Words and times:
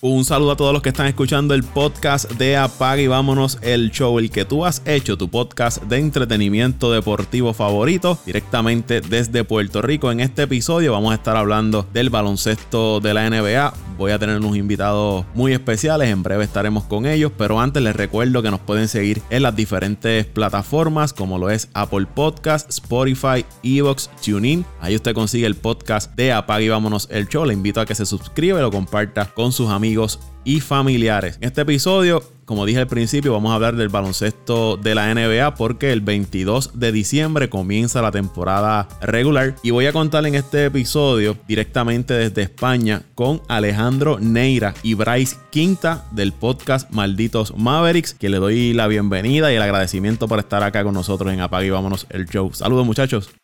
Un 0.00 0.24
saludo 0.24 0.52
a 0.52 0.56
todos 0.56 0.72
los 0.72 0.80
que 0.80 0.90
están 0.90 1.08
escuchando 1.08 1.54
el 1.54 1.64
podcast 1.64 2.30
de 2.34 2.56
Apaga 2.56 3.02
y 3.02 3.08
Vámonos 3.08 3.58
el 3.62 3.90
Show, 3.90 4.20
el 4.20 4.30
que 4.30 4.44
tú 4.44 4.64
has 4.64 4.80
hecho, 4.86 5.18
tu 5.18 5.28
podcast 5.28 5.82
de 5.82 5.98
entretenimiento 5.98 6.92
deportivo 6.92 7.52
favorito, 7.52 8.16
directamente 8.24 9.00
desde 9.00 9.42
Puerto 9.42 9.82
Rico. 9.82 10.12
En 10.12 10.20
este 10.20 10.42
episodio 10.42 10.92
vamos 10.92 11.10
a 11.10 11.16
estar 11.16 11.36
hablando 11.36 11.84
del 11.92 12.10
baloncesto 12.10 13.00
de 13.00 13.12
la 13.12 13.28
NBA. 13.28 13.87
Voy 13.98 14.12
a 14.12 14.18
tener 14.20 14.36
unos 14.36 14.56
invitados 14.56 15.26
muy 15.34 15.52
especiales, 15.52 16.08
en 16.08 16.22
breve 16.22 16.44
estaremos 16.44 16.84
con 16.84 17.04
ellos, 17.04 17.32
pero 17.36 17.60
antes 17.60 17.82
les 17.82 17.96
recuerdo 17.96 18.42
que 18.42 18.50
nos 18.52 18.60
pueden 18.60 18.86
seguir 18.86 19.20
en 19.28 19.42
las 19.42 19.56
diferentes 19.56 20.24
plataformas 20.24 21.12
como 21.12 21.36
lo 21.36 21.50
es 21.50 21.68
Apple 21.74 22.06
Podcast, 22.14 22.70
Spotify, 22.70 23.44
Evox, 23.64 24.08
TuneIn. 24.24 24.64
Ahí 24.80 24.94
usted 24.94 25.14
consigue 25.14 25.46
el 25.46 25.56
podcast 25.56 26.14
de 26.14 26.32
Apaga 26.32 26.62
y 26.62 26.68
Vámonos 26.68 27.08
el 27.10 27.28
Show. 27.28 27.44
Le 27.44 27.54
invito 27.54 27.80
a 27.80 27.86
que 27.86 27.96
se 27.96 28.06
suscriba 28.06 28.60
y 28.60 28.62
lo 28.62 28.70
comparta 28.70 29.26
con 29.34 29.50
sus 29.50 29.68
amigos 29.68 30.20
y 30.48 30.60
familiares. 30.60 31.36
En 31.42 31.48
este 31.48 31.60
episodio, 31.60 32.22
como 32.46 32.64
dije 32.64 32.78
al 32.78 32.86
principio, 32.86 33.34
vamos 33.34 33.52
a 33.52 33.56
hablar 33.56 33.76
del 33.76 33.90
baloncesto 33.90 34.78
de 34.78 34.94
la 34.94 35.12
NBA 35.12 35.56
porque 35.56 35.92
el 35.92 36.00
22 36.00 36.80
de 36.80 36.90
diciembre 36.90 37.50
comienza 37.50 38.00
la 38.00 38.12
temporada 38.12 38.88
regular 39.02 39.56
y 39.62 39.72
voy 39.72 39.84
a 39.84 39.92
contar 39.92 40.24
en 40.24 40.36
este 40.36 40.64
episodio 40.64 41.36
directamente 41.46 42.14
desde 42.14 42.40
España 42.40 43.02
con 43.14 43.42
Alejandro 43.46 44.20
Neira 44.20 44.72
y 44.82 44.94
Bryce 44.94 45.36
Quinta 45.50 46.06
del 46.12 46.32
podcast 46.32 46.90
Malditos 46.92 47.54
Mavericks, 47.54 48.14
que 48.14 48.30
le 48.30 48.38
doy 48.38 48.72
la 48.72 48.86
bienvenida 48.86 49.52
y 49.52 49.56
el 49.56 49.62
agradecimiento 49.62 50.28
por 50.28 50.38
estar 50.38 50.62
acá 50.62 50.82
con 50.82 50.94
nosotros 50.94 51.30
en 51.30 51.40
Apague 51.40 51.66
y 51.66 51.70
Vámonos 51.70 52.06
el 52.08 52.24
Show. 52.24 52.54
Saludos 52.54 52.86
muchachos. 52.86 53.36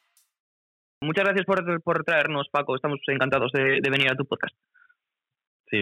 Muchas 1.02 1.25
gracias 1.25 1.44
por, 1.44 2.02
traernos, 2.05 2.48
Paco. 2.50 2.77
Estamos 2.77 2.98
encantados 3.08 3.52
de 3.52 3.91
venir 3.91 4.10
a 4.10 4.16
tu 4.16 4.25
podcast. 4.25 4.56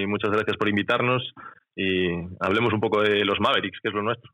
Muchas 0.07 0.31
gracias 0.31 0.57
por 0.57 0.69
invitarnos 0.69 1.33
y 1.77 2.09
hablemos 2.41 2.73
un 2.73 2.81
poco 2.81 3.03
de 3.03 3.25
los 3.25 3.41
Mavericks, 3.41 3.79
que 3.83 3.89
es 3.89 3.95
lo 3.95 4.03
nuestro. 4.03 4.31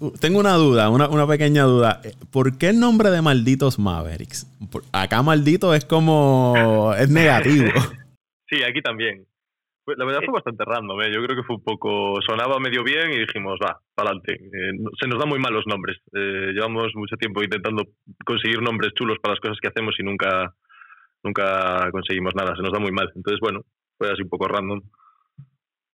Uh, 0.00 0.12
tengo 0.18 0.40
una 0.40 0.54
duda, 0.54 0.90
una, 0.90 1.26
pequeña 1.26 1.64
duda. 1.64 2.00
¿Por 2.32 2.58
qué 2.58 2.70
el 2.70 2.80
nombre 2.80 3.10
de 3.10 3.22
malditos 3.22 3.78
Mavericks? 3.78 4.46
Acá 4.92 5.22
maldito 5.22 5.74
es 5.74 5.84
como... 5.84 6.94
es 6.98 7.10
negativo. 7.10 7.70
Sí, 8.50 8.62
aquí 8.62 8.80
también. 8.80 9.26
La 9.84 10.06
verdad 10.06 10.22
fue 10.24 10.32
bastante 10.32 10.64
random, 10.64 11.02
¿eh? 11.02 11.12
yo 11.12 11.22
creo 11.22 11.36
que 11.36 11.46
fue 11.46 11.56
un 11.56 11.62
poco... 11.62 12.18
Sonaba 12.26 12.58
medio 12.58 12.82
bien 12.82 13.12
y 13.12 13.18
dijimos, 13.18 13.58
va, 13.62 13.78
para 13.94 14.08
adelante. 14.08 14.36
Eh, 14.36 14.72
se 14.98 15.06
nos 15.06 15.18
dan 15.18 15.28
muy 15.28 15.38
mal 15.38 15.52
los 15.52 15.66
nombres. 15.66 15.98
Eh, 16.14 16.52
llevamos 16.54 16.94
mucho 16.94 17.16
tiempo 17.16 17.42
intentando 17.42 17.84
conseguir 18.24 18.62
nombres 18.62 18.94
chulos 18.94 19.18
para 19.20 19.34
las 19.34 19.40
cosas 19.40 19.58
que 19.60 19.68
hacemos 19.68 19.96
y 19.98 20.02
nunca, 20.02 20.54
nunca 21.22 21.90
conseguimos 21.92 22.34
nada. 22.34 22.56
Se 22.56 22.62
nos 22.62 22.72
da 22.72 22.78
muy 22.78 22.90
mal. 22.90 23.12
Entonces, 23.14 23.38
bueno, 23.38 23.66
fue 23.98 24.10
así 24.10 24.22
un 24.22 24.28
poco 24.28 24.48
random. 24.48 24.80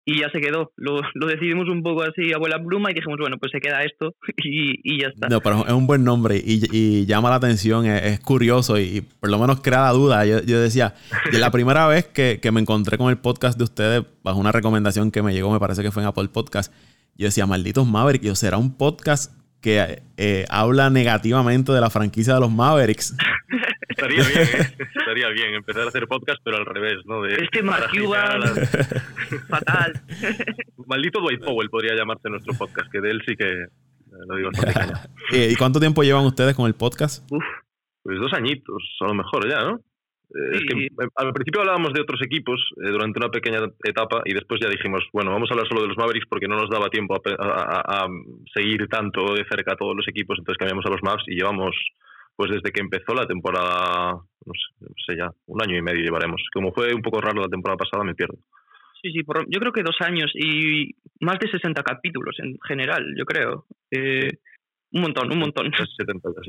Y 0.06 0.20
ya 0.20 0.28
se 0.30 0.40
quedó. 0.40 0.70
Lo, 0.76 1.00
decidimos 1.26 1.66
un 1.70 1.82
poco 1.82 2.02
así, 2.02 2.30
abuela 2.34 2.62
pluma, 2.62 2.90
y 2.90 2.94
dijimos, 2.94 3.18
bueno, 3.18 3.38
pues 3.38 3.52
se 3.52 3.60
queda 3.60 3.82
esto 3.82 4.14
y, 4.36 5.00
ya 5.00 5.08
está. 5.08 5.28
No, 5.28 5.40
pero 5.40 5.66
es 5.66 5.72
un 5.72 5.86
buen 5.86 6.04
nombre 6.04 6.36
y, 6.36 7.06
llama 7.06 7.30
la 7.30 7.36
atención, 7.36 7.86
es, 7.86 8.20
curioso 8.20 8.78
y, 8.78 9.00
por 9.00 9.30
lo 9.30 9.38
menos 9.38 9.60
crea 9.60 9.82
la 9.82 9.92
duda. 9.92 10.26
Yo, 10.26 10.60
decía, 10.60 10.94
la 11.32 11.50
primera 11.50 11.86
vez 11.88 12.06
que, 12.06 12.38
me 12.52 12.60
encontré 12.60 12.98
con 12.98 13.08
el 13.10 13.16
podcast 13.16 13.56
de 13.56 13.64
ustedes, 13.64 14.04
bajo 14.22 14.38
una 14.38 14.52
recomendación 14.52 15.10
que 15.10 15.22
me 15.22 15.32
llegó, 15.32 15.50
me 15.50 15.60
parece 15.60 15.82
que 15.82 15.90
fue 15.90 16.02
en 16.02 16.08
Apple 16.08 16.28
Podcast, 16.28 16.72
yo 17.16 17.26
decía, 17.26 17.46
malditos 17.46 17.86
Mavericks, 17.86 18.28
o 18.28 18.34
será 18.34 18.58
un 18.58 18.76
podcast 18.76 19.32
que 19.62 20.02
eh, 20.18 20.44
habla 20.50 20.90
negativamente 20.90 21.72
de 21.72 21.80
la 21.80 21.88
franquicia 21.88 22.34
de 22.34 22.40
los 22.40 22.50
Mavericks. 22.52 23.16
Estaría 23.88 24.22
bien, 24.22 24.40
¿eh? 24.40 24.88
estaría 24.94 25.28
bien 25.28 25.54
empezar 25.54 25.82
a 25.82 25.88
hacer 25.88 26.06
podcast, 26.06 26.40
pero 26.44 26.58
al 26.58 26.66
revés, 26.66 27.04
¿no? 27.06 27.22
De, 27.22 27.34
este 27.34 27.62
Mark 27.62 27.90
fatal. 29.48 30.00
Maldito 30.86 31.20
Dwight 31.20 31.42
Powell 31.44 31.70
podría 31.70 31.94
llamarse 31.94 32.28
nuestro 32.28 32.54
podcast, 32.54 32.90
que 32.90 33.00
de 33.00 33.10
él 33.10 33.22
sí 33.26 33.36
que 33.36 33.50
eh, 33.50 33.68
lo 34.28 34.36
digo 34.36 34.50
¿Y 35.32 35.56
cuánto 35.56 35.80
tiempo 35.80 36.02
llevan 36.02 36.26
ustedes 36.26 36.54
con 36.54 36.66
el 36.66 36.74
podcast? 36.74 37.30
Uf, 37.30 37.44
pues 38.02 38.18
dos 38.18 38.32
añitos, 38.32 38.82
a 39.00 39.06
lo 39.06 39.14
mejor 39.14 39.48
ya, 39.48 39.60
¿no? 39.60 39.76
Eh, 39.76 40.56
es 40.56 40.62
que 40.62 40.88
al 41.16 41.32
principio 41.32 41.60
hablábamos 41.60 41.92
de 41.92 42.00
otros 42.00 42.20
equipos 42.22 42.60
durante 42.76 43.18
una 43.18 43.30
pequeña 43.30 43.60
etapa 43.84 44.22
y 44.24 44.34
después 44.34 44.60
ya 44.60 44.68
dijimos, 44.68 45.04
bueno, 45.12 45.30
vamos 45.30 45.50
a 45.50 45.54
hablar 45.54 45.68
solo 45.68 45.82
de 45.82 45.88
los 45.88 45.96
Mavericks 45.96 46.26
porque 46.28 46.48
no 46.48 46.56
nos 46.56 46.70
daba 46.70 46.88
tiempo 46.88 47.14
a, 47.14 47.20
a 47.38 48.08
seguir 48.54 48.88
tanto 48.88 49.34
de 49.34 49.44
cerca 49.48 49.72
a 49.72 49.76
todos 49.76 49.96
los 49.96 50.08
equipos, 50.08 50.38
entonces 50.38 50.58
cambiamos 50.58 50.86
a 50.86 50.90
los 50.90 51.02
Mavs 51.02 51.24
y 51.26 51.36
llevamos 51.36 51.74
pues 52.36 52.50
desde 52.50 52.72
que 52.72 52.80
empezó 52.80 53.14
la 53.14 53.26
temporada, 53.26 54.12
no 54.12 54.52
sé, 55.06 55.16
ya, 55.16 55.30
un 55.46 55.62
año 55.62 55.76
y 55.76 55.82
medio 55.82 56.02
llevaremos. 56.02 56.42
Como 56.52 56.72
fue 56.72 56.92
un 56.94 57.02
poco 57.02 57.20
raro 57.20 57.42
la 57.42 57.48
temporada 57.48 57.76
pasada, 57.76 58.04
me 58.04 58.14
pierdo. 58.14 58.36
Sí, 59.02 59.12
sí, 59.12 59.20
yo 59.48 59.60
creo 59.60 59.72
que 59.72 59.82
dos 59.82 59.96
años 60.00 60.32
y 60.34 60.90
más 61.20 61.38
de 61.38 61.50
60 61.50 61.82
capítulos 61.82 62.36
en 62.38 62.56
general, 62.66 63.04
yo 63.16 63.24
creo. 63.24 63.66
Eh, 63.90 64.30
un 64.92 65.02
montón, 65.02 65.30
un 65.32 65.38
montón. 65.40 65.70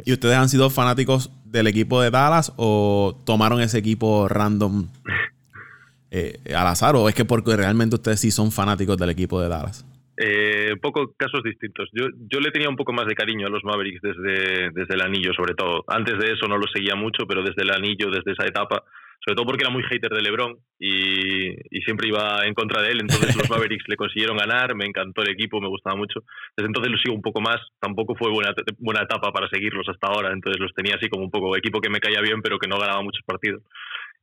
¿Y 0.05 0.13
ustedes 0.13 0.35
han 0.35 0.49
sido 0.49 0.69
fanáticos 0.69 1.31
del 1.45 1.67
equipo 1.67 2.01
de 2.01 2.11
Dallas 2.11 2.53
o 2.57 3.21
tomaron 3.25 3.59
ese 3.59 3.79
equipo 3.79 4.27
random 4.27 4.87
eh, 6.11 6.39
al 6.55 6.67
azar? 6.67 6.95
¿O 6.95 7.09
es 7.09 7.15
que 7.15 7.25
porque 7.25 7.57
realmente 7.57 7.95
ustedes 7.95 8.19
sí 8.19 8.31
son 8.31 8.51
fanáticos 8.51 8.97
del 8.97 9.09
equipo 9.09 9.41
de 9.41 9.49
Dallas? 9.49 9.85
Eh, 10.17 10.71
un 10.73 10.79
poco 10.79 11.13
casos 11.17 11.43
distintos. 11.43 11.89
Yo, 11.91 12.05
yo 12.31 12.39
le 12.39 12.51
tenía 12.51 12.69
un 12.69 12.77
poco 12.77 12.93
más 12.93 13.05
de 13.05 13.15
cariño 13.15 13.47
a 13.47 13.49
los 13.49 13.63
Mavericks 13.65 14.01
desde, 14.01 14.69
desde 14.71 14.95
el 14.95 15.01
anillo, 15.01 15.33
sobre 15.33 15.55
todo. 15.55 15.83
Antes 15.87 16.17
de 16.19 16.33
eso 16.33 16.47
no 16.47 16.57
lo 16.57 16.67
seguía 16.73 16.95
mucho, 16.95 17.27
pero 17.27 17.43
desde 17.43 17.63
el 17.63 17.71
anillo, 17.71 18.09
desde 18.09 18.31
esa 18.31 18.47
etapa, 18.47 18.83
sobre 19.19 19.35
todo 19.35 19.45
porque 19.45 19.63
era 19.65 19.73
muy 19.73 19.83
hater 19.83 20.11
de 20.11 20.21
LeBron 20.21 20.55
y, 20.79 21.49
y 21.69 21.81
siempre 21.81 22.07
iba 22.07 22.45
en 22.45 22.53
contra 22.53 22.81
de 22.81 22.91
él. 22.91 23.01
Entonces 23.01 23.35
los 23.35 23.49
Mavericks 23.49 23.83
le 23.89 23.97
consiguieron 23.97 24.37
ganar, 24.37 24.73
me 24.75 24.85
encantó 24.85 25.21
el 25.21 25.31
equipo, 25.31 25.59
me 25.59 25.67
gustaba 25.67 25.97
mucho. 25.97 26.23
Desde 26.55 26.67
entonces 26.67 26.91
los 26.91 27.01
sigo 27.01 27.15
un 27.15 27.21
poco 27.21 27.41
más. 27.41 27.57
Tampoco 27.79 28.15
fue 28.15 28.31
buena, 28.31 28.53
buena 28.77 29.03
etapa 29.03 29.33
para 29.33 29.49
seguirlos 29.49 29.87
hasta 29.89 30.07
ahora, 30.07 30.31
entonces 30.31 30.61
los 30.61 30.73
tenía 30.73 30.95
así 30.95 31.09
como 31.09 31.25
un 31.25 31.31
poco 31.31 31.57
equipo 31.57 31.81
que 31.81 31.89
me 31.89 31.99
caía 31.99 32.21
bien, 32.21 32.41
pero 32.41 32.57
que 32.57 32.69
no 32.69 32.79
ganaba 32.79 33.01
muchos 33.01 33.23
partidos. 33.25 33.63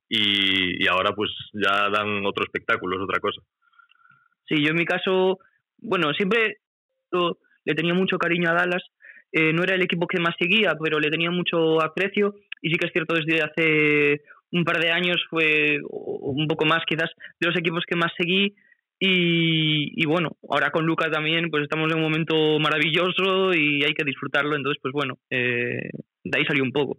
Y, 0.09 0.83
y 0.83 0.89
ahora 0.89 1.13
pues 1.15 1.31
ya 1.53 1.91
dan 1.91 2.25
otro 2.25 2.45
espectáculo, 2.45 2.97
es 2.97 3.03
otra 3.03 3.21
cosa. 3.21 3.43
Sí, 4.49 4.63
yo 4.63 4.71
en 4.71 4.77
mi 4.77 4.85
caso 4.85 5.39
bueno, 5.83 6.13
siempre 6.15 6.59
le 7.65 7.75
tenía 7.75 7.95
mucho 7.95 8.19
cariño 8.19 8.51
a 8.51 8.55
Dallas. 8.55 8.83
Eh, 9.33 9.53
no 9.53 9.63
era 9.63 9.75
el 9.75 9.83
equipo 9.83 10.07
que 10.07 10.21
más 10.21 10.35
seguía, 10.39 10.75
pero 10.83 11.01
le 11.01 11.11
tenía 11.11 11.31
mucho 11.31 11.83
aprecio. 11.83 12.35
Y 12.61 12.71
sí 12.71 12.77
que 12.77 12.87
es 12.87 12.93
cierto, 12.93 13.15
desde 13.15 13.43
hace 13.43 14.23
un 14.53 14.65
par 14.65 14.79
de 14.79 14.91
años 14.91 15.17
fue 15.31 15.79
un 15.91 16.47
poco 16.47 16.65
más 16.65 16.83
quizás 16.87 17.11
de 17.41 17.49
los 17.49 17.57
equipos 17.57 17.85
que 17.87 17.97
más 17.97 18.13
seguí. 18.17 18.55
Y, 19.05 20.07
bueno, 20.07 20.37
ahora 20.49 20.71
con 20.71 20.87
Lucas 20.87 21.11
también, 21.11 21.51
pues 21.51 21.65
estamos 21.65 21.91
en 21.91 21.97
un 21.97 22.05
momento 22.05 22.61
maravilloso 22.61 23.53
y 23.53 23.83
hay 23.83 23.95
que 23.95 24.05
disfrutarlo. 24.05 24.55
Entonces, 24.55 24.81
pues 24.81 24.93
bueno, 24.93 25.19
eh, 25.29 25.91
de 26.23 26.39
ahí 26.39 26.45
salió 26.45 26.63
un 26.63 26.71
poco. 26.71 26.99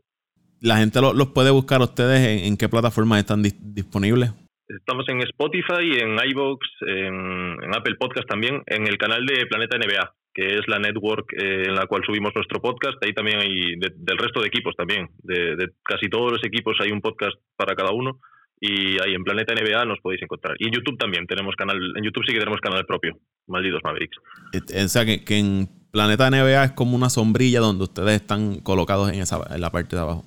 ¿La 0.59 0.77
gente 0.77 0.99
los 0.99 1.27
puede 1.29 1.51
buscar 1.51 1.81
ustedes? 1.81 2.45
¿En, 2.45 2.57
qué 2.57 2.67
plataformas 2.67 3.19
están 3.19 3.41
disponibles? 3.41 4.31
Estamos 4.67 5.05
en 5.09 5.21
Spotify, 5.21 5.99
en 5.99 6.17
iVoox, 6.31 6.59
en, 6.87 7.75
Apple 7.75 7.95
Podcast 7.99 8.27
también, 8.27 8.63
en 8.65 8.87
el 8.87 8.97
canal 8.97 9.25
de 9.25 9.45
Planeta 9.45 9.77
NBA, 9.77 10.13
que 10.33 10.55
es 10.55 10.61
la 10.67 10.79
network 10.79 11.33
eh, 11.33 11.63
en 11.67 11.75
la 11.75 11.85
cual 11.85 12.01
subimos 12.05 12.31
nuestro 12.33 12.61
podcast. 12.61 12.97
Ahí 13.03 13.13
también 13.13 13.39
hay 13.39 13.75
del 13.75 14.17
resto 14.17 14.41
de 14.41 14.47
equipos 14.47 14.73
también. 14.77 15.09
De, 15.21 15.69
casi 15.83 16.07
todos 16.09 16.31
los 16.31 16.43
equipos 16.45 16.77
hay 16.79 16.91
un 16.91 17.01
podcast 17.01 17.35
para 17.57 17.75
cada 17.75 17.91
uno. 17.91 18.19
Y 18.59 19.01
ahí 19.01 19.13
en 19.13 19.25
Planeta 19.25 19.53
NBA 19.53 19.83
nos 19.83 19.99
podéis 19.99 20.21
encontrar. 20.23 20.55
Y 20.57 20.67
en 20.67 20.73
YouTube 20.73 20.97
también 20.97 21.27
tenemos 21.27 21.53
canal. 21.55 21.77
En 21.97 22.03
YouTube 22.03 22.23
sí 22.25 22.33
que 22.33 22.39
tenemos 22.39 22.61
canal 22.61 22.85
propio. 22.85 23.17
Malditos 23.47 23.81
Mavericks. 23.83 24.17
O 24.53 24.87
sea 24.87 25.05
que, 25.05 25.21
en 25.37 25.67
Planeta 25.91 26.29
NBA 26.29 26.63
es 26.63 26.71
como 26.71 26.95
una 26.95 27.09
sombrilla 27.09 27.59
donde 27.59 27.83
ustedes 27.83 28.21
están 28.21 28.61
colocados 28.61 29.11
en, 29.11 29.19
esa, 29.19 29.41
en 29.53 29.59
la 29.59 29.69
parte 29.69 29.97
de 29.97 30.01
abajo. 30.01 30.23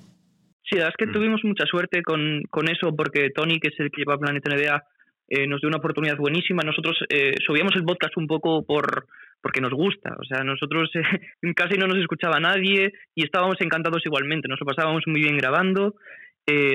Sí, 0.69 0.75
la 0.75 0.83
verdad 0.83 0.95
es 0.99 1.05
que 1.05 1.09
mm. 1.09 1.13
tuvimos 1.13 1.43
mucha 1.43 1.65
suerte 1.65 2.03
con, 2.03 2.43
con, 2.49 2.69
eso 2.69 2.93
porque 2.95 3.29
Tony, 3.29 3.59
que 3.59 3.69
es 3.69 3.79
el 3.79 3.89
que 3.89 4.01
lleva 4.01 4.17
Planeta 4.17 4.53
NBA, 4.53 4.83
eh, 5.29 5.47
nos 5.47 5.61
dio 5.61 5.67
una 5.67 5.77
oportunidad 5.77 6.17
buenísima. 6.17 6.63
Nosotros 6.63 6.97
eh, 7.09 7.35
subíamos 7.45 7.75
el 7.75 7.83
podcast 7.83 8.15
un 8.17 8.27
poco 8.27 8.65
por 8.65 9.07
porque 9.41 9.61
nos 9.61 9.71
gusta. 9.71 10.15
O 10.19 10.25
sea, 10.25 10.43
nosotros 10.43 10.89
eh, 10.95 11.01
casi 11.55 11.77
no 11.77 11.87
nos 11.87 11.97
escuchaba 11.97 12.39
nadie 12.39 12.91
y 13.15 13.23
estábamos 13.23 13.55
encantados 13.59 14.01
igualmente. 14.05 14.47
Nos 14.47 14.59
lo 14.59 14.65
pasábamos 14.65 15.03
muy 15.07 15.21
bien 15.21 15.37
grabando, 15.37 15.95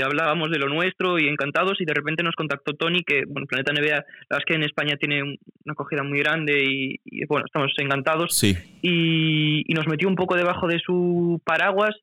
hablábamos 0.05 0.50
de 0.50 0.59
lo 0.59 0.69
nuestro 0.69 1.19
y 1.19 1.29
encantados 1.29 1.81
y 1.81 1.87
de 1.87 1.95
repente 1.95 2.23
nos 2.23 2.35
contactó 2.35 2.75
Tony, 2.75 3.05
que, 3.05 3.23
bueno, 3.27 3.47
Planeta 3.47 3.73
NBA, 3.73 3.97
la 3.97 4.05
verdad 4.29 4.38
es 4.41 4.45
que 4.45 4.55
en 4.55 4.65
España 4.65 4.97
tiene 4.97 5.23
una 5.23 5.73
acogida 5.73 6.03
muy 6.03 6.19
grande 6.19 6.62
y, 6.62 7.25
bueno, 7.25 7.47
estamos 7.47 7.73
encantados. 7.79 8.35
Sí. 8.35 8.55
Y, 8.83 9.65
y 9.67 9.75
nos 9.75 9.88
metió 9.88 10.09
un 10.09 10.15
poco 10.15 10.37
debajo 10.37 10.69
de 10.69 10.79
su 10.79 11.41
paraguas 11.47 11.97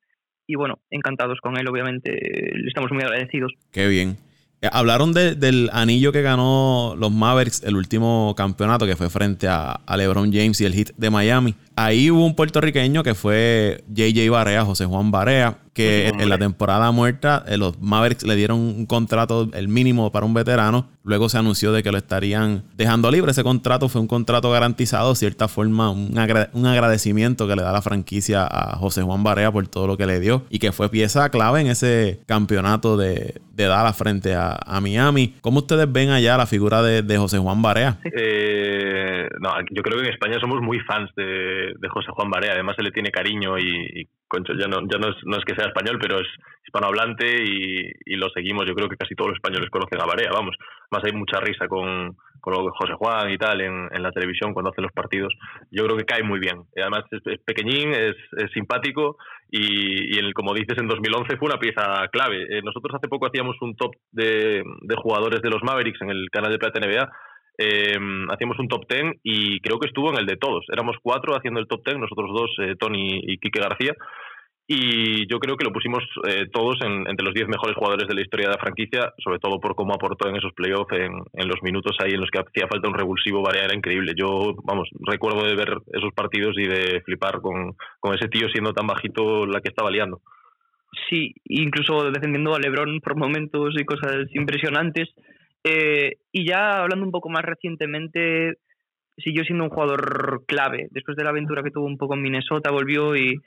y 0.49 0.55
bueno, 0.55 0.79
encantados 0.89 1.37
con 1.41 1.57
él, 1.57 1.67
obviamente, 1.69 2.09
le 2.11 2.67
estamos 2.67 2.91
muy 2.91 3.03
agradecidos. 3.03 3.53
Qué 3.71 3.87
bien. 3.87 4.17
Eh, 4.63 4.69
hablaron 4.71 5.13
del 5.13 5.69
anillo 5.71 6.11
que 6.11 6.23
ganó 6.23 6.95
los 6.97 7.11
Mavericks, 7.11 7.61
el 7.63 7.75
último 7.75 8.33
campeonato 8.35 8.87
que 8.87 8.95
fue 8.95 9.11
frente 9.11 9.47
a, 9.47 9.79
LeBron 9.95 10.33
James 10.33 10.59
y 10.59 10.65
el 10.65 10.73
Heat 10.73 10.89
de 10.97 11.09
Miami. 11.11 11.53
Ahí 11.85 12.11
hubo 12.11 12.25
un 12.25 12.35
puertorriqueño 12.35 13.03
que 13.03 13.15
fue 13.15 13.83
JJ 13.87 14.29
Barea, 14.29 14.65
José 14.65 14.85
Juan 14.85 15.11
Barea, 15.11 15.57
que 15.73 16.09
en 16.09 16.27
la 16.27 16.37
temporada 16.37 16.91
muerta 16.91 17.45
eh, 17.47 17.57
los 17.57 17.79
Mavericks 17.79 18.23
le 18.23 18.35
dieron 18.35 18.59
un 18.59 18.85
contrato, 18.85 19.49
el 19.53 19.69
mínimo 19.69 20.11
para 20.11 20.25
un 20.25 20.33
veterano. 20.33 20.89
Luego 21.05 21.29
se 21.29 21.37
anunció 21.37 21.71
de 21.71 21.81
que 21.81 21.91
lo 21.91 21.97
estarían 21.97 22.63
dejando 22.75 23.09
libre. 23.09 23.31
Ese 23.31 23.43
contrato 23.43 23.87
fue 23.87 24.01
un 24.01 24.07
contrato 24.07 24.51
garantizado, 24.51 25.11
de 25.11 25.15
cierta 25.15 25.47
forma, 25.47 25.89
un, 25.89 26.17
agradecimiento 26.17 27.47
que 27.47 27.55
le 27.55 27.61
da 27.61 27.71
la 27.71 27.81
franquicia 27.81 28.45
a 28.45 28.75
José 28.75 29.03
Juan 29.03 29.23
Barea 29.23 29.51
por 29.51 29.65
todo 29.67 29.87
lo 29.87 29.95
que 29.95 30.05
le 30.05 30.19
dio 30.19 30.43
y 30.49 30.59
que 30.59 30.73
fue 30.73 30.89
pieza 30.89 31.29
clave 31.29 31.61
en 31.61 31.67
ese 31.67 32.19
campeonato 32.25 32.97
de, 32.97 33.35
de 33.59 33.65
Dallas 33.65 33.97
frente 33.97 34.35
a, 34.35 34.57
Miami. 34.81 35.35
¿Cómo 35.41 35.59
ustedes 35.59 35.91
ven 35.91 36.09
allá 36.09 36.37
la 36.37 36.45
figura 36.45 36.81
de, 36.81 37.17
José 37.17 37.37
Juan 37.37 37.61
Barea? 37.61 37.97
Eh, 38.15 39.27
no, 39.41 39.49
yo 39.71 39.81
creo 39.81 39.99
que 39.99 40.07
en 40.07 40.13
España 40.13 40.39
somos 40.39 40.61
muy 40.61 40.79
fans 40.79 41.09
de, 41.15 41.68
José 41.89 42.11
Juan 42.11 42.29
Barea. 42.29 42.53
Además, 42.53 42.75
se 42.75 42.83
le 42.83 42.91
tiene 42.91 43.11
cariño 43.11 43.57
y, 43.57 44.07
concho, 44.27 44.53
ya, 44.53 44.67
no, 44.67 44.79
es, 44.79 45.45
que 45.45 45.55
sea 45.55 45.67
español, 45.67 45.97
pero 46.01 46.19
es 46.19 46.27
hispanohablante 46.65 47.25
y, 47.43 47.91
y, 48.05 48.15
lo 48.15 48.29
seguimos. 48.29 48.65
Yo 48.67 48.75
creo 48.75 48.89
que 48.89 48.97
casi 48.97 49.15
todos 49.15 49.29
los 49.29 49.37
españoles 49.37 49.69
conocen 49.69 50.01
a 50.01 50.05
Barea, 50.05 50.31
vamos. 50.31 50.55
Más 50.91 51.03
hay 51.03 51.13
mucha 51.13 51.39
risa 51.39 51.67
con, 51.67 52.15
con 52.39 52.53
lo 52.53 52.63
de 52.63 52.71
José 52.77 52.93
Juan 52.93 53.29
y 53.31 53.37
tal 53.37 53.61
en, 53.61 54.01
la 54.01 54.11
televisión 54.11 54.53
cuando 54.53 54.71
hace 54.71 54.81
los 54.81 54.91
partidos. 54.91 55.33
Yo 55.71 55.85
creo 55.85 55.97
que 55.97 56.05
cae 56.05 56.23
muy 56.23 56.39
bien. 56.39 56.63
Y 56.75 56.81
además 56.81 57.03
es, 57.11 57.39
pequeñín, 57.45 57.93
es, 57.93 58.15
simpático 58.53 59.17
y, 59.49 60.17
y 60.17 60.33
como 60.33 60.53
dices, 60.53 60.77
en 60.77 60.87
2011 60.87 61.37
fue 61.37 61.49
una 61.49 61.59
pieza 61.59 62.07
clave. 62.11 62.43
Eh, 62.49 62.61
nosotros 62.63 62.95
hace 62.95 63.07
poco 63.07 63.27
hacíamos 63.27 63.55
un 63.61 63.75
top 63.75 63.93
de, 64.11 64.63
de 64.81 64.95
jugadores 64.95 65.41
de 65.41 65.49
los 65.49 65.63
Mavericks 65.63 66.01
en 66.01 66.09
el 66.09 66.29
canal 66.31 66.51
de 66.51 66.59
Plata 66.59 66.79
NBA 66.79 67.09
eh, 67.59 67.99
hacíamos 68.31 68.57
un 68.59 68.67
top 68.67 68.87
ten 68.87 69.19
y 69.21 69.59
creo 69.59 69.79
que 69.79 69.87
estuvo 69.87 70.09
en 70.11 70.19
el 70.19 70.25
de 70.25 70.37
todos. 70.37 70.65
Éramos 70.71 70.97
cuatro 71.03 71.35
haciendo 71.35 71.59
el 71.59 71.67
top 71.67 71.83
ten, 71.83 71.99
nosotros 71.99 72.31
dos, 72.33 72.51
eh, 72.59 72.75
Tony 72.79 73.21
y 73.21 73.37
Quique 73.37 73.59
García. 73.59 73.93
Y 74.71 75.25
yo 75.25 75.39
creo 75.39 75.57
que 75.57 75.65
lo 75.65 75.73
pusimos 75.73 76.03
eh, 76.27 76.45
todos 76.53 76.77
entre 76.83 77.25
los 77.25 77.33
diez 77.33 77.47
mejores 77.47 77.75
jugadores 77.75 78.07
de 78.07 78.13
la 78.13 78.21
historia 78.21 78.49
de 78.49 78.53
la 78.53 78.61
franquicia, 78.61 79.13
sobre 79.17 79.39
todo 79.39 79.59
por 79.59 79.73
cómo 79.73 79.95
aportó 79.95 80.29
en 80.29 80.35
esos 80.35 80.53
playoffs, 80.53 80.93
en, 80.93 81.11
en 81.33 81.47
los 81.47 81.63
minutos 81.63 81.97
ahí 81.97 82.11
en 82.11 82.21
los 82.21 82.29
que 82.29 82.37
hacía 82.37 82.67
falta 82.67 82.87
un 82.87 82.93
revulsivo, 82.93 83.41
Varea 83.41 83.65
era 83.65 83.75
increíble. 83.75 84.13
Yo, 84.15 84.53
vamos, 84.63 84.87
recuerdo 84.99 85.43
de 85.47 85.55
ver 85.55 85.73
esos 85.91 86.13
partidos 86.13 86.55
y 86.59 86.67
de 86.67 87.01
flipar 87.01 87.41
con, 87.41 87.75
con 87.99 88.13
ese 88.13 88.29
tío 88.29 88.47
siendo 88.49 88.71
tan 88.73 88.85
bajito 88.85 89.47
la 89.47 89.59
que 89.59 89.69
estaba 89.69 89.89
liando. 89.89 90.21
Sí, 91.09 91.33
incluso 91.45 92.11
defendiendo 92.11 92.53
a 92.53 92.59
Lebron 92.59 92.99
por 93.01 93.15
momentos 93.15 93.73
y 93.75 93.85
cosas 93.85 94.27
impresionantes. 94.35 95.09
Eh, 95.63 96.17
y 96.31 96.47
ya 96.47 96.81
hablando 96.81 97.05
un 97.05 97.11
poco 97.11 97.29
más 97.29 97.43
recientemente, 97.43 98.55
siguió 99.17 99.43
siendo 99.43 99.65
un 99.65 99.69
jugador 99.69 100.43
clave. 100.47 100.87
Después 100.91 101.17
de 101.17 101.23
la 101.23 101.31
aventura 101.31 101.63
que 101.63 101.71
tuvo 101.71 101.85
un 101.85 101.97
poco 101.97 102.15
en 102.15 102.21
Minnesota, 102.21 102.71
volvió 102.71 103.15
y, 103.15 103.39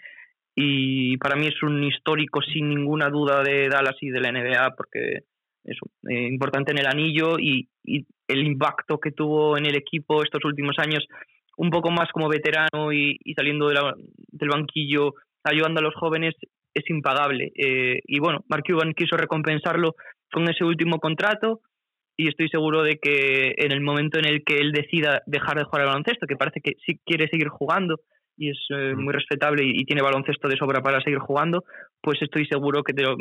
y 0.55 1.17
para 1.19 1.37
mí 1.37 1.47
es 1.47 1.63
un 1.63 1.83
histórico 1.83 2.43
sin 2.43 2.69
ninguna 2.69 3.09
duda 3.09 3.43
de 3.43 3.69
Dallas 3.69 3.97
y 4.01 4.11
de 4.11 4.21
la 4.21 4.33
NBA 4.33 4.75
porque 4.77 5.25
es 5.65 5.79
eh, 6.09 6.29
importante 6.29 6.73
en 6.73 6.79
el 6.79 6.87
anillo 6.87 7.39
y, 7.39 7.69
y, 7.85 8.07
el 8.29 8.47
impacto 8.47 8.99
que 8.99 9.11
tuvo 9.13 9.59
en 9.59 9.67
el 9.67 9.77
equipo 9.77 10.23
estos 10.23 10.43
últimos 10.45 10.79
años, 10.79 11.07
un 11.59 11.69
poco 11.69 11.91
más 11.91 12.11
como 12.13 12.31
veterano 12.31 12.91
y, 12.91 13.19
y 13.23 13.35
saliendo 13.35 13.69
de 13.69 13.79
del 14.29 14.49
banquillo, 14.49 15.15
ayudando 15.45 15.81
a 15.81 15.83
los 15.83 15.95
jóvenes, 15.95 16.35
es 16.73 16.89
impagable. 16.89 17.53
Eh, 17.55 18.01
y 18.07 18.21
bueno, 18.21 18.43
Mark 18.49 18.65
Cuban 18.67 18.95
quiso 18.95 19.19
recompensarlo 19.19 19.97
con 20.33 20.49
ese 20.49 20.65
último 20.65 20.99
contrato 20.99 21.61
y 22.17 22.29
estoy 22.29 22.49
seguro 22.49 22.83
de 22.83 22.99
que 22.99 23.55
en 23.57 23.73
el 23.73 23.81
momento 23.81 24.19
en 24.19 24.27
el 24.27 24.45
que 24.45 24.59
él 24.59 24.73
decida 24.73 25.23
dejar 25.27 25.59
de 25.59 25.65
jugar 25.65 25.83
al 25.83 25.89
baloncesto, 25.89 26.27
que 26.27 26.37
parece 26.37 26.61
que 26.61 26.73
sí 26.85 27.01
quiere 27.05 27.29
seguir 27.29 27.49
jugando 27.49 28.01
y 28.37 28.51
es 28.51 28.59
eh, 28.71 28.95
muy 28.95 29.13
respetable 29.13 29.63
y, 29.65 29.85
tiene 29.85 30.03
baloncesto 30.03 30.49
de 30.49 30.57
sobra 30.57 30.83
para 30.83 31.03
seguir 31.03 31.19
jugando, 31.19 31.65
pues 32.03 32.21
estoy 32.21 32.47
seguro 32.47 32.83
que 32.83 32.93
los, 33.01 33.17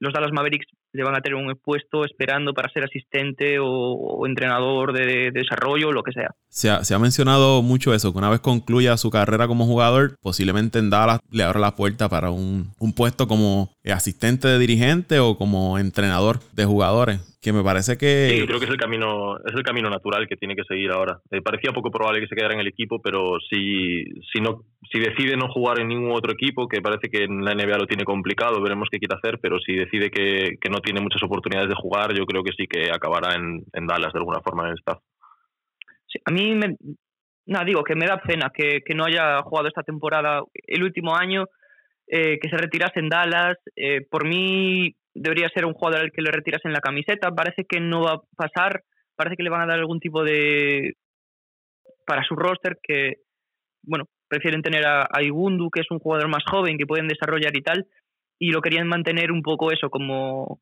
los, 0.00 0.12
Dallas 0.12 0.32
Mavericks 0.32 0.66
le 0.92 1.04
van 1.04 1.14
a 1.14 1.20
tener 1.20 1.36
un 1.36 1.54
puesto 1.62 2.04
esperando 2.04 2.54
para 2.54 2.70
ser 2.70 2.84
asistente 2.84 3.58
o, 3.60 4.26
entrenador 4.26 4.92
de, 4.92 5.30
desarrollo 5.30 5.88
o 5.88 5.92
lo 5.92 6.02
que 6.02 6.12
sea. 6.12 6.30
Se 6.48 6.70
ha, 6.70 6.84
se 6.84 6.94
ha, 6.94 6.98
mencionado 6.98 7.62
mucho 7.62 7.94
eso, 7.94 8.12
que 8.12 8.18
una 8.18 8.30
vez 8.30 8.40
concluya 8.40 8.96
su 8.96 9.10
carrera 9.10 9.46
como 9.46 9.66
jugador, 9.66 10.16
posiblemente 10.20 10.78
en 10.78 10.90
Dallas 10.90 11.20
le 11.30 11.42
abra 11.42 11.60
la 11.60 11.76
puerta 11.76 12.08
para 12.08 12.30
un, 12.30 12.72
un 12.78 12.94
puesto 12.94 13.28
como 13.28 13.70
asistente 13.84 14.48
de 14.48 14.58
dirigente 14.58 15.20
o 15.20 15.36
como 15.36 15.78
entrenador 15.78 16.40
de 16.54 16.64
jugadores 16.64 17.34
que 17.44 17.52
me 17.52 17.62
parece 17.62 17.98
que... 17.98 18.30
Sí, 18.30 18.46
creo 18.46 18.58
que 18.58 18.64
es 18.64 18.70
el 18.70 18.78
camino, 18.78 19.36
es 19.36 19.54
el 19.54 19.62
camino 19.62 19.90
natural 19.90 20.26
que 20.26 20.36
tiene 20.36 20.56
que 20.56 20.64
seguir 20.64 20.90
ahora. 20.90 21.20
Eh, 21.30 21.42
parecía 21.42 21.72
poco 21.72 21.90
probable 21.90 22.22
que 22.22 22.26
se 22.26 22.34
quedara 22.34 22.54
en 22.54 22.60
el 22.60 22.68
equipo, 22.68 23.02
pero 23.02 23.38
si, 23.50 24.02
si, 24.32 24.40
no, 24.40 24.62
si 24.90 24.98
decide 24.98 25.36
no 25.36 25.52
jugar 25.52 25.78
en 25.78 25.88
ningún 25.88 26.12
otro 26.12 26.32
equipo, 26.32 26.66
que 26.66 26.80
parece 26.80 27.10
que 27.10 27.24
en 27.24 27.44
la 27.44 27.54
NBA 27.54 27.76
lo 27.76 27.86
tiene 27.86 28.04
complicado, 28.14 28.62
veremos 28.62 28.88
qué 28.90 28.98
quiere 28.98 29.16
hacer, 29.16 29.38
pero 29.40 29.58
si 29.58 29.74
decide 29.74 30.10
que, 30.10 30.56
que 30.60 30.70
no 30.70 30.78
tiene 30.78 31.00
muchas 31.00 31.22
oportunidades 31.22 31.68
de 31.68 31.74
jugar, 31.74 32.14
yo 32.14 32.24
creo 32.26 32.42
que 32.42 32.52
sí 32.56 32.66
que 32.66 32.90
acabará 32.92 33.34
en, 33.34 33.64
en 33.72 33.86
Dallas 33.86 34.12
de 34.12 34.20
alguna 34.20 34.40
forma 34.40 34.64
en 34.64 34.70
el 34.70 34.78
staff. 34.78 35.00
A 36.24 36.30
mí, 36.30 36.54
me, 36.54 36.76
no, 37.46 37.64
digo 37.64 37.82
que 37.82 37.96
me 37.96 38.06
da 38.06 38.18
pena 38.18 38.50
que, 38.54 38.82
que 38.86 38.94
no 38.94 39.04
haya 39.04 39.42
jugado 39.42 39.68
esta 39.68 39.82
temporada 39.82 40.42
el 40.66 40.82
último 40.84 41.16
año. 41.16 41.46
Eh, 42.06 42.38
que 42.38 42.50
se 42.50 42.56
retirase 42.56 43.00
en 43.00 43.08
Dallas. 43.08 43.56
Eh, 43.76 44.06
por 44.10 44.26
mí, 44.26 44.94
debería 45.14 45.48
ser 45.48 45.64
un 45.64 45.74
jugador 45.74 46.02
al 46.02 46.12
que 46.12 46.22
le 46.22 46.30
retiras 46.30 46.64
en 46.64 46.72
la 46.72 46.80
camiseta. 46.80 47.30
Parece 47.30 47.64
que 47.64 47.80
no 47.80 48.02
va 48.02 48.12
a 48.12 48.22
pasar. 48.36 48.82
Parece 49.16 49.36
que 49.36 49.42
le 49.42 49.50
van 49.50 49.62
a 49.62 49.66
dar 49.66 49.78
algún 49.78 50.00
tipo 50.00 50.22
de. 50.22 50.94
para 52.06 52.24
su 52.24 52.34
roster 52.36 52.78
que, 52.82 53.14
bueno, 53.82 54.04
prefieren 54.28 54.62
tener 54.62 54.86
a, 54.86 55.08
a 55.10 55.22
Igundu, 55.22 55.70
que 55.70 55.80
es 55.80 55.90
un 55.90 55.98
jugador 55.98 56.28
más 56.28 56.44
joven, 56.44 56.76
que 56.76 56.86
pueden 56.86 57.08
desarrollar 57.08 57.56
y 57.56 57.62
tal. 57.62 57.86
Y 58.44 58.50
lo 58.50 58.60
querían 58.60 58.86
mantener 58.86 59.32
un 59.32 59.42
poco 59.42 59.70
eso, 59.70 59.88
como 59.88 60.60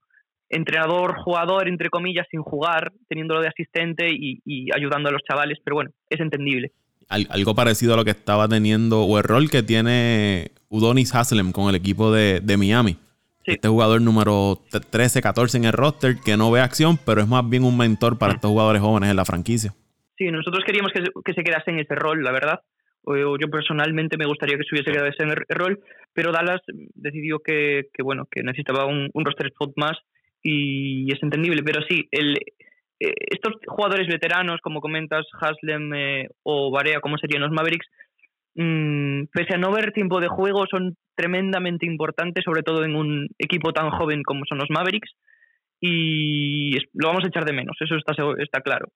entrenador, 0.48 1.16
jugador, 1.16 1.68
entre 1.68 1.90
comillas, 1.90 2.26
sin 2.30 2.42
jugar, 2.42 2.92
teniéndolo 3.08 3.40
de 3.40 3.48
asistente 3.48 4.06
y, 4.10 4.40
y 4.44 4.68
ayudando 4.74 5.08
a 5.08 5.12
los 5.12 5.22
chavales. 5.28 5.58
Pero 5.64 5.76
bueno, 5.76 5.90
es 6.08 6.20
entendible. 6.20 6.72
algo 7.08 7.54
parecido 7.54 7.94
a 7.94 7.96
lo 7.96 8.04
que 8.04 8.10
estaba 8.10 8.46
teniendo, 8.48 9.02
o 9.02 9.18
el 9.18 9.24
rol 9.24 9.50
que 9.50 9.62
tiene 9.62 10.52
Udonis 10.68 11.14
Haslem 11.14 11.52
con 11.52 11.68
el 11.68 11.74
equipo 11.74 12.12
de, 12.12 12.40
de 12.40 12.56
Miami 12.56 12.98
este 13.44 13.68
jugador 13.68 14.00
número 14.00 14.60
13, 14.90 15.20
14 15.20 15.58
en 15.58 15.64
el 15.64 15.72
roster 15.72 16.16
que 16.24 16.36
no 16.36 16.50
ve 16.50 16.60
acción, 16.60 16.98
pero 17.04 17.20
es 17.20 17.28
más 17.28 17.48
bien 17.48 17.64
un 17.64 17.76
mentor 17.76 18.18
para 18.18 18.34
estos 18.34 18.50
jugadores 18.50 18.80
jóvenes 18.80 19.10
en 19.10 19.16
la 19.16 19.24
franquicia. 19.24 19.74
Sí, 20.16 20.30
nosotros 20.30 20.62
queríamos 20.64 20.92
que, 20.92 21.02
que 21.24 21.34
se 21.34 21.42
quedase 21.42 21.70
en 21.70 21.80
ese 21.80 21.94
rol, 21.94 22.22
la 22.22 22.30
verdad. 22.30 22.60
Yo 23.04 23.48
personalmente 23.50 24.16
me 24.16 24.26
gustaría 24.26 24.56
que 24.56 24.64
se 24.64 24.74
hubiese 24.74 24.92
quedado 24.92 25.08
ese 25.08 25.24
rol, 25.48 25.80
pero 26.12 26.32
Dallas 26.32 26.60
decidió 26.94 27.40
que, 27.40 27.84
bueno, 28.02 28.26
que 28.30 28.42
necesitaba 28.42 28.86
un, 28.86 29.10
roster 29.14 29.46
spot 29.48 29.72
más 29.76 29.98
y 30.42 31.12
es 31.12 31.22
entendible. 31.22 31.62
Pero 31.64 31.82
sí, 31.88 32.08
el, 32.10 32.36
eh, 33.00 33.14
estos 33.30 33.54
jugadores 33.66 34.06
veteranos, 34.06 34.60
como 34.62 34.80
comentas, 34.80 35.26
Haslem 35.40 35.92
eh, 35.94 36.28
o 36.42 36.70
Barea, 36.70 37.00
como 37.00 37.18
serían 37.18 37.42
los 37.42 37.50
Mavericks, 37.50 37.86
mmm, 38.54 39.24
pese 39.32 39.54
a 39.54 39.58
no 39.58 39.72
ver 39.72 39.92
tiempo 39.92 40.20
de 40.20 40.28
juego, 40.28 40.66
son 40.70 40.96
tremendamente 41.16 41.86
importantes, 41.86 42.44
sobre 42.44 42.62
todo 42.62 42.84
en 42.84 42.96
un 42.96 43.28
equipo 43.38 43.72
tan 43.72 43.90
joven 43.90 44.22
como 44.22 44.44
son 44.46 44.58
los 44.58 44.70
Mavericks, 44.70 45.10
y 45.80 46.78
lo 46.94 47.08
vamos 47.08 47.24
a 47.24 47.28
echar 47.28 47.44
de 47.44 47.52
menos, 47.52 47.76
eso 47.80 47.96
está, 47.96 48.14
está 48.38 48.60
claro. 48.60 48.86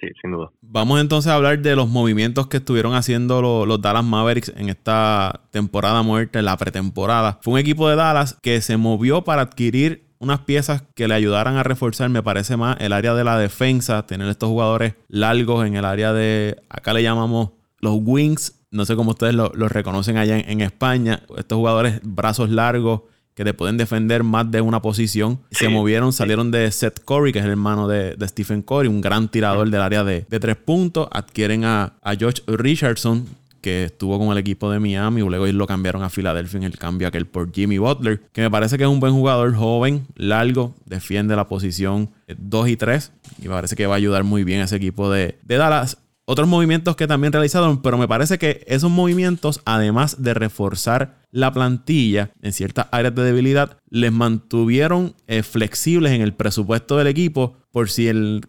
Sí, 0.00 0.08
sin 0.20 0.32
duda. 0.32 0.50
Vamos 0.60 1.00
entonces 1.00 1.32
a 1.32 1.36
hablar 1.36 1.58
de 1.60 1.74
los 1.74 1.88
movimientos 1.88 2.48
que 2.48 2.58
estuvieron 2.58 2.94
haciendo 2.94 3.40
los, 3.40 3.66
los, 3.66 3.80
Dallas 3.80 4.04
Mavericks 4.04 4.52
en 4.56 4.68
esta 4.68 5.40
temporada 5.50 6.02
muerta, 6.02 6.38
en 6.38 6.44
la 6.44 6.56
pretemporada. 6.56 7.38
Fue 7.42 7.54
un 7.54 7.58
equipo 7.58 7.88
de 7.88 7.96
Dallas 7.96 8.38
que 8.42 8.60
se 8.60 8.76
movió 8.76 9.24
para 9.24 9.42
adquirir 9.42 10.06
unas 10.18 10.40
piezas 10.40 10.82
que 10.94 11.08
le 11.08 11.14
ayudaran 11.14 11.56
a 11.56 11.62
reforzar, 11.62 12.08
me 12.08 12.22
parece 12.22 12.56
más, 12.56 12.76
el 12.80 12.92
área 12.92 13.14
de 13.14 13.24
la 13.24 13.38
defensa, 13.38 14.06
tener 14.06 14.28
estos 14.28 14.48
jugadores 14.48 14.94
largos 15.08 15.66
en 15.66 15.76
el 15.76 15.84
área 15.84 16.12
de, 16.12 16.56
acá 16.68 16.92
le 16.92 17.02
llamamos 17.02 17.50
los 17.80 17.98
wings, 18.02 18.64
no 18.70 18.84
sé 18.84 18.96
cómo 18.96 19.10
ustedes 19.10 19.34
los 19.34 19.72
reconocen 19.72 20.16
allá 20.16 20.38
en, 20.38 20.60
España, 20.60 21.22
estos 21.36 21.56
jugadores 21.56 22.00
brazos 22.02 22.50
largos 22.50 23.02
que 23.36 23.44
te 23.44 23.52
pueden 23.52 23.76
defender 23.76 24.24
más 24.24 24.50
de 24.50 24.62
una 24.62 24.80
posición. 24.80 25.38
Se 25.50 25.68
movieron, 25.68 26.14
salieron 26.14 26.50
de 26.50 26.72
Seth 26.72 27.04
Curry, 27.04 27.34
que 27.34 27.40
es 27.40 27.44
el 27.44 27.50
hermano 27.50 27.86
de, 27.86 28.16
Stephen 28.26 28.62
Curry, 28.62 28.88
un 28.88 29.02
gran 29.02 29.28
tirador 29.28 29.68
del 29.68 29.82
área 29.82 30.02
de, 30.04 30.22
tres 30.22 30.56
puntos. 30.56 31.06
Adquieren 31.12 31.64
a, 31.64 31.92
a 32.02 32.16
George 32.16 32.42
Richardson, 32.46 33.26
que 33.60 33.84
estuvo 33.84 34.18
con 34.18 34.32
el 34.32 34.38
equipo 34.38 34.70
de 34.70 34.80
Miami, 34.80 35.20
y 35.20 35.24
luego 35.28 35.46
lo 35.46 35.66
cambiaron 35.66 36.02
a 36.02 36.08
Filadelfia 36.08 36.56
en 36.56 36.64
el 36.64 36.78
cambio 36.78 37.06
aquel 37.08 37.26
por 37.26 37.52
Jimmy 37.52 37.76
Butler, 37.76 38.22
que 38.32 38.40
me 38.40 38.50
parece 38.50 38.78
que 38.78 38.84
es 38.84 38.88
un 38.88 39.00
buen 39.00 39.12
jugador 39.12 39.54
joven, 39.54 40.06
largo, 40.14 40.74
defiende 40.86 41.36
la 41.36 41.46
posición 41.46 42.08
2 42.38 42.68
y 42.70 42.76
3, 42.76 43.12
y 43.42 43.48
me 43.48 43.54
parece 43.54 43.76
que 43.76 43.86
va 43.86 43.94
a 43.94 43.98
ayudar 43.98 44.24
muy 44.24 44.44
bien 44.44 44.62
a 44.62 44.64
ese 44.64 44.76
equipo 44.76 45.10
de, 45.10 45.36
de 45.42 45.56
Dallas 45.56 45.98
otros 46.26 46.48
movimientos 46.48 46.96
que 46.96 47.06
también 47.06 47.32
realizaron, 47.32 47.80
pero 47.80 47.96
me 47.96 48.08
parece 48.08 48.36
que 48.36 48.64
esos 48.66 48.90
movimientos, 48.90 49.62
además 49.64 50.22
de 50.22 50.34
reforzar 50.34 51.22
la 51.30 51.52
plantilla 51.52 52.32
en 52.42 52.52
ciertas 52.52 52.88
áreas 52.90 53.14
de 53.14 53.22
debilidad, 53.22 53.78
les 53.88 54.12
mantuvieron 54.12 55.14
eh, 55.28 55.42
flexibles 55.42 56.12
en 56.12 56.20
el 56.20 56.34
presupuesto 56.34 56.96
del 56.96 57.06
equipo 57.06 57.56
por 57.70 57.88
si 57.88 58.08
en 58.08 58.40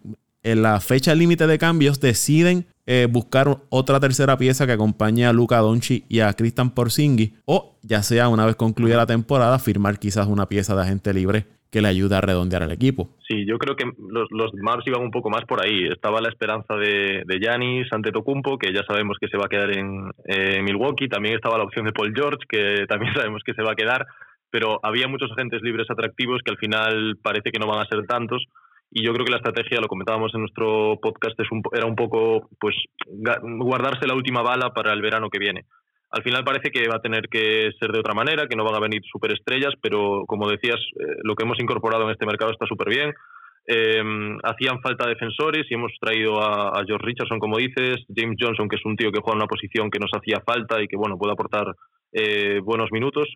la 0.44 0.80
fecha 0.80 1.14
límite 1.14 1.46
de 1.46 1.60
cambios 1.60 2.00
deciden 2.00 2.68
eh, 2.88 3.08
buscar 3.10 3.48
otra 3.70 4.00
tercera 4.00 4.38
pieza 4.38 4.66
que 4.66 4.72
acompañe 4.72 5.26
a 5.26 5.34
Luca 5.34 5.58
Donchi 5.58 6.06
y 6.08 6.22
a 6.22 6.34
Christian 6.34 6.72
Porzingis 6.72 7.34
o 7.46 7.78
ya 7.84 8.02
sea 8.02 8.30
una 8.30 8.46
vez 8.46 8.56
concluida 8.56 8.96
la 8.96 9.06
temporada 9.06 9.60
firmar 9.60 10.00
quizás 10.00 10.28
una 10.28 10.48
pieza 10.48 10.74
de 10.74 10.84
agente 10.84 11.14
libre 11.14 11.46
que 11.70 11.82
le 11.82 11.90
ayude 11.90 12.16
a 12.16 12.22
redondear 12.22 12.64
al 12.64 12.72
equipo. 12.72 13.10
Sí, 13.28 13.46
yo 13.46 13.58
creo 13.58 13.76
que 13.76 13.84
los, 13.84 14.30
los 14.32 14.52
iban 14.88 15.02
un 15.02 15.12
poco 15.12 15.30
más 15.30 15.44
por 15.44 15.62
ahí. 15.62 15.86
Estaba 15.90 16.22
la 16.22 16.30
esperanza 16.30 16.76
de, 16.76 17.24
de 17.26 17.86
ante 17.92 18.12
Tocumpo, 18.12 18.58
que 18.58 18.74
ya 18.74 18.84
sabemos 18.88 19.18
que 19.20 19.28
se 19.28 19.38
va 19.38 19.48
a 19.48 19.50
quedar 19.50 19.78
en 19.78 20.64
Milwaukee. 20.64 21.10
También 21.10 21.36
estaba 21.36 21.58
la 21.58 21.66
opción 21.66 21.86
de 21.86 21.92
Paul 21.92 22.14
George, 22.16 22.46
que 22.48 22.86
también 22.88 23.14
sabemos 23.16 23.42
que 23.46 23.54
se 23.54 23.64
va 23.64 23.74
a 23.74 23.76
quedar. 23.76 24.06
Pero 24.50 24.80
había 24.82 25.10
muchos 25.10 25.30
agentes 25.34 25.62
libres 25.62 25.88
atractivos 25.92 26.40
que 26.42 26.52
al 26.52 26.58
final 26.58 27.18
parece 27.22 27.52
que 27.52 27.60
no 27.60 27.68
van 27.68 27.82
a 27.82 27.90
ser 27.90 28.06
tantos. 28.06 28.46
Y 28.92 29.06
yo 29.06 29.14
creo 29.14 29.26
que 29.26 29.32
la 29.32 29.38
estrategia, 29.38 29.82
lo 29.82 29.88
comentábamos 29.88 30.34
en 30.34 30.42
nuestro 30.42 30.98
podcast, 31.02 31.40
es 31.40 31.52
un, 31.52 31.62
era 31.74 31.86
un 31.86 31.96
poco 31.96 32.50
pues 32.60 32.76
guardarse 33.06 34.08
la 34.08 34.16
última 34.16 34.42
bala 34.42 34.74
para 34.74 34.94
el 34.94 35.02
verano 35.02 35.30
que 35.30 35.40
viene 35.40 35.66
al 36.12 36.24
final 36.24 36.44
parece 36.44 36.72
que 36.72 36.88
va 36.88 36.98
a 36.98 37.02
tener 37.02 37.28
que 37.30 37.72
ser 37.80 37.92
de 37.92 38.00
otra 38.00 38.14
manera, 38.14 38.48
que 38.48 38.56
no 38.56 38.64
van 38.64 38.76
a 38.76 38.80
venir 38.80 39.02
superestrellas, 39.12 39.74
pero 39.82 40.24
como 40.26 40.50
decías, 40.50 40.80
eh, 41.00 41.18
lo 41.24 41.36
que 41.36 41.44
hemos 41.44 41.60
incorporado 41.60 42.06
en 42.06 42.12
este 42.12 42.26
mercado 42.26 42.52
está 42.52 42.66
súper 42.66 42.90
bien. 42.90 43.14
Em, 43.70 44.38
hacían 44.44 44.82
falta 44.82 45.10
defensores 45.10 45.70
y 45.70 45.74
hemos 45.74 45.92
traído 46.00 46.42
a, 46.42 46.82
George 46.86 47.06
Richardson, 47.06 47.40
como 47.40 47.58
dices, 47.58 47.98
James 48.16 48.38
Johnson, 48.40 48.70
que 48.70 48.78
es 48.78 48.86
un 48.86 48.96
tío 48.96 49.12
que 49.12 49.20
juega 49.20 49.36
en 49.36 49.42
una 49.42 49.48
posición 49.48 49.90
que 49.90 50.00
nos 50.00 50.12
hacía 50.16 50.42
falta 50.46 50.82
y 50.82 50.88
que 50.88 50.96
bueno 50.96 51.18
puede 51.18 51.34
aportar 51.34 51.76
eh, 52.14 52.62
buenos 52.64 52.90
minutos. 52.94 53.28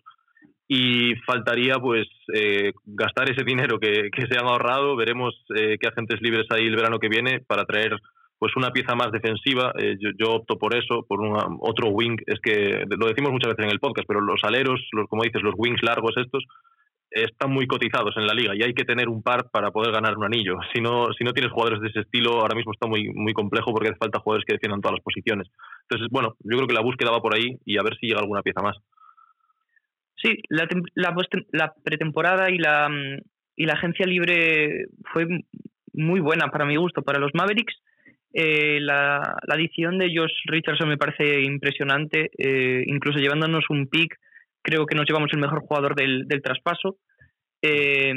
Y 0.74 1.14
faltaría 1.26 1.74
pues 1.74 2.06
eh, 2.32 2.72
gastar 2.86 3.30
ese 3.30 3.44
dinero 3.44 3.78
que, 3.78 4.08
que, 4.10 4.26
se 4.26 4.38
han 4.38 4.46
ahorrado. 4.46 4.96
Veremos 4.96 5.34
qué 5.48 5.86
agentes 5.86 6.22
libres 6.22 6.46
hay 6.48 6.66
el 6.66 6.76
verano 6.76 6.98
que 6.98 7.10
viene 7.10 7.40
para 7.40 7.64
traer 7.64 7.98
pues 8.42 8.56
una 8.56 8.72
pieza 8.72 8.96
más 8.96 9.12
defensiva. 9.12 9.72
Eh, 9.78 9.94
yo, 10.00 10.32
opto 10.32 10.58
por 10.58 10.74
eso, 10.74 11.06
por 11.06 11.20
un 11.20 11.36
otro 11.60 11.90
wing. 11.90 12.16
Es 12.26 12.40
que 12.42 12.84
lo 12.88 13.06
decimos 13.06 13.30
muchas 13.30 13.50
veces 13.50 13.66
en 13.66 13.70
el 13.70 13.78
podcast, 13.78 14.04
pero 14.08 14.20
los 14.20 14.42
aleros, 14.42 14.80
los, 14.90 15.06
como 15.08 15.22
dices, 15.22 15.44
los 15.44 15.54
wings 15.56 15.80
largos 15.82 16.16
estos, 16.16 16.42
están 17.08 17.52
muy 17.52 17.68
cotizados 17.68 18.16
en 18.16 18.26
la 18.26 18.34
liga 18.34 18.56
y 18.56 18.64
hay 18.64 18.74
que 18.74 18.84
tener 18.84 19.08
un 19.08 19.22
par 19.22 19.48
para 19.52 19.70
poder 19.70 19.92
ganar 19.92 20.18
un 20.18 20.24
anillo. 20.24 20.56
Si 20.74 20.80
no, 20.80 21.12
si 21.16 21.22
no 21.22 21.32
tienes 21.32 21.52
jugadores 21.52 21.82
de 21.82 21.88
ese 21.90 22.00
estilo, 22.00 22.40
ahora 22.40 22.56
mismo 22.56 22.72
está 22.72 22.88
muy, 22.88 23.12
muy 23.14 23.32
complejo 23.32 23.72
porque 23.72 23.90
hace 23.90 23.98
falta 23.98 24.18
jugadores 24.18 24.44
que 24.44 24.54
defiendan 24.54 24.80
todas 24.80 24.96
las 24.96 25.04
posiciones. 25.04 25.46
Entonces, 25.82 26.08
bueno, 26.10 26.34
yo 26.40 26.56
creo 26.56 26.66
que 26.66 26.74
la 26.74 26.82
búsqueda 26.82 27.12
va 27.12 27.20
por 27.20 27.36
ahí 27.36 27.58
y 27.64 27.78
a 27.78 27.82
ver 27.84 27.96
si 28.00 28.08
llega 28.08 28.20
alguna 28.20 28.42
pieza 28.42 28.60
más. 28.60 28.76
Sí, 30.22 30.38
la, 30.48 30.68
la, 30.94 31.14
la 31.50 31.74
pretemporada 31.82 32.50
y 32.50 32.58
la, 32.58 32.88
y 33.56 33.66
la 33.66 33.72
agencia 33.72 34.06
libre 34.06 34.86
fue 35.12 35.26
muy 35.92 36.20
buena 36.20 36.48
para 36.48 36.64
mi 36.64 36.76
gusto, 36.76 37.02
para 37.02 37.18
los 37.18 37.32
Mavericks 37.34 37.74
eh, 38.34 38.80
la, 38.80 39.36
la, 39.46 39.54
adición 39.54 39.98
de 39.98 40.10
Josh 40.14 40.32
Richardson 40.46 40.88
me 40.88 40.96
parece 40.96 41.42
impresionante, 41.42 42.30
eh, 42.38 42.82
incluso 42.86 43.18
llevándonos 43.18 43.64
un 43.68 43.88
pick, 43.88 44.16
creo 44.62 44.86
que 44.86 44.94
nos 44.94 45.06
llevamos 45.06 45.30
el 45.32 45.40
mejor 45.40 45.60
jugador 45.60 45.94
del, 45.94 46.26
del 46.26 46.42
traspaso. 46.42 46.96
Eh, 47.60 48.12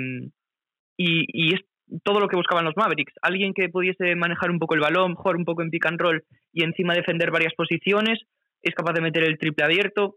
y, 0.98 1.26
y, 1.28 1.54
es 1.54 1.62
todo 2.04 2.20
lo 2.20 2.28
que 2.28 2.38
buscaban 2.38 2.66
los 2.66 2.78
Mavericks, 2.78 3.14
alguien 3.22 3.54
que 3.54 3.70
pudiese 3.70 4.16
manejar 4.16 4.50
un 4.50 4.58
poco 4.58 4.74
el 4.74 4.82
balón, 4.82 5.16
jugar 5.16 5.36
un 5.36 5.46
poco 5.46 5.62
en 5.62 5.70
pick 5.70 5.86
and 5.86 6.00
roll 6.00 6.24
y 6.54 6.64
encima 6.64 6.96
defender 6.96 7.30
varias 7.30 7.54
posiciones, 7.54 8.20
es 8.64 8.74
capaz 8.74 8.94
de 8.94 9.02
meter 9.02 9.24
el 9.24 9.38
triple 9.38 9.66
abierto, 9.66 10.16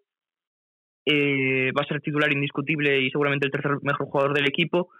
va 1.06 1.82
a 1.82 1.86
ser 1.86 2.00
titular 2.00 2.32
indiscutible 2.32 3.00
y 3.00 3.10
seguramente 3.10 3.46
el 3.46 3.52
tercer 3.52 3.72
mejor 3.82 4.06
jugador 4.06 4.34
del 4.34 4.46
equipo. 4.46 4.90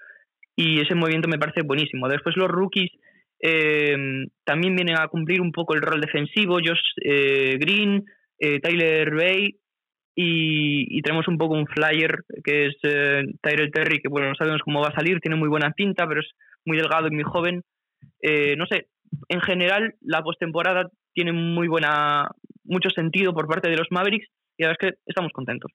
Y 0.56 0.80
ese 0.80 0.94
movimiento 0.94 1.28
me 1.28 1.38
parece 1.38 1.62
buenísimo. 1.62 2.08
Después 2.08 2.36
los 2.36 2.48
rookies 2.48 2.90
eh, 3.40 3.96
también 4.44 4.74
vienen 4.74 4.98
a 4.98 5.08
cumplir 5.08 5.40
un 5.40 5.52
poco 5.52 5.74
el 5.74 5.82
rol 5.82 6.00
defensivo, 6.00 6.54
Josh 6.54 6.80
eh, 7.04 7.56
Green, 7.58 8.04
eh, 8.38 8.60
Tyler 8.60 9.14
Bay 9.14 9.56
y, 10.14 11.00
tenemos 11.02 11.28
un 11.28 11.38
poco 11.38 11.54
un 11.54 11.66
flyer 11.66 12.24
que 12.42 12.66
es 12.66 12.76
eh, 12.82 13.22
Tyrell 13.40 13.70
Terry, 13.70 14.00
que 14.00 14.08
bueno, 14.08 14.28
no 14.28 14.34
sabemos 14.34 14.62
cómo 14.62 14.80
va 14.80 14.88
a 14.88 14.94
salir, 14.94 15.20
tiene 15.20 15.36
muy 15.36 15.48
buena 15.48 15.70
pinta, 15.70 16.08
pero 16.08 16.20
es 16.20 16.30
muy 16.64 16.76
delgado 16.76 17.06
y 17.06 17.12
muy 17.12 17.22
joven. 17.22 17.62
no 18.56 18.66
sé, 18.66 18.88
en 19.28 19.40
general 19.40 19.94
la 20.00 20.22
postemporada 20.22 20.90
tiene 21.14 21.32
muy 21.32 21.68
buena, 21.68 22.28
mucho 22.64 22.90
sentido 22.90 23.32
por 23.32 23.46
parte 23.46 23.70
de 23.70 23.76
los 23.76 23.88
Mavericks 23.90 24.26
y 24.56 24.64
la 24.64 24.70
verdad 24.70 24.84
es 24.84 24.90
que 24.90 24.98
estamos 25.06 25.32
contentos. 25.32 25.70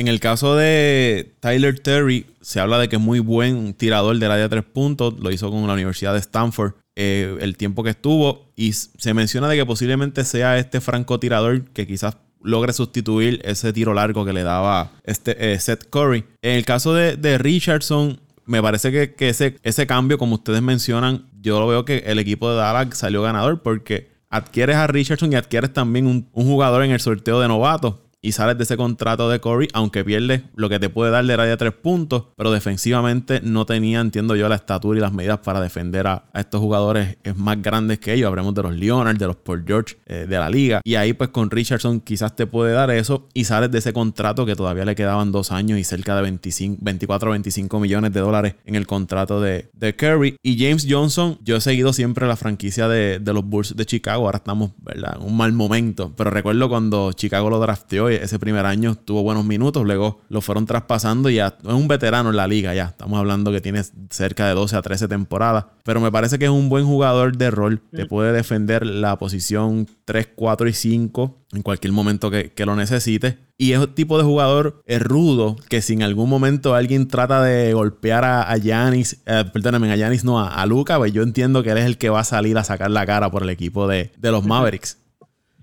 En 0.00 0.08
el 0.08 0.18
caso 0.18 0.56
de 0.56 1.34
Tyler 1.40 1.78
Terry, 1.78 2.24
se 2.40 2.58
habla 2.58 2.78
de 2.78 2.88
que 2.88 2.96
es 2.96 3.02
muy 3.02 3.18
buen 3.18 3.74
tirador 3.74 4.18
del 4.18 4.30
área 4.30 4.44
de 4.44 4.48
tres 4.48 4.64
puntos. 4.64 5.20
Lo 5.20 5.30
hizo 5.30 5.50
con 5.50 5.66
la 5.66 5.74
Universidad 5.74 6.14
de 6.14 6.20
Stanford 6.20 6.72
eh, 6.96 7.36
el 7.42 7.58
tiempo 7.58 7.84
que 7.84 7.90
estuvo. 7.90 8.50
Y 8.56 8.72
se 8.72 9.12
menciona 9.12 9.46
de 9.46 9.58
que 9.58 9.66
posiblemente 9.66 10.24
sea 10.24 10.56
este 10.56 10.80
francotirador 10.80 11.64
que 11.72 11.86
quizás 11.86 12.16
logre 12.42 12.72
sustituir 12.72 13.42
ese 13.44 13.74
tiro 13.74 13.92
largo 13.92 14.24
que 14.24 14.32
le 14.32 14.42
daba 14.42 14.90
este, 15.04 15.52
eh, 15.52 15.60
Seth 15.60 15.90
Curry. 15.90 16.24
En 16.40 16.56
el 16.56 16.64
caso 16.64 16.94
de, 16.94 17.36
Richardson, 17.36 18.20
me 18.46 18.62
parece 18.62 19.14
que, 19.14 19.28
ese, 19.28 19.58
ese 19.62 19.86
cambio, 19.86 20.16
como 20.16 20.36
ustedes 20.36 20.62
mencionan, 20.62 21.26
yo 21.42 21.60
lo 21.60 21.66
veo 21.66 21.84
que 21.84 22.04
el 22.06 22.18
equipo 22.18 22.48
de 22.48 22.56
Dallas 22.56 22.96
salió 22.96 23.20
ganador 23.20 23.60
porque 23.60 24.08
adquieres 24.30 24.76
a 24.76 24.86
Richardson 24.86 25.30
y 25.34 25.36
adquieres 25.36 25.74
también 25.74 26.06
un, 26.06 26.26
un 26.32 26.46
jugador 26.46 26.84
en 26.84 26.90
el 26.90 27.00
sorteo 27.00 27.38
de 27.38 27.48
novatos 27.48 27.96
y 28.22 28.32
sales 28.32 28.56
de 28.58 28.64
ese 28.64 28.76
contrato 28.76 29.28
de 29.28 29.40
Corey, 29.40 29.68
aunque 29.72 30.04
pierdes 30.04 30.42
lo 30.54 30.68
que 30.68 30.78
te 30.78 30.88
puede 30.88 31.10
dar 31.10 31.24
de 31.24 31.40
de 31.40 31.56
tres 31.56 31.72
puntos, 31.72 32.24
pero 32.36 32.52
defensivamente 32.52 33.40
no 33.42 33.64
tenía, 33.64 34.00
entiendo 34.00 34.36
yo, 34.36 34.48
la 34.48 34.56
estatura 34.56 34.98
y 34.98 35.00
las 35.00 35.12
medidas 35.12 35.38
para 35.38 35.60
defender 35.60 36.06
a, 36.06 36.24
estos 36.34 36.60
jugadores 36.60 37.16
más 37.36 37.60
grandes 37.62 37.98
que 37.98 38.12
ellos. 38.12 38.28
Hablemos 38.28 38.54
de 38.54 38.62
los 38.62 38.74
Leonard, 38.74 39.16
de 39.16 39.26
los 39.26 39.36
Paul 39.36 39.64
George 39.66 39.96
eh, 40.06 40.26
de 40.28 40.38
la 40.38 40.50
liga. 40.50 40.80
Y 40.84 40.96
ahí, 40.96 41.12
pues 41.12 41.30
con 41.30 41.50
Richardson 41.50 42.00
quizás 42.00 42.36
te 42.36 42.46
puede 42.46 42.72
dar 42.72 42.90
eso 42.90 43.28
y 43.32 43.44
sales 43.44 43.70
de 43.70 43.78
ese 43.78 43.92
contrato 43.92 44.44
que 44.44 44.54
todavía 44.54 44.84
le 44.84 44.94
quedaban 44.94 45.32
dos 45.32 45.50
años 45.50 45.78
y 45.78 45.84
cerca 45.84 46.14
de 46.16 46.22
25, 46.22 46.78
24 46.80 47.30
o 47.30 47.32
25 47.32 47.80
millones 47.80 48.12
de 48.12 48.20
dólares 48.20 48.54
en 48.66 48.74
el 48.74 48.86
contrato 48.86 49.40
de, 49.40 49.70
de 49.72 49.96
Curry. 49.96 50.36
Y 50.42 50.58
James 50.58 50.86
Johnson, 50.88 51.38
yo 51.42 51.56
he 51.56 51.60
seguido 51.60 51.92
siempre 51.92 52.26
la 52.26 52.36
franquicia 52.36 52.88
de, 52.88 53.18
de 53.18 53.32
los 53.32 53.44
Bulls 53.44 53.76
de 53.76 53.86
Chicago. 53.86 54.26
Ahora 54.26 54.38
estamos, 54.38 54.72
¿verdad? 54.78 55.16
En 55.18 55.26
un 55.26 55.36
mal 55.36 55.52
momento, 55.52 56.12
pero 56.16 56.30
recuerdo 56.30 56.68
cuando 56.68 57.12
Chicago 57.12 57.48
lo 57.48 57.58
drafteó 57.60 58.09
ese 58.16 58.38
primer 58.38 58.66
año 58.66 58.94
tuvo 58.94 59.22
buenos 59.22 59.44
minutos, 59.44 59.84
luego 59.84 60.20
lo 60.28 60.40
fueron 60.40 60.66
traspasando 60.66 61.30
y 61.30 61.36
ya 61.36 61.56
es 61.62 61.72
un 61.72 61.88
veterano 61.88 62.30
en 62.30 62.36
la 62.36 62.46
liga 62.46 62.74
ya. 62.74 62.86
Estamos 62.86 63.18
hablando 63.18 63.52
que 63.52 63.60
tiene 63.60 63.82
cerca 64.10 64.48
de 64.48 64.54
12 64.54 64.76
a 64.76 64.82
13 64.82 65.08
temporadas, 65.08 65.66
pero 65.84 66.00
me 66.00 66.10
parece 66.10 66.38
que 66.38 66.46
es 66.46 66.50
un 66.50 66.68
buen 66.68 66.84
jugador 66.84 67.36
de 67.36 67.50
rol, 67.50 67.82
que 67.94 68.04
mm. 68.04 68.08
puede 68.08 68.32
defender 68.32 68.86
la 68.86 69.18
posición 69.18 69.86
3, 70.04 70.30
4 70.34 70.68
y 70.68 70.72
5 70.72 71.38
en 71.52 71.62
cualquier 71.62 71.92
momento 71.92 72.30
que, 72.30 72.52
lo 72.64 72.76
necesite. 72.76 73.38
Y 73.56 73.72
es 73.72 73.78
un 73.78 73.94
tipo 73.94 74.18
de 74.18 74.24
jugador 74.24 74.82
es 74.86 75.02
rudo 75.02 75.56
que 75.68 75.82
si 75.82 75.94
en 75.94 76.02
algún 76.02 76.28
momento 76.28 76.74
alguien 76.74 77.08
trata 77.08 77.42
de 77.42 77.72
golpear 77.74 78.24
a 78.24 78.56
Yanis, 78.56 79.22
eh, 79.26 79.44
perdóname, 79.52 79.90
a 79.92 79.96
Yanis 79.96 80.24
no, 80.24 80.40
a, 80.40 80.64
Luca, 80.66 80.98
pues 80.98 81.12
yo 81.12 81.22
entiendo 81.22 81.62
que 81.62 81.70
él 81.70 81.78
es 81.78 81.86
el 81.86 81.98
que 81.98 82.10
va 82.10 82.20
a 82.20 82.24
salir 82.24 82.56
a 82.58 82.64
sacar 82.64 82.90
la 82.90 83.04
cara 83.06 83.30
por 83.30 83.42
el 83.42 83.50
equipo 83.50 83.88
de, 83.88 84.10
de 84.16 84.30
los 84.30 84.44
Mavericks. 84.44 84.98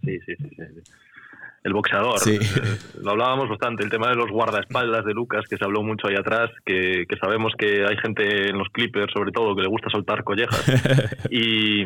Sí, 0.03 0.19
sí, 0.25 0.35
sí. 0.37 0.49
sí 0.55 0.91
el 1.67 1.73
boxeador. 1.73 2.17
Eh, 2.27 2.39
lo 3.01 3.11
hablábamos 3.11 3.49
bastante, 3.49 3.83
el 3.83 3.89
tema 3.89 4.09
de 4.09 4.15
los 4.15 4.29
guardaespaldas 4.29 5.05
de 5.05 5.13
Lucas, 5.13 5.45
que 5.49 5.57
se 5.57 5.63
habló 5.63 5.83
mucho 5.83 6.07
ahí 6.07 6.15
atrás, 6.15 6.49
que, 6.65 7.05
sabemos 7.21 7.53
que 7.57 7.85
hay 7.87 7.97
gente 7.97 8.49
en 8.49 8.57
los 8.57 8.69
Clippers, 8.69 9.11
sobre 9.13 9.31
todo, 9.31 9.55
que 9.55 9.61
le 9.61 9.69
gusta 9.69 9.89
soltar 9.89 10.23
collejas. 10.23 10.65
y, 11.29 11.83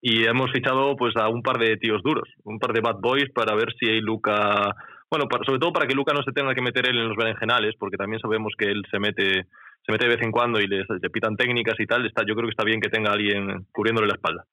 y 0.00 0.24
hemos 0.24 0.50
fichado 0.52 0.96
pues 0.96 1.16
a 1.16 1.28
un 1.28 1.42
par 1.42 1.58
de 1.58 1.76
tíos 1.76 2.02
duros, 2.02 2.28
un 2.44 2.58
par 2.58 2.72
de 2.72 2.80
bad 2.80 2.96
boys 3.00 3.30
para 3.34 3.54
ver 3.54 3.72
si 3.78 3.88
hay 3.88 4.00
Luca... 4.00 4.74
Bueno, 5.10 5.26
sobre 5.46 5.58
todo 5.58 5.72
para 5.72 5.86
que 5.86 5.94
Luca 5.94 6.12
no 6.12 6.22
se 6.22 6.32
tenga 6.32 6.54
que 6.54 6.60
meter 6.60 6.86
él 6.86 6.98
en 6.98 7.08
los 7.08 7.16
berenjenales, 7.16 7.74
porque 7.78 7.96
también 7.96 8.20
sabemos 8.20 8.52
que 8.58 8.66
él 8.66 8.82
se 8.90 8.98
mete 8.98 9.46
se 9.88 9.92
mete 9.92 10.04
de 10.04 10.16
vez 10.16 10.22
en 10.22 10.32
cuando 10.32 10.60
y 10.60 10.66
le, 10.66 10.84
pitan 11.10 11.34
técnicas 11.34 11.80
y 11.80 11.86
tal. 11.86 12.04
Está, 12.04 12.22
yo 12.26 12.34
creo 12.34 12.46
que 12.46 12.50
está 12.50 12.64
bien 12.64 12.78
que 12.78 12.90
tenga 12.90 13.10
alguien 13.10 13.66
cubriéndole 13.72 14.08
la 14.08 14.16
espalda. 14.16 14.44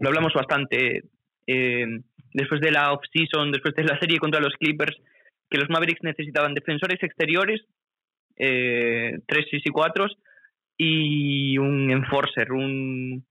Lo 0.00 0.08
hablamos 0.08 0.34
bastante. 0.34 1.04
Eh, 1.46 1.86
después 2.36 2.60
de 2.60 2.70
la 2.70 2.92
off-season, 2.92 3.50
después 3.50 3.74
de 3.74 3.84
la 3.84 3.98
serie 4.00 4.18
contra 4.18 4.40
los 4.40 4.54
Clippers, 4.54 4.96
que 5.50 5.58
los 5.58 5.70
Mavericks 5.70 6.02
necesitaban 6.02 6.54
defensores 6.54 7.02
exteriores, 7.02 7.62
eh, 8.36 9.18
tres 9.26 9.46
y 9.50 9.70
cuatro, 9.70 10.06
y 10.76 11.56
un 11.56 11.90
enforcer, 11.90 12.52
un, 12.52 13.24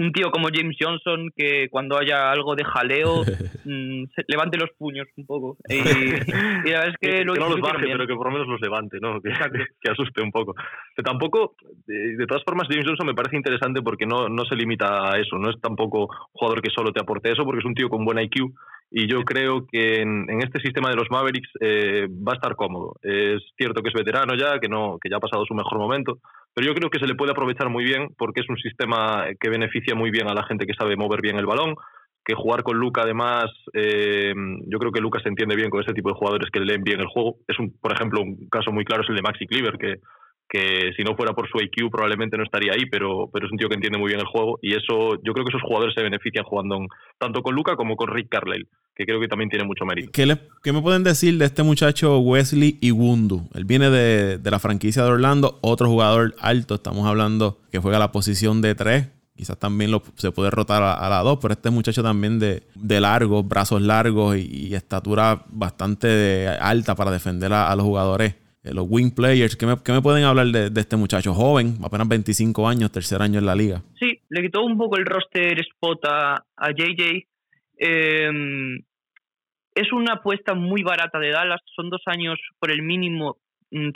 un 0.00 0.12
tío 0.12 0.30
como 0.30 0.48
James 0.52 0.76
Johnson 0.80 1.30
que 1.36 1.68
cuando 1.70 1.98
haya 1.98 2.30
algo 2.30 2.54
de 2.54 2.64
jaleo 2.64 3.22
mm, 3.64 4.04
levante 4.28 4.58
los 4.58 4.70
puños 4.78 5.06
un 5.16 5.26
poco. 5.26 5.58
Y, 5.68 5.78
la 5.78 6.80
verdad 6.80 6.88
es 6.88 6.96
que, 7.00 7.24
no 7.24 7.34
los 7.34 7.60
baje, 7.60 7.86
pero 7.86 8.06
que 8.06 8.14
por 8.14 8.26
lo 8.26 8.32
menos 8.32 8.48
los 8.48 8.60
levante, 8.60 8.98
¿no? 9.00 9.20
Que, 9.20 9.30
que 9.80 9.90
asuste 9.90 10.22
un 10.22 10.30
poco. 10.30 10.54
Pero 10.94 11.04
tampoco, 11.04 11.54
de, 11.86 12.26
todas 12.26 12.44
formas, 12.44 12.68
James 12.68 12.86
Johnson 12.86 13.06
me 13.06 13.14
parece 13.14 13.36
interesante 13.36 13.82
porque 13.82 14.06
no, 14.06 14.28
no 14.28 14.44
se 14.44 14.56
limita 14.56 15.12
a 15.12 15.18
eso. 15.18 15.36
No 15.38 15.50
es 15.50 15.60
tampoco 15.60 16.02
un 16.02 16.08
jugador 16.32 16.62
que 16.62 16.70
solo 16.70 16.92
te 16.92 17.00
aporte 17.00 17.30
eso, 17.30 17.44
porque 17.44 17.60
es 17.60 17.66
un 17.66 17.74
tío 17.74 17.88
con 17.88 18.04
buen 18.04 18.18
IQ. 18.18 18.52
Y 18.96 19.08
yo 19.08 19.24
creo 19.24 19.66
que 19.66 20.02
en, 20.02 20.40
este 20.40 20.60
sistema 20.60 20.88
de 20.88 20.94
los 20.94 21.10
Mavericks 21.10 21.50
eh, 21.60 22.06
va 22.06 22.30
a 22.30 22.36
estar 22.36 22.54
cómodo. 22.54 22.94
Es 23.02 23.42
cierto 23.58 23.82
que 23.82 23.88
es 23.88 23.92
veterano 23.94 24.36
ya, 24.36 24.60
que, 24.60 24.68
no, 24.68 24.98
que 25.02 25.10
ya 25.10 25.16
ha 25.16 25.20
pasado 25.20 25.44
su 25.44 25.52
mejor 25.52 25.78
momento, 25.80 26.18
pero 26.54 26.68
yo 26.68 26.74
creo 26.74 26.90
que 26.90 27.00
se 27.00 27.08
le 27.08 27.16
puede 27.16 27.32
aprovechar 27.32 27.68
muy 27.70 27.82
bien 27.82 28.10
porque 28.16 28.42
es 28.42 28.48
un 28.48 28.56
sistema 28.56 29.26
que 29.40 29.50
beneficia 29.50 29.96
muy 29.96 30.12
bien 30.12 30.30
a 30.30 30.32
la 30.32 30.44
gente 30.44 30.64
que 30.64 30.74
sabe 30.74 30.94
mover 30.94 31.22
bien 31.22 31.36
el 31.38 31.44
balón, 31.44 31.74
que 32.24 32.36
jugar 32.36 32.62
con 32.62 32.78
Luca 32.78 33.02
además, 33.02 33.46
eh, 33.72 34.32
yo 34.68 34.78
creo 34.78 34.92
que 34.92 35.00
Luca 35.00 35.18
se 35.20 35.28
entiende 35.28 35.56
bien 35.56 35.70
con 35.70 35.80
este 35.80 35.92
tipo 35.92 36.10
de 36.10 36.14
jugadores 36.14 36.48
que 36.52 36.60
leen 36.60 36.84
bien 36.84 37.00
el 37.00 37.08
juego. 37.08 37.38
Es 37.48 37.58
un, 37.58 37.76
por 37.76 37.92
ejemplo, 37.92 38.22
un 38.22 38.48
caso 38.48 38.70
muy 38.70 38.84
claro 38.84 39.02
es 39.02 39.08
el 39.08 39.16
de 39.16 39.22
Maxi 39.22 39.44
Cleaver, 39.46 39.76
que, 39.76 39.96
que 40.54 40.92
si 40.96 41.02
no 41.02 41.16
fuera 41.16 41.32
por 41.32 41.48
su 41.48 41.58
IQ 41.58 41.90
probablemente 41.90 42.36
no 42.36 42.44
estaría 42.44 42.74
ahí, 42.74 42.86
pero, 42.86 43.28
pero 43.32 43.46
es 43.46 43.50
un 43.50 43.58
tío 43.58 43.68
que 43.68 43.74
entiende 43.74 43.98
muy 43.98 44.10
bien 44.10 44.20
el 44.20 44.26
juego 44.26 44.60
y 44.62 44.72
eso 44.74 45.20
yo 45.24 45.32
creo 45.32 45.44
que 45.44 45.50
esos 45.50 45.62
jugadores 45.62 45.94
se 45.96 46.02
benefician 46.02 46.44
jugando 46.44 46.78
tanto 47.18 47.42
con 47.42 47.56
Luca 47.56 47.74
como 47.74 47.96
con 47.96 48.08
Rick 48.08 48.28
Carlisle, 48.28 48.68
que 48.94 49.04
creo 49.04 49.18
que 49.18 49.26
también 49.26 49.50
tiene 49.50 49.64
mucho 49.64 49.84
mérito. 49.84 50.12
¿Qué, 50.12 50.38
¿Qué, 50.62 50.72
me 50.72 50.80
pueden 50.80 51.02
decir 51.02 51.36
de 51.38 51.44
este 51.46 51.64
muchacho 51.64 52.20
Wesley 52.20 52.78
Iwundu? 52.82 53.48
Él 53.52 53.64
viene 53.64 53.90
de, 53.90 54.38
de, 54.38 54.50
la 54.52 54.60
franquicia 54.60 55.02
de 55.02 55.10
Orlando, 55.10 55.58
otro 55.60 55.88
jugador 55.88 56.36
alto, 56.38 56.76
estamos 56.76 57.04
hablando 57.04 57.58
que 57.72 57.80
juega 57.80 57.98
la 57.98 58.12
posición 58.12 58.62
de 58.62 58.76
tres. 58.76 59.08
Quizás 59.36 59.58
también 59.58 59.90
se 60.14 60.30
puede 60.30 60.52
rotar 60.52 60.84
a, 60.84 61.08
la 61.08 61.18
dos, 61.22 61.40
pero 61.42 61.54
este 61.54 61.70
muchacho 61.70 62.04
también 62.04 62.38
de, 62.38 62.62
de 62.76 63.00
largos, 63.00 63.48
brazos 63.48 63.82
largos 63.82 64.36
y, 64.36 64.72
estatura 64.72 65.42
bastante 65.48 66.46
alta 66.46 66.94
para 66.94 67.10
defender 67.10 67.52
a 67.52 67.74
los 67.74 67.84
jugadores 67.84 68.36
los 68.72 68.86
wing 68.88 69.10
players. 69.10 69.56
¿Qué 69.56 69.66
me, 69.66 69.74
me 69.74 70.02
pueden 70.02 70.24
hablar 70.24 70.46
de, 70.46 70.80
este 70.80 70.96
muchacho 70.96 71.34
joven, 71.34 71.76
apenas 71.84 72.08
25 72.08 72.66
años, 72.66 72.90
tercer 72.90 73.20
año 73.20 73.38
en 73.38 73.46
la 73.46 73.54
liga? 73.54 73.82
Sí, 73.98 74.20
le 74.30 74.42
quitó 74.42 74.62
un 74.62 74.78
poco 74.78 74.96
el 74.96 75.04
roster 75.04 75.60
spot 75.60 76.04
a, 76.06 76.44
JJ. 76.72 77.26
Em, 77.76 78.78
es 79.74 79.92
una 79.92 80.14
apuesta 80.14 80.54
muy 80.54 80.82
barata 80.82 81.18
de 81.18 81.30
Dallas. 81.30 81.60
Son 81.76 81.90
dos 81.90 82.02
años 82.06 82.38
por 82.58 82.70
el 82.70 82.82
mínimo 82.82 83.36
mm, 83.70 83.90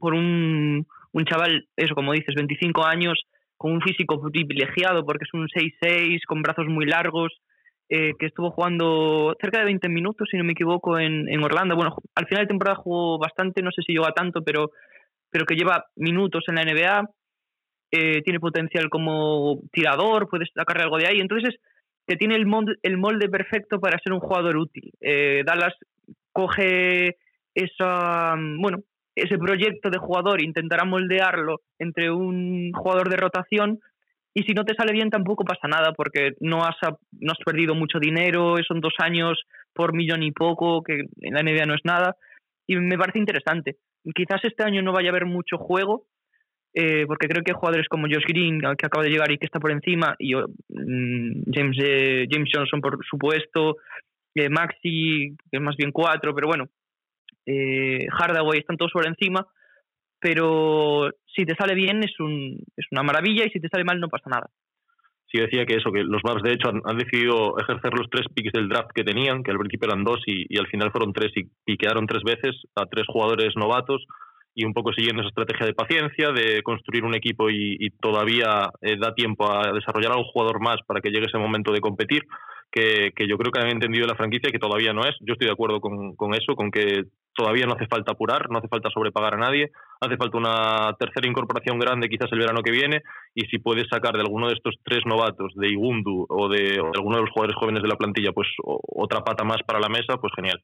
por 0.00 0.14
un, 0.14 0.86
un 1.12 1.24
chaval, 1.24 1.68
eso 1.76 1.94
como 1.94 2.12
dices, 2.12 2.34
25 2.34 2.84
años, 2.84 3.20
con 3.56 3.72
un 3.72 3.80
físico 3.80 4.20
privilegiado 4.20 5.04
porque 5.04 5.24
es 5.24 5.34
un 5.34 5.48
6'6, 5.48 6.20
con 6.26 6.42
brazos 6.42 6.66
muy 6.66 6.86
largos, 6.86 7.32
eh, 7.90 8.12
que 8.18 8.26
estuvo 8.26 8.50
jugando 8.50 9.34
cerca 9.40 9.60
de 9.60 9.64
20 9.64 9.88
minutos, 9.88 10.28
si 10.30 10.36
no 10.36 10.44
me 10.44 10.52
equivoco, 10.52 10.98
en, 10.98 11.28
en, 11.28 11.42
Orlando. 11.42 11.74
Bueno, 11.74 11.96
al 12.14 12.26
final 12.26 12.44
de 12.44 12.48
temporada 12.48 12.76
jugó 12.76 13.18
bastante, 13.18 13.62
no 13.62 13.70
sé 13.70 13.82
si 13.82 13.92
llegó 13.92 14.06
a 14.06 14.12
tanto, 14.12 14.42
pero, 14.42 14.72
pero 15.30 15.46
que 15.46 15.54
lleva 15.54 15.86
minutos 15.96 16.44
en 16.48 16.56
la 16.56 16.64
NBA. 16.64 17.10
Eh, 17.90 18.22
tiene 18.22 18.40
potencial 18.40 18.90
como 18.90 19.62
tirador, 19.72 20.28
puede 20.28 20.44
sacarle 20.54 20.82
algo 20.82 20.98
de 20.98 21.06
ahí. 21.06 21.20
Entonces, 21.20 21.54
que 22.06 22.16
tiene 22.16 22.36
el 22.36 22.44
molde, 22.44 22.74
el 22.82 22.98
molde 22.98 23.28
perfecto 23.30 23.80
para 23.80 23.98
ser 23.98 24.12
un 24.12 24.20
jugador 24.20 24.58
útil. 24.58 24.90
Eh, 25.00 25.42
Dallas 25.46 25.74
coge 26.32 27.16
esa, 27.54 28.34
bueno, 28.60 28.78
ese 29.14 29.38
proyecto 29.38 29.90
de 29.90 29.98
jugador, 29.98 30.42
intentará 30.42 30.84
moldearlo 30.84 31.60
entre 31.78 32.10
un 32.10 32.72
jugador 32.72 33.08
de 33.08 33.16
rotación 33.16 33.80
y 34.38 34.44
si 34.44 34.54
no 34.54 34.64
te 34.64 34.74
sale 34.74 34.92
bien 34.92 35.10
tampoco 35.10 35.44
pasa 35.44 35.66
nada 35.66 35.92
porque 35.92 36.34
no 36.38 36.62
has, 36.62 36.76
no 37.10 37.32
has 37.32 37.38
perdido 37.44 37.74
mucho 37.74 37.98
dinero, 37.98 38.54
son 38.66 38.80
dos 38.80 38.94
años 38.98 39.36
por 39.72 39.92
millón 39.92 40.22
y 40.22 40.30
poco, 40.30 40.84
que 40.84 41.06
en 41.22 41.34
la 41.34 41.42
NBA 41.42 41.66
no 41.66 41.74
es 41.74 41.80
nada. 41.82 42.14
Y 42.64 42.76
me 42.76 42.96
parece 42.96 43.18
interesante. 43.18 43.78
Quizás 44.14 44.40
este 44.44 44.62
año 44.62 44.80
no 44.80 44.92
vaya 44.92 45.08
a 45.08 45.10
haber 45.10 45.26
mucho 45.26 45.58
juego, 45.58 46.04
eh, 46.72 47.04
porque 47.08 47.26
creo 47.26 47.42
que 47.42 47.52
jugadores 47.52 47.88
como 47.88 48.06
Josh 48.06 48.26
Green, 48.28 48.60
que 48.60 48.86
acaba 48.86 49.02
de 49.02 49.10
llegar 49.10 49.32
y 49.32 49.38
que 49.38 49.46
está 49.46 49.58
por 49.58 49.72
encima, 49.72 50.14
y 50.20 50.36
mm, 50.36 51.42
James, 51.52 51.76
eh, 51.82 52.28
James 52.30 52.50
Johnson, 52.54 52.80
por 52.80 53.04
supuesto, 53.10 53.78
eh, 54.36 54.48
Maxi, 54.48 55.34
que 55.50 55.56
es 55.56 55.60
más 55.60 55.74
bien 55.76 55.90
cuatro, 55.90 56.32
pero 56.32 56.46
bueno, 56.46 56.66
Hardaway 57.44 58.60
están 58.60 58.76
todos 58.76 58.92
por 58.92 59.04
encima 59.04 59.44
pero 60.20 61.10
si 61.34 61.44
te 61.44 61.54
sale 61.54 61.74
bien 61.74 62.02
es, 62.02 62.18
un, 62.20 62.58
es 62.76 62.86
una 62.90 63.02
maravilla 63.02 63.44
y 63.46 63.50
si 63.50 63.60
te 63.60 63.68
sale 63.68 63.84
mal 63.84 64.00
no 64.00 64.08
pasa 64.08 64.30
nada. 64.30 64.48
Sí, 65.30 65.38
decía 65.38 65.66
que 65.66 65.76
eso, 65.76 65.92
que 65.92 66.02
los 66.04 66.22
Mavs 66.24 66.42
de 66.42 66.54
hecho 66.54 66.70
han, 66.70 66.96
decidido 66.96 67.58
ejercer 67.58 67.92
los 67.92 68.08
tres 68.10 68.26
picks 68.34 68.52
del 68.52 68.68
draft 68.68 68.90
que 68.94 69.04
tenían, 69.04 69.42
que 69.42 69.50
al 69.50 69.58
principio 69.58 69.88
eran 69.88 70.02
dos 70.02 70.20
y, 70.26 70.46
y 70.48 70.58
al 70.58 70.66
final 70.68 70.90
fueron 70.90 71.12
tres 71.12 71.32
y 71.36 71.44
piquearon 71.66 72.06
tres 72.06 72.22
veces 72.24 72.56
a 72.74 72.86
tres 72.86 73.04
jugadores 73.06 73.54
novatos 73.54 74.06
y 74.58 74.64
un 74.64 74.74
poco 74.74 74.92
siguiendo 74.92 75.22
esa 75.22 75.28
estrategia 75.28 75.66
de 75.66 75.72
paciencia, 75.72 76.32
de 76.32 76.64
construir 76.64 77.04
un 77.04 77.14
equipo 77.14 77.48
y, 77.48 77.90
todavía 78.00 78.68
eh, 78.82 78.96
da 78.98 79.14
tiempo 79.14 79.48
a 79.48 79.70
desarrollar 79.72 80.10
a 80.10 80.16
un 80.16 80.24
jugador 80.24 80.60
más 80.60 80.78
para 80.84 81.00
que 81.00 81.10
llegue 81.10 81.26
ese 81.26 81.38
momento 81.38 81.72
de 81.72 81.80
competir, 81.80 82.22
que, 82.72 83.12
que, 83.14 83.28
yo 83.28 83.38
creo 83.38 83.52
que 83.52 83.60
han 83.60 83.70
entendido 83.70 84.08
la 84.08 84.16
franquicia 84.16 84.48
y 84.48 84.52
que 84.52 84.58
todavía 84.58 84.92
no 84.92 85.02
es. 85.02 85.14
Yo 85.20 85.34
estoy 85.34 85.46
de 85.46 85.52
acuerdo 85.52 85.80
con, 85.80 86.16
con 86.16 86.34
eso, 86.34 86.56
con 86.56 86.72
que 86.72 87.04
todavía 87.36 87.66
no 87.66 87.74
hace 87.74 87.86
falta 87.86 88.12
apurar, 88.12 88.50
no 88.50 88.58
hace 88.58 88.66
falta 88.66 88.90
sobrepagar 88.90 89.34
a 89.34 89.38
nadie, 89.38 89.70
hace 90.00 90.16
falta 90.16 90.38
una 90.38 90.92
tercera 90.98 91.28
incorporación 91.28 91.78
grande 91.78 92.08
quizás 92.08 92.32
el 92.32 92.40
verano 92.40 92.62
que 92.62 92.72
viene 92.72 93.02
y 93.32 93.42
si 93.42 93.58
puedes 93.58 93.86
sacar 93.88 94.14
de 94.14 94.22
alguno 94.22 94.48
de 94.48 94.54
estos 94.54 94.74
tres 94.82 95.06
novatos, 95.06 95.52
de 95.54 95.68
Igundu 95.68 96.26
o 96.28 96.48
de, 96.48 96.82
alguno 96.96 97.16
de 97.16 97.22
los 97.22 97.30
jugadores 97.30 97.56
jóvenes 97.56 97.80
de 97.80 97.88
la 97.88 97.96
plantilla, 97.96 98.32
pues 98.32 98.48
otra 98.64 99.20
pata 99.20 99.44
más 99.44 99.62
para 99.64 99.78
la 99.78 99.88
mesa, 99.88 100.16
pues 100.20 100.32
genial. 100.34 100.60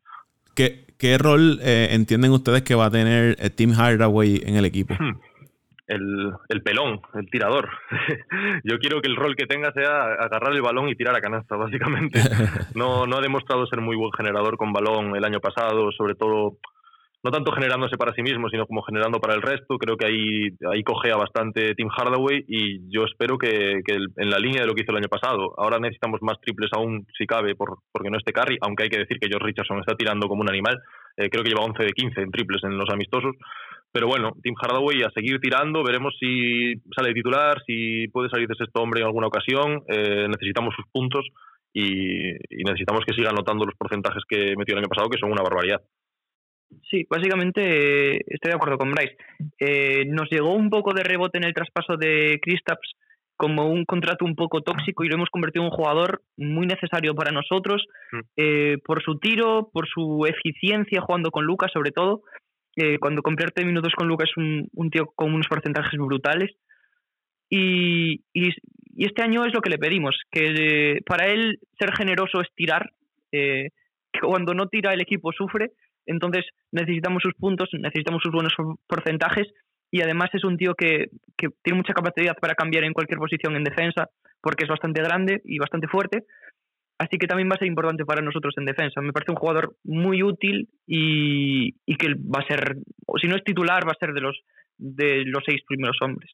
¿Qué, 0.55 0.87
qué 0.99 1.19
rol 1.19 1.59
eh, 1.63 1.89
entienden 1.91 2.33
ustedes 2.33 2.63
que 2.63 2.75
va 2.75 2.87
a 2.87 2.91
tener 2.91 3.37
eh, 3.39 3.51
Tim 3.51 3.73
Hardaway 3.73 4.43
en 4.45 4.57
el 4.57 4.65
equipo? 4.65 4.95
Hmm. 4.95 5.21
El, 5.87 6.33
el, 6.49 6.63
pelón, 6.63 7.03
el 7.15 7.29
tirador. 7.31 7.69
Yo 8.65 8.79
quiero 8.79 9.03
que 9.03 9.09
el 9.09 9.17
rol 9.17 9.37
que 9.37 9.47
tenga 9.47 9.71
sea 9.73 10.15
agarrar 10.15 10.55
el 10.55 10.63
balón 10.63 10.89
y 10.89 10.95
tirar 10.95 11.15
a 11.15 11.21
canasta, 11.21 11.57
básicamente. 11.57 12.21
No, 12.75 13.07
no 13.07 13.19
ha 13.19 13.21
demostrado 13.21 13.67
ser 13.67 13.81
muy 13.81 13.97
buen 13.97 14.13
generador 14.13 14.57
con 14.57 14.73
balón 14.73 15.15
el 15.15 15.25
año 15.25 15.41
pasado, 15.41 15.93
sobre 15.93 16.15
todo 16.15 16.59
no 17.25 17.31
tanto 17.31 17.53
generándose 17.53 17.97
para 17.97 18.13
sí 18.13 18.23
mismo, 18.23 18.51
sino 18.51 18.67
como 18.67 18.83
generando 18.83 19.19
para 19.19 19.35
el 19.35 19.41
resto. 19.41 19.79
Creo 19.79 19.97
que 19.97 20.07
ahí, 20.07 20.49
ahí 20.71 20.83
cogea 20.85 21.17
bastante 21.17 21.75
Tim 21.75 21.89
Hardaway 21.89 22.45
y 22.47 22.93
yo 22.95 23.05
espero 23.05 23.39
que, 23.39 23.81
en 23.81 24.31
la 24.31 24.39
línea 24.39 24.61
de 24.61 24.67
lo 24.67 24.75
que 24.75 24.83
hizo 24.83 24.93
el 24.93 24.99
año 24.99 25.09
pasado. 25.09 25.55
Ahora 25.57 25.79
necesitamos 25.79 26.21
más 26.21 26.39
triples 26.43 26.71
aún, 26.75 27.07
si 27.17 27.27
cabe, 27.27 27.57
por, 27.57 27.79
porque 27.91 28.11
no 28.11 28.19
esté 28.19 28.35
Curry, 28.35 28.59
aunque 28.61 28.85
hay 28.85 28.91
que 28.91 28.99
decir 28.99 29.19
que 29.19 29.29
George 29.29 29.47
Richardson 29.47 29.81
está 29.81 29.95
tirando 29.97 30.29
como 30.29 30.43
un 30.43 30.51
animal. 30.51 30.79
Eh, 31.17 31.31
creo 31.31 31.43
que 31.43 31.49
lleva 31.49 31.65
11 31.65 31.83
de 31.83 31.93
15 31.93 32.21
en 32.21 32.31
triples 32.31 32.63
en 32.65 32.77
los 32.77 32.91
amistosos. 32.91 33.35
Pero 33.91 34.07
bueno, 34.07 34.33
Tim 34.43 34.55
Hardaway 34.61 35.03
a 35.03 35.11
seguir 35.13 35.41
tirando, 35.41 35.83
veremos 35.83 36.15
si 36.21 36.75
sale 36.95 37.15
titular, 37.15 37.57
si 37.67 38.07
puede 38.09 38.29
salir 38.29 38.49
de 38.49 38.55
este 38.59 38.67
hombre 38.75 39.01
en 39.01 39.07
alguna 39.07 39.29
ocasión. 39.29 39.83
Eh, 39.89 40.27
necesitamos 40.29 40.75
sus 40.77 40.85
puntos 40.93 41.25
y, 41.73 42.33
y 42.33 42.65
necesitamos 42.65 43.03
que 43.07 43.15
siga 43.15 43.31
anotando 43.31 43.65
los 43.65 43.77
porcentajes 43.77 44.25
que 44.29 44.57
metió 44.59 44.75
el 44.75 44.81
año 44.81 44.89
pasado, 44.89 45.09
que 45.09 45.19
son 45.19 45.33
una 45.33 45.43
barbaridad. 45.43 45.81
Sí, 46.91 47.07
básicamente 47.09 48.17
estoy 48.33 48.51
de 48.51 48.57
acuerdo 48.57 48.79
con 48.79 48.91
Bryce. 48.91 49.17
Eh, 49.59 50.05
nos 50.07 50.29
llegó 50.31 50.55
un 50.55 50.71
poco 50.71 50.93
de 50.93 51.03
rebote 51.03 51.39
en 51.39 51.45
el 51.45 51.55
traspaso 51.55 51.97
de 51.97 52.39
Kristaps 52.43 52.95
como 53.37 53.69
un 53.69 53.85
contrato 53.85 54.25
un 54.25 54.37
poco 54.37 54.63
tóxico 54.63 55.03
y 55.03 55.09
lo 55.09 55.17
hemos 55.17 55.31
convertido 55.31 55.65
en 55.65 55.71
un 55.71 55.77
jugador 55.77 56.23
muy 56.37 56.67
necesario 56.67 57.15
para 57.15 57.33
nosotros 57.33 57.85
mm. 58.13 58.19
eh, 58.37 58.79
por 58.85 59.03
su 59.03 59.19
tiro, 59.19 59.71
por 59.73 59.89
su 59.89 60.25
eficiencia 60.27 61.01
jugando 61.01 61.31
con 61.31 61.45
Lucas 61.45 61.71
sobre 61.73 61.91
todo. 61.91 62.23
Eh, 62.77 62.99
cuando 62.99 63.23
convierte 63.23 63.65
minutos 63.65 63.93
con 63.97 64.09
Lucas 64.09 64.29
es 64.31 64.37
un, 64.37 64.69
un, 64.73 64.91
tío 64.91 65.07
con 65.15 65.33
unos 65.33 65.49
porcentajes 65.49 65.99
brutales. 65.99 66.51
Y, 67.51 68.23
y, 68.33 68.51
este 68.97 69.23
año 69.23 69.45
es 69.45 69.53
lo 69.53 69.61
que 69.61 69.71
le 69.71 69.79
pedimos, 69.79 70.17
que 70.31 71.01
para 71.07 71.27
él 71.27 71.59
ser 71.79 71.93
generoso 71.97 72.41
es 72.41 72.49
tirar. 72.55 72.91
que 73.31 73.71
cuando 74.23 74.55
no 74.55 74.69
tira 74.69 74.93
el 74.93 75.01
equipo 75.01 75.33
sufre 75.33 75.73
entonces 76.07 76.45
necesitamos 76.73 77.23
sus 77.23 77.35
puntos, 77.35 77.69
necesitamos 77.73 78.23
sus 78.23 78.33
buenos 78.33 78.53
porcentajes 78.87 79.49
y 79.91 80.03
además 80.03 80.31
es 80.33 80.43
un 80.43 80.57
tío 80.57 80.75
que, 80.75 81.07
tiene 81.37 81.77
mucha 81.77 81.93
capacidad 81.93 82.37
para 82.41 82.55
cambiar 82.55 82.83
en 82.83 82.93
cualquier 82.93 83.19
posición 83.19 83.55
en 83.55 83.65
defensa 83.65 84.09
porque 84.41 84.65
es 84.65 84.69
bastante 84.69 85.01
grande 85.01 85.41
y 85.45 85.59
bastante 85.59 85.87
fuerte. 85.87 86.25
Así 86.99 87.17
que 87.17 87.27
también 87.27 87.49
va 87.49 87.55
a 87.55 87.59
ser 87.59 87.69
importante 87.69 88.05
para 88.05 88.21
nosotros 88.21 88.55
en 88.57 88.65
defensa. 88.65 89.01
Me 89.01 89.13
parece 89.13 89.31
un 89.31 89.39
jugador 89.39 89.77
muy 89.85 90.23
útil 90.23 90.69
y, 90.87 91.73
que 91.97 92.15
va 92.15 92.41
a 92.41 92.47
ser, 92.47 92.77
si 93.21 93.29
no 93.29 93.37
es 93.37 93.45
titular, 93.45 93.87
va 93.87 93.93
a 93.93 93.99
ser 93.99 94.13
de 94.13 94.21
los, 94.21 94.37
de 94.79 95.25
los 95.27 95.43
seis 95.47 95.61
primeros 95.67 95.97
hombres. 96.03 96.31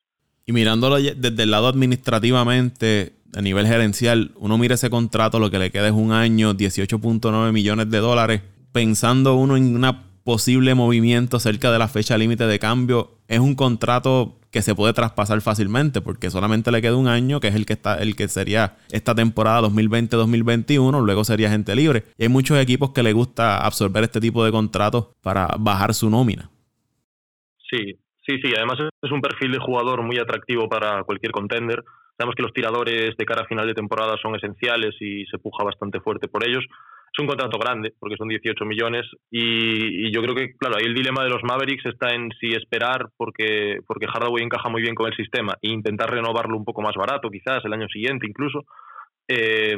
Y 0.46 0.52
mirándolo 0.52 0.96
desde 0.96 1.42
el 1.42 1.50
lado 1.50 1.68
administrativamente, 1.68 3.12
a 3.36 3.42
nivel 3.42 3.66
gerencial, 3.66 4.32
uno 4.36 4.58
mira 4.58 4.74
ese 4.74 4.90
contrato, 4.90 5.38
lo 5.38 5.50
que 5.50 5.58
le 5.58 5.70
queda 5.70 5.86
es 5.86 5.92
un 5.92 6.12
año, 6.12 6.54
18.9 6.54 7.52
millones 7.52 7.90
de 7.90 7.98
dólares 7.98 8.42
pensando 8.72 9.34
uno 9.34 9.56
en 9.56 9.82
un 9.82 9.96
posible 10.24 10.74
movimiento 10.74 11.40
cerca 11.40 11.72
de 11.72 11.78
la 11.78 11.88
fecha 11.88 12.18
límite 12.18 12.46
de 12.46 12.58
cambio, 12.58 13.18
es 13.28 13.38
un 13.38 13.54
contrato 13.54 14.36
que 14.50 14.62
se 14.62 14.74
puede 14.74 14.92
traspasar 14.92 15.40
fácilmente 15.40 16.00
porque 16.00 16.30
solamente 16.30 16.72
le 16.72 16.82
queda 16.82 16.96
un 16.96 17.08
año, 17.08 17.40
que 17.40 17.48
es 17.48 17.54
el 17.54 17.66
que 17.66 17.74
está 17.74 17.98
el 18.02 18.16
que 18.16 18.28
sería 18.28 18.76
esta 18.90 19.14
temporada 19.14 19.62
2020-2021, 19.68 21.04
luego 21.04 21.24
sería 21.24 21.50
gente 21.50 21.74
libre. 21.76 22.04
Hay 22.18 22.28
muchos 22.28 22.58
equipos 22.58 22.90
que 22.90 23.02
le 23.02 23.12
gusta 23.12 23.64
absorber 23.64 24.04
este 24.04 24.20
tipo 24.20 24.44
de 24.44 24.50
contratos 24.50 25.08
para 25.22 25.48
bajar 25.58 25.94
su 25.94 26.10
nómina. 26.10 26.50
Sí, 27.70 27.98
sí, 28.26 28.38
sí, 28.42 28.52
además 28.56 28.78
es 29.00 29.12
un 29.12 29.20
perfil 29.20 29.52
de 29.52 29.58
jugador 29.58 30.02
muy 30.02 30.18
atractivo 30.18 30.68
para 30.68 31.04
cualquier 31.04 31.30
contender. 31.30 31.84
Sabemos 32.18 32.34
que 32.34 32.42
los 32.42 32.52
tiradores 32.52 33.16
de 33.16 33.24
cara 33.24 33.42
a 33.42 33.46
final 33.46 33.66
de 33.66 33.74
temporada 33.74 34.16
son 34.20 34.34
esenciales 34.34 34.94
y 35.00 35.24
se 35.26 35.38
puja 35.38 35.64
bastante 35.64 36.00
fuerte 36.00 36.28
por 36.28 36.46
ellos. 36.46 36.64
Es 37.12 37.18
un 37.18 37.26
contrato 37.26 37.58
grande, 37.58 37.92
porque 37.98 38.16
son 38.16 38.28
18 38.28 38.64
millones, 38.64 39.06
y, 39.30 40.12
yo 40.12 40.22
creo 40.22 40.34
que, 40.34 40.56
claro, 40.56 40.76
ahí 40.78 40.86
el 40.86 40.94
dilema 40.94 41.24
de 41.24 41.30
los 41.30 41.42
Mavericks 41.42 41.86
está 41.86 42.14
en 42.14 42.30
si 42.40 42.50
esperar 42.50 43.08
porque, 43.16 43.80
porque 43.86 44.06
Hardaway 44.06 44.44
encaja 44.44 44.68
muy 44.68 44.82
bien 44.82 44.94
con 44.94 45.06
el 45.06 45.16
sistema 45.16 45.54
e 45.60 45.70
intentar 45.70 46.10
renovarlo 46.10 46.56
un 46.56 46.64
poco 46.64 46.82
más 46.82 46.94
barato, 46.94 47.30
quizás 47.30 47.64
el 47.64 47.72
año 47.72 47.88
siguiente 47.88 48.26
incluso, 48.28 48.64
eh, 49.26 49.76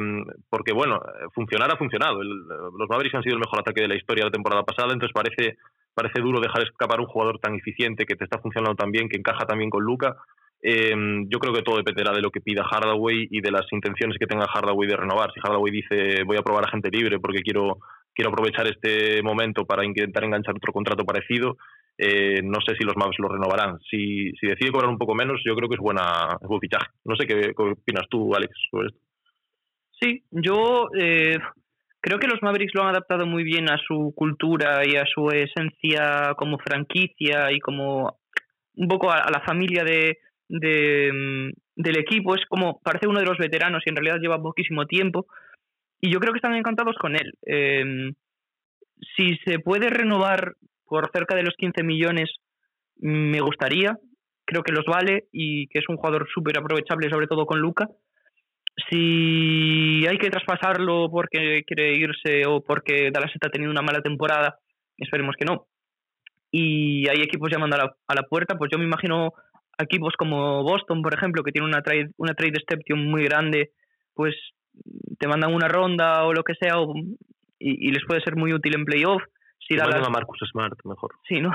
porque 0.49 0.73
bueno, 0.73 0.99
funcionar 1.33 1.71
ha 1.71 1.77
funcionado. 1.77 2.23
los 2.23 2.89
Mavericks 2.89 3.15
han 3.15 3.23
sido 3.23 3.35
el 3.35 3.41
mejor 3.41 3.59
ataque 3.59 3.81
de 3.81 3.87
la 3.87 3.95
historia 3.95 4.23
de 4.23 4.29
la 4.29 4.33
temporada 4.33 4.63
pasada, 4.63 4.93
entonces 4.93 5.13
parece, 5.13 5.57
parece 5.93 6.21
duro 6.21 6.39
dejar 6.39 6.63
escapar 6.63 6.99
un 6.99 7.07
jugador 7.07 7.39
tan 7.39 7.55
eficiente 7.55 8.05
que 8.05 8.15
te 8.15 8.23
está 8.23 8.39
funcionando 8.39 8.75
tan 8.75 8.91
bien, 8.91 9.09
que 9.09 9.17
encaja 9.17 9.45
también 9.45 9.69
con 9.69 9.83
Luca. 9.83 10.15
Eh, 10.65 10.95
yo 11.27 11.39
creo 11.39 11.53
que 11.53 11.61
todo 11.61 11.75
dependerá 11.75 12.13
de 12.13 12.21
lo 12.21 12.31
que 12.31 12.39
pida 12.39 12.63
Hardaway 12.63 13.27
y 13.29 13.41
de 13.41 13.51
las 13.51 13.65
intenciones 13.71 14.17
que 14.17 14.25
tenga 14.25 14.47
Hardaway 14.47 14.87
de 14.87 14.95
renovar. 14.95 15.29
Si 15.33 15.41
Hardaway 15.41 15.71
dice 15.73 16.23
voy 16.23 16.37
a 16.37 16.41
probar 16.41 16.65
a 16.65 16.71
gente 16.71 16.89
libre 16.89 17.19
porque 17.19 17.41
quiero, 17.41 17.79
quiero 18.13 18.31
aprovechar 18.31 18.67
este 18.67 19.21
momento 19.21 19.65
para 19.65 19.83
intentar 19.83 20.23
enganchar 20.23 20.55
otro 20.55 20.71
contrato 20.71 21.03
parecido, 21.03 21.57
eh, 21.97 22.41
no 22.41 22.59
sé 22.65 22.75
si 22.77 22.85
los 22.85 22.95
Mavs 22.95 23.19
lo 23.19 23.27
renovarán. 23.27 23.77
Si, 23.91 24.31
si 24.39 24.47
decide 24.47 24.71
cobrar 24.71 24.89
un 24.89 24.97
poco 24.97 25.13
menos, 25.13 25.41
yo 25.45 25.53
creo 25.53 25.67
que 25.67 25.75
es, 25.75 25.81
buena, 25.81 26.37
es 26.41 26.47
buen 26.47 26.61
fichaje. 26.61 26.87
No 27.03 27.17
sé 27.17 27.27
qué, 27.27 27.51
opinas 27.57 28.07
tú, 28.09 28.33
Alex, 28.33 28.53
sobre 28.71 28.87
esto. 28.87 28.99
Sí, 29.99 30.23
yo 30.31 30.87
eh, 30.97 31.39
creo 31.99 32.19
que 32.19 32.27
los 32.27 32.41
Mavericks 32.41 32.73
lo 32.73 32.83
han 32.83 32.89
adaptado 32.89 33.25
muy 33.25 33.43
bien 33.43 33.69
a 33.69 33.77
su 33.85 34.13
cultura 34.15 34.81
y 34.85 34.95
a 34.95 35.05
su 35.05 35.29
esencia 35.29 36.33
como 36.37 36.57
franquicia 36.57 37.51
y 37.51 37.59
como 37.59 38.17
un 38.75 38.87
poco 38.87 39.11
a 39.11 39.29
la 39.29 39.41
familia 39.45 39.83
de, 39.83 40.17
de, 40.53 41.51
del 41.75 41.97
equipo. 41.97 42.35
Es 42.35 42.45
como, 42.47 42.79
parece 42.81 43.07
uno 43.07 43.19
de 43.19 43.25
los 43.25 43.37
veteranos 43.37 43.83
y 43.85 43.89
en 43.89 43.95
realidad 43.95 44.19
lleva 44.21 44.41
poquísimo 44.41 44.85
tiempo. 44.85 45.25
Y 45.99 46.11
yo 46.11 46.19
creo 46.19 46.33
que 46.33 46.37
están 46.37 46.55
encantados 46.55 46.95
con 46.99 47.15
él. 47.15 47.33
Em, 47.43 48.13
si 49.15 49.37
se 49.45 49.59
puede 49.59 49.89
renovar 49.89 50.53
por 50.85 51.09
cerca 51.11 51.35
de 51.35 51.43
los 51.43 51.55
15 51.57 51.83
millones, 51.83 52.29
me 52.97 53.41
gustaría. 53.41 53.97
Creo 54.45 54.63
que 54.63 54.73
los 54.73 54.85
vale 54.85 55.25
y 55.31 55.67
que 55.67 55.79
es 55.79 55.89
un 55.89 55.97
jugador 55.97 56.27
súper 56.33 56.57
aprovechable, 56.57 57.09
sobre 57.09 57.27
todo 57.27 57.45
con 57.45 57.59
Luca. 57.59 57.87
Si 58.89 60.05
hay 60.07 60.17
que 60.17 60.29
traspasarlo 60.29 61.09
porque 61.09 61.63
quiere 61.65 61.95
irse 61.95 62.45
o 62.45 62.61
porque 62.61 63.09
Dallas 63.11 63.31
está 63.33 63.49
teniendo 63.49 63.71
una 63.71 63.85
mala 63.85 64.01
temporada, 64.01 64.59
esperemos 64.97 65.35
que 65.37 65.45
no. 65.45 65.67
Y 66.51 67.07
hay 67.09 67.21
equipos 67.21 67.49
llamando 67.51 67.75
a 67.77 67.79
la, 67.79 67.95
a 68.07 68.15
la 68.15 68.23
puerta, 68.23 68.57
pues 68.57 68.69
yo 68.71 68.77
me 68.77 68.85
imagino 68.85 69.33
equipos 69.77 70.13
como 70.17 70.63
Boston, 70.63 71.01
por 71.01 71.13
ejemplo, 71.13 71.43
que 71.43 71.51
tiene 71.51 71.67
una 71.67 71.81
trade, 71.81 72.11
una 72.17 72.33
trade 72.33 72.53
exception 72.55 73.05
muy 73.05 73.23
grande, 73.23 73.71
pues 74.13 74.35
te 75.19 75.27
mandan 75.27 75.53
una 75.53 75.67
ronda 75.67 76.23
o 76.25 76.33
lo 76.33 76.43
que 76.43 76.55
sea 76.55 76.75
y, 77.59 77.91
les 77.91 78.03
puede 78.05 78.21
ser 78.21 78.35
muy 78.35 78.53
útil 78.53 78.75
en 78.75 78.85
playoff. 78.85 79.21
Si 79.59 79.79
a 79.79 79.85
Marcus 80.09 80.39
Smart 80.51 80.77
mejor. 80.83 81.11
Sí, 81.27 81.39
¿no? 81.39 81.51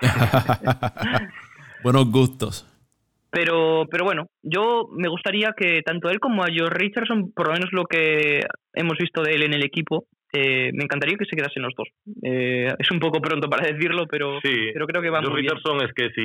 Buenos 1.82 2.10
gustos. 2.10 2.66
Pero, 3.30 3.84
pero 3.90 4.04
bueno, 4.04 4.28
yo 4.42 4.88
me 4.92 5.08
gustaría 5.08 5.52
que 5.56 5.82
tanto 5.82 6.08
él 6.08 6.20
como 6.20 6.44
a 6.44 6.46
George 6.46 6.78
Richardson, 6.78 7.32
por 7.34 7.48
lo 7.48 7.54
menos 7.54 7.72
lo 7.72 7.84
que 7.84 8.40
hemos 8.74 8.96
visto 8.96 9.22
de 9.22 9.32
él 9.32 9.42
en 9.42 9.54
el 9.54 9.64
equipo, 9.64 10.06
eh, 10.34 10.72
me 10.74 10.84
encantaría 10.84 11.16
que 11.16 11.24
se 11.26 11.36
quedasen 11.36 11.62
los 11.62 11.74
dos. 11.76 11.88
Eh, 12.22 12.68
es 12.76 12.90
un 12.90 12.98
poco 12.98 13.20
pronto 13.20 13.48
para 13.48 13.66
decirlo, 13.66 14.06
pero, 14.08 14.40
pero 14.42 14.86
creo 14.86 15.00
que 15.00 15.10
va 15.10 15.20
muy 15.20 15.42
Richardson 15.42 15.82
es 15.82 15.92
que 15.94 16.10
si 16.10 16.22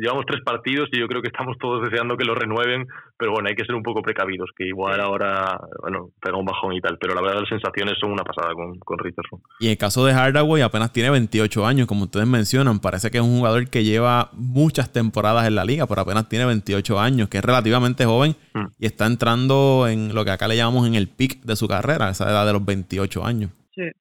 llevamos 0.00 0.26
tres 0.26 0.42
partidos 0.44 0.88
y 0.92 0.98
yo 0.98 1.06
creo 1.06 1.22
que 1.22 1.28
estamos 1.28 1.56
todos 1.58 1.88
deseando 1.88 2.16
que 2.16 2.24
lo 2.24 2.34
renueven, 2.34 2.86
pero 3.16 3.32
bueno, 3.32 3.48
hay 3.48 3.54
que 3.54 3.64
ser 3.64 3.76
un 3.76 3.84
poco 3.84 4.02
precavidos, 4.02 4.50
que 4.56 4.66
igual 4.66 5.00
ahora, 5.00 5.60
bueno, 5.80 6.10
pega 6.20 6.36
un 6.36 6.44
bajón 6.44 6.72
y 6.72 6.80
tal, 6.80 6.98
pero 6.98 7.14
la 7.14 7.22
verdad 7.22 7.40
las 7.40 7.48
sensaciones 7.48 7.94
son 8.00 8.10
una 8.10 8.24
pasada 8.24 8.52
con, 8.54 8.78
con 8.80 8.98
Richardson. 8.98 9.40
Y 9.60 9.66
en 9.66 9.70
el 9.72 9.78
caso 9.78 10.04
de 10.04 10.12
Hardaway 10.12 10.62
apenas 10.62 10.92
tiene 10.92 11.10
28 11.10 11.64
años, 11.64 11.86
como 11.86 12.04
ustedes 12.04 12.26
mencionan, 12.26 12.80
parece 12.80 13.12
que 13.12 13.18
es 13.18 13.24
un 13.24 13.38
jugador 13.38 13.70
que 13.70 13.84
lleva 13.84 14.30
muchas 14.32 14.92
temporadas 14.92 15.46
en 15.46 15.54
la 15.54 15.64
liga, 15.64 15.86
pero 15.86 16.00
apenas 16.00 16.28
tiene 16.28 16.46
28 16.46 16.98
años, 16.98 17.28
que 17.28 17.38
es 17.38 17.44
relativamente 17.44 18.04
joven 18.04 18.34
hmm. 18.54 18.66
y 18.80 18.86
está 18.86 19.06
entrando 19.06 19.86
en 19.88 20.14
lo 20.14 20.24
que 20.24 20.32
acá 20.32 20.48
le 20.48 20.56
llamamos 20.56 20.88
en 20.88 20.96
el 20.96 21.06
pic 21.08 21.42
de 21.42 21.54
su 21.54 21.68
carrera, 21.68 22.10
esa 22.10 22.28
edad 22.28 22.44
de 22.44 22.52
los 22.52 22.64
28 22.64 23.24
años. 23.24 23.51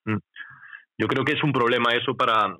Mm. 0.06 0.18
Yo 0.98 1.08
creo 1.08 1.24
que 1.24 1.34
es 1.34 1.44
un 1.44 1.52
problema 1.52 1.94
eso 1.94 2.16
para, 2.16 2.56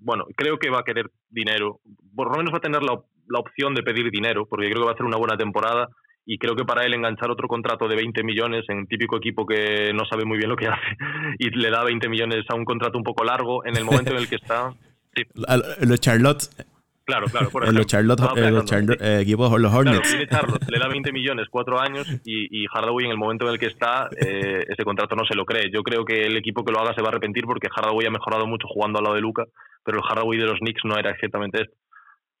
bueno, 0.00 0.24
creo 0.36 0.58
que 0.58 0.70
va 0.70 0.80
a 0.80 0.84
querer 0.84 1.10
dinero, 1.28 1.80
por 2.14 2.30
lo 2.30 2.38
menos 2.38 2.52
va 2.52 2.58
a 2.58 2.60
tener 2.60 2.82
la, 2.82 2.98
la 3.28 3.38
opción 3.38 3.74
de 3.74 3.82
pedir 3.82 4.10
dinero, 4.10 4.46
porque 4.48 4.66
creo 4.66 4.80
que 4.80 4.86
va 4.86 4.90
a 4.92 4.94
hacer 4.94 5.06
una 5.06 5.18
buena 5.18 5.36
temporada 5.36 5.88
y 6.24 6.38
creo 6.38 6.56
que 6.56 6.64
para 6.64 6.84
él 6.84 6.94
enganchar 6.94 7.30
otro 7.30 7.46
contrato 7.46 7.86
de 7.86 7.94
20 7.94 8.24
millones 8.24 8.64
en 8.68 8.86
típico 8.86 9.16
equipo 9.16 9.46
que 9.46 9.92
no 9.94 10.04
sabe 10.06 10.24
muy 10.24 10.38
bien 10.38 10.50
lo 10.50 10.56
que 10.56 10.66
hace 10.68 10.96
y 11.38 11.50
le 11.50 11.70
da 11.70 11.84
20 11.84 12.08
millones 12.08 12.44
a 12.48 12.56
un 12.56 12.64
contrato 12.64 12.98
un 12.98 13.04
poco 13.04 13.24
largo 13.24 13.64
en 13.64 13.76
el 13.76 13.84
momento 13.84 14.10
en 14.10 14.18
el 14.18 14.28
que 14.28 14.36
está... 14.36 14.74
Los 15.80 16.00
Charlotte 16.00 16.42
Claro, 17.06 17.26
claro. 17.26 17.50
Por 17.50 17.62
ejemplo, 17.62 17.78
los 17.78 17.86
Charlotte, 17.86 18.20
los 18.50 19.00
eh, 19.00 19.20
equipos, 19.20 19.60
los 19.60 19.72
Hornets. 19.72 20.12
le 20.12 20.78
da 20.78 20.88
20 20.90 21.12
millones, 21.12 21.46
cuatro 21.48 21.80
años, 21.80 22.04
y, 22.24 22.64
y, 22.64 22.66
Hardaway 22.66 23.04
en 23.04 23.12
el 23.12 23.16
momento 23.16 23.46
en 23.46 23.52
el 23.52 23.60
que 23.60 23.66
está, 23.66 24.08
eh, 24.20 24.64
ese 24.68 24.82
contrato 24.82 25.14
no 25.14 25.24
se 25.24 25.36
lo 25.36 25.44
cree. 25.44 25.70
Yo 25.72 25.84
creo 25.84 26.04
que 26.04 26.26
el 26.26 26.36
equipo 26.36 26.64
que 26.64 26.72
lo 26.72 26.80
haga 26.80 26.94
se 26.94 27.02
va 27.02 27.08
a 27.08 27.10
arrepentir 27.10 27.44
porque 27.44 27.68
Hardaway 27.68 28.08
ha 28.08 28.10
mejorado 28.10 28.48
mucho 28.48 28.66
jugando 28.66 28.98
al 28.98 29.04
lado 29.04 29.14
de 29.14 29.22
Luca, 29.22 29.44
pero 29.84 29.98
el 29.98 30.04
Hardaway 30.04 30.36
de 30.36 30.46
los 30.46 30.58
Knicks 30.58 30.84
no 30.84 30.98
era 30.98 31.10
exactamente 31.12 31.62
esto. 31.62 31.76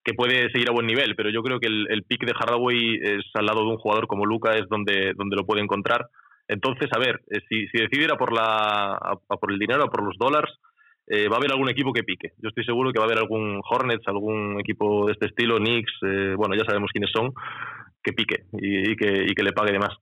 Que 0.02 0.14
puede 0.14 0.50
seguir 0.50 0.68
a 0.68 0.72
buen 0.72 0.86
nivel, 0.88 1.14
pero 1.14 1.30
yo 1.30 1.42
creo 1.44 1.60
que 1.60 1.68
el, 1.68 1.86
el 1.88 2.02
pick 2.02 2.26
de 2.26 2.34
Hardaway 2.34 2.98
es 3.00 3.24
al 3.34 3.46
lado 3.46 3.60
de 3.60 3.70
un 3.70 3.78
jugador 3.78 4.08
como 4.08 4.26
Luca, 4.26 4.56
es 4.56 4.68
donde, 4.68 5.12
donde 5.14 5.36
lo 5.36 5.46
puede 5.46 5.62
encontrar. 5.62 6.08
Entonces, 6.48 6.88
a 6.92 6.98
ver, 6.98 7.20
eh, 7.30 7.40
si, 7.48 7.68
si 7.68 7.78
decidiera 7.78 8.16
por, 8.16 8.32
la, 8.32 9.16
por 9.28 9.52
el 9.52 9.60
dinero, 9.60 9.88
por 9.90 10.04
los 10.04 10.16
dólares, 10.18 10.50
eh, 11.08 11.28
va 11.28 11.36
a 11.36 11.38
haber 11.38 11.52
algún 11.52 11.68
equipo 11.68 11.92
que 11.92 12.02
pique. 12.02 12.32
Yo 12.38 12.48
estoy 12.48 12.64
seguro 12.64 12.92
que 12.92 12.98
va 12.98 13.04
a 13.04 13.08
haber 13.08 13.18
algún 13.18 13.60
Hornets, 13.68 14.06
algún 14.08 14.58
equipo 14.60 15.06
de 15.06 15.12
este 15.12 15.26
estilo, 15.26 15.58
Knicks, 15.58 15.92
eh, 16.02 16.34
bueno, 16.36 16.54
ya 16.56 16.64
sabemos 16.64 16.90
quiénes 16.92 17.10
son, 17.12 17.32
que 18.02 18.12
pique 18.12 18.44
y, 18.52 18.96
que, 18.96 19.24
y 19.28 19.34
que 19.34 19.42
le 19.42 19.52
pague 19.52 19.72
de 19.72 19.78
más. 19.78 19.96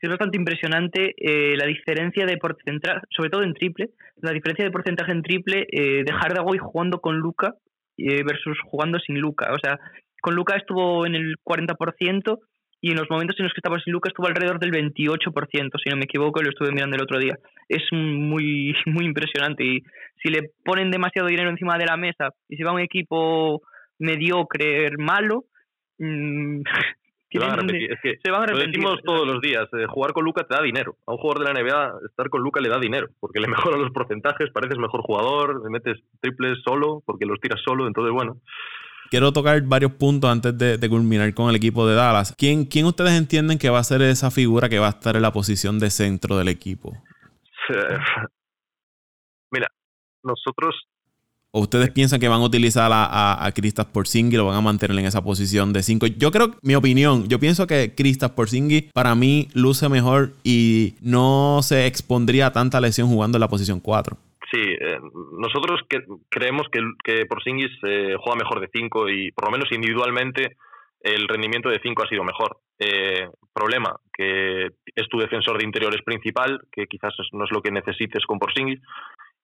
Es 0.00 0.10
bastante 0.10 0.36
impresionante 0.36 1.14
eh, 1.16 1.56
la 1.56 1.66
diferencia 1.66 2.26
de 2.26 2.36
porcentaje, 2.36 3.00
sobre 3.08 3.30
todo 3.30 3.42
en 3.42 3.54
triple, 3.54 3.90
la 4.16 4.32
diferencia 4.32 4.64
de 4.64 4.70
porcentaje 4.70 5.12
en 5.12 5.22
triple 5.22 5.66
de 5.70 6.12
Hardaway 6.12 6.58
jugando 6.58 7.00
con 7.00 7.16
Luca 7.16 7.54
versus 7.96 8.58
jugando 8.66 8.98
sin 8.98 9.18
Luca. 9.18 9.50
O 9.54 9.58
sea, 9.62 9.78
con 10.20 10.34
Luca 10.34 10.56
estuvo 10.56 11.06
en 11.06 11.14
el 11.14 11.36
40% 11.42 12.38
y 12.84 12.90
en 12.90 12.98
los 12.98 13.08
momentos 13.08 13.34
en 13.38 13.44
los 13.44 13.54
que 13.54 13.60
estaba 13.60 13.80
sin 13.80 13.94
Luca 13.94 14.10
estuvo 14.10 14.26
alrededor 14.26 14.60
del 14.60 14.70
28%, 14.70 15.70
si 15.82 15.88
no 15.88 15.96
me 15.96 16.04
equivoco, 16.04 16.42
lo 16.42 16.50
estuve 16.50 16.70
mirando 16.70 16.96
el 16.96 17.02
otro 17.02 17.18
día. 17.18 17.38
Es 17.66 17.82
muy, 17.92 18.74
muy 18.84 19.06
impresionante 19.06 19.64
y 19.64 19.82
si 20.22 20.28
le 20.28 20.50
ponen 20.62 20.90
demasiado 20.90 21.28
dinero 21.28 21.48
encima 21.48 21.78
de 21.78 21.86
la 21.86 21.96
mesa 21.96 22.28
y 22.46 22.58
se 22.58 22.62
va 22.62 22.74
un 22.74 22.80
equipo 22.80 23.62
mediocre, 23.98 24.90
malo, 24.98 25.44
mmm, 25.98 26.60
se 27.32 27.38
van 27.38 27.52
a 27.52 27.56
repetir. 27.56 27.90
Es 27.90 28.00
que 28.02 28.18
Lo 28.30 28.58
decimos 28.58 29.00
todos 29.02 29.26
los 29.26 29.40
días, 29.40 29.66
eh, 29.72 29.86
jugar 29.88 30.12
con 30.12 30.26
Luca 30.26 30.44
te 30.44 30.54
da 30.54 30.60
dinero. 30.60 30.96
A 31.06 31.12
un 31.12 31.18
jugador 31.18 31.42
de 31.42 31.54
la 31.54 31.58
NBA, 31.58 32.06
estar 32.06 32.28
con 32.28 32.42
Luca 32.42 32.60
le 32.60 32.68
da 32.68 32.78
dinero, 32.78 33.08
porque 33.18 33.40
le 33.40 33.48
mejora 33.48 33.78
los 33.78 33.92
porcentajes, 33.92 34.50
pareces 34.50 34.76
mejor 34.76 35.00
jugador, 35.00 35.64
le 35.64 35.70
metes 35.70 36.02
triples 36.20 36.58
solo, 36.62 37.02
porque 37.06 37.24
los 37.24 37.40
tiras 37.40 37.62
solo, 37.64 37.86
entonces 37.86 38.12
bueno. 38.12 38.42
Quiero 39.10 39.32
tocar 39.32 39.60
varios 39.62 39.92
puntos 39.92 40.30
antes 40.30 40.56
de, 40.56 40.88
culminar 40.88 41.32
con 41.34 41.48
el 41.50 41.56
equipo 41.56 41.86
de 41.86 41.94
Dallas. 41.94 42.34
¿Quién, 42.36 42.64
¿Quién 42.64 42.86
ustedes 42.86 43.12
entienden 43.12 43.58
que 43.58 43.70
va 43.70 43.78
a 43.78 43.84
ser 43.84 44.02
esa 44.02 44.30
figura 44.30 44.68
que 44.68 44.78
va 44.78 44.86
a 44.86 44.90
estar 44.90 45.16
en 45.16 45.22
la 45.22 45.32
posición 45.32 45.78
de 45.78 45.90
centro 45.90 46.36
del 46.36 46.48
equipo? 46.48 46.92
Mira, 49.50 49.68
nosotros 50.22 50.74
¿O 51.56 51.60
ustedes 51.60 51.88
piensan 51.90 52.18
que 52.18 52.26
van 52.26 52.40
a 52.40 52.44
utilizar 52.44 52.90
a, 52.90 53.04
a, 53.04 53.46
a 53.46 53.52
Kristaps 53.52 53.92
Porzingis 53.92 54.34
y 54.34 54.36
lo 54.38 54.46
van 54.46 54.56
a 54.56 54.60
mantener 54.60 54.98
en 54.98 55.04
esa 55.04 55.22
posición 55.22 55.72
de 55.72 55.84
5? 55.84 56.06
Yo 56.06 56.32
creo, 56.32 56.56
mi 56.62 56.74
opinión, 56.74 57.28
yo 57.28 57.38
pienso 57.38 57.68
que 57.68 57.94
Kristaps 57.94 58.34
Porzingis 58.34 58.90
para 58.92 59.14
mí 59.14 59.46
luce 59.54 59.88
mejor 59.88 60.32
y 60.42 60.94
no 61.00 61.60
se 61.62 61.86
expondría 61.86 62.48
a 62.48 62.52
tanta 62.52 62.80
lesión 62.80 63.06
jugando 63.06 63.38
en 63.38 63.40
la 63.40 63.46
posición 63.46 63.78
4. 63.78 64.16
Sí, 64.54 64.60
eh, 64.60 65.00
nosotros 65.32 65.80
creemos 66.30 66.68
que, 66.70 66.80
que 67.02 67.26
Porzingis 67.26 67.72
eh, 67.82 68.14
juega 68.16 68.38
mejor 68.38 68.60
de 68.60 68.70
5 68.72 69.08
y 69.08 69.32
por 69.32 69.46
lo 69.46 69.50
menos 69.50 69.72
individualmente 69.72 70.56
el 71.00 71.26
rendimiento 71.26 71.68
de 71.70 71.80
5 71.82 72.02
ha 72.02 72.08
sido 72.08 72.22
mejor. 72.22 72.58
Eh, 72.78 73.28
problema, 73.52 73.96
que 74.12 74.66
es 74.94 75.08
tu 75.08 75.18
defensor 75.18 75.58
de 75.58 75.64
interiores 75.64 76.02
principal, 76.02 76.60
que 76.70 76.86
quizás 76.86 77.14
no 77.32 77.44
es 77.44 77.50
lo 77.50 77.62
que 77.62 77.72
necesites 77.72 78.24
con 78.26 78.38
Porzingis 78.38 78.80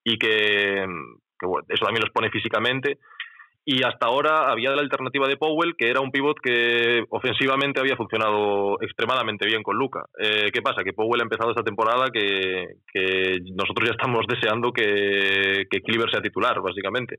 y 0.04 0.16
que, 0.16 0.82
eso 0.82 1.84
también 1.84 2.02
los 2.02 2.12
pone 2.12 2.30
físicamente 2.30 2.98
y 3.64 3.82
hasta 3.84 4.06
ahora 4.06 4.50
había 4.50 4.70
la 4.70 4.80
alternativa 4.80 5.28
de 5.28 5.36
Powell, 5.36 5.76
que 5.76 5.88
era 5.88 6.00
un 6.00 6.10
pivot 6.10 6.38
que 6.42 7.04
ofensivamente 7.10 7.78
había 7.78 7.96
funcionado 7.96 8.80
extremadamente 8.80 9.46
bien 9.46 9.62
con 9.62 9.76
Luca. 9.76 10.06
Eh, 10.18 10.50
¿Qué 10.52 10.62
pasa? 10.62 10.82
Que 10.82 10.94
Powell 10.94 11.20
ha 11.20 11.24
empezado 11.24 11.50
esta 11.50 11.62
temporada 11.62 12.06
que, 12.12 12.66
nosotros 13.54 13.88
ya 13.88 13.92
estamos 13.92 14.26
deseando 14.26 14.72
que, 14.72 15.66
que 15.70 15.80
sea 16.10 16.22
titular, 16.22 16.60
básicamente. 16.60 17.18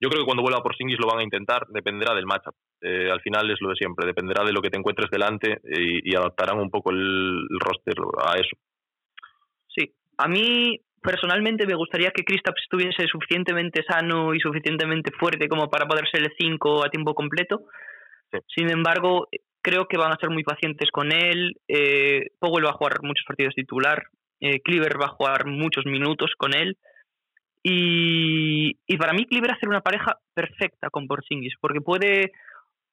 Yo 0.00 0.08
creo 0.08 0.22
que 0.22 0.26
cuando 0.26 0.42
vuelva 0.42 0.62
por 0.62 0.76
Singis 0.76 0.98
lo 0.98 1.08
van 1.08 1.20
a 1.20 1.24
intentar, 1.24 1.66
dependerá 1.68 2.14
del 2.14 2.26
matchup. 2.26 2.54
Eh, 2.80 3.10
al 3.10 3.20
final 3.20 3.50
es 3.50 3.60
lo 3.60 3.70
de 3.70 3.76
siempre, 3.76 4.06
dependerá 4.06 4.44
de 4.44 4.52
lo 4.52 4.60
que 4.60 4.70
te 4.70 4.78
encuentres 4.78 5.10
delante 5.10 5.60
y, 5.64 6.14
adaptarán 6.14 6.58
un 6.58 6.70
poco 6.70 6.90
el, 6.90 7.46
roster 7.58 7.94
a 8.24 8.34
eso. 8.34 8.56
Sí, 9.68 9.92
A 10.18 10.28
mí, 10.28 10.78
personalmente, 11.02 11.66
me 11.66 11.74
gustaría 11.74 12.10
que 12.10 12.24
Kristaps 12.24 12.62
estuviese 12.62 13.06
suficientemente 13.06 13.84
sano 13.88 14.34
y 14.34 14.40
suficientemente 14.40 15.10
fuerte 15.12 15.48
como 15.48 15.68
para 15.70 15.86
poder 15.86 16.08
ser 16.10 16.22
el 16.22 16.32
5 16.38 16.84
a 16.84 16.90
tiempo 16.90 17.14
completo. 17.14 17.64
Sin 18.54 18.70
embargo, 18.70 19.28
creo 19.62 19.86
que 19.86 19.98
van 19.98 20.12
a 20.12 20.18
ser 20.18 20.30
muy 20.30 20.44
pacientes 20.44 20.90
con 20.90 21.12
él. 21.12 21.56
Eh, 21.68 22.26
Powell 22.38 22.66
va 22.66 22.70
a 22.70 22.74
jugar 22.74 23.02
muchos 23.02 23.24
partidos 23.26 23.54
titular. 23.54 24.06
Eh, 24.40 24.60
Cleaver 24.60 25.00
va 25.00 25.06
a 25.06 25.14
jugar 25.16 25.46
muchos 25.46 25.84
minutos 25.86 26.32
con 26.36 26.54
él. 26.54 26.76
Y, 27.62 28.74
para 28.98 29.12
mí 29.12 29.26
Cleaver 29.26 29.52
hacer 29.52 29.68
una 29.68 29.80
pareja 29.80 30.16
perfecta 30.32 30.90
con 30.90 31.06
Porzingis, 31.06 31.54
porque 31.60 31.80
puede 31.80 32.32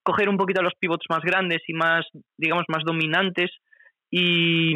coger 0.04 0.28
un 0.28 0.38
poquito 0.38 0.62
a 0.62 0.64
los 0.64 0.76
pivots 0.76 1.06
más 1.10 1.22
grandes 1.22 1.62
y 1.68 1.74
más, 1.74 2.06
digamos, 2.38 2.66
más 2.68 2.84
dominantes 2.84 3.52
y 4.12 4.74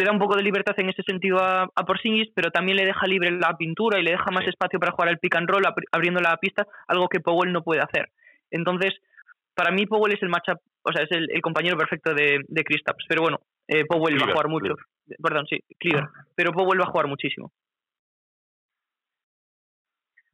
le 0.00 0.06
da 0.06 0.12
un 0.12 0.18
poco 0.18 0.36
de 0.36 0.42
libertad 0.42 0.74
en 0.78 0.88
ese 0.88 1.02
sentido 1.02 1.38
a, 1.38 1.68
a 1.74 1.84
Porzingis, 1.84 2.30
pero 2.34 2.50
también 2.50 2.76
le 2.76 2.86
deja 2.86 3.06
libre 3.06 3.30
la 3.32 3.56
pintura 3.56 3.98
y 3.98 4.02
le 4.02 4.12
deja 4.12 4.30
más 4.30 4.46
espacio 4.46 4.80
para 4.80 4.92
jugar 4.92 5.10
al 5.10 5.18
pick 5.18 5.36
and 5.36 5.48
roll 5.48 5.62
abriendo 5.92 6.20
la 6.20 6.36
pista, 6.38 6.66
algo 6.88 7.08
que 7.08 7.20
Powell 7.20 7.52
no 7.52 7.62
puede 7.62 7.82
hacer. 7.82 8.08
Entonces, 8.50 8.94
para 9.54 9.70
mí 9.70 9.84
Powell 9.86 10.14
es 10.14 10.22
el 10.22 10.30
matchup, 10.30 10.58
o 10.82 10.92
sea, 10.92 11.04
es 11.04 11.10
el, 11.10 11.42
compañero 11.42 11.76
perfecto 11.76 12.14
de, 12.14 12.40
de 12.48 12.64
Kristaps, 12.64 13.04
pero 13.06 13.20
bueno, 13.20 13.40
eh, 13.68 13.84
Powell 13.84 14.20
va 14.20 14.26
a 14.26 14.32
jugar 14.32 14.48
mucho. 14.48 14.74
Perdón, 15.22 15.46
sí, 15.48 15.58
Cleaver, 15.78 16.08
pero 16.34 16.52
Powell 16.52 16.80
va 16.80 16.84
a 16.84 16.90
jugar 16.90 17.06
muchísimo. 17.06 17.52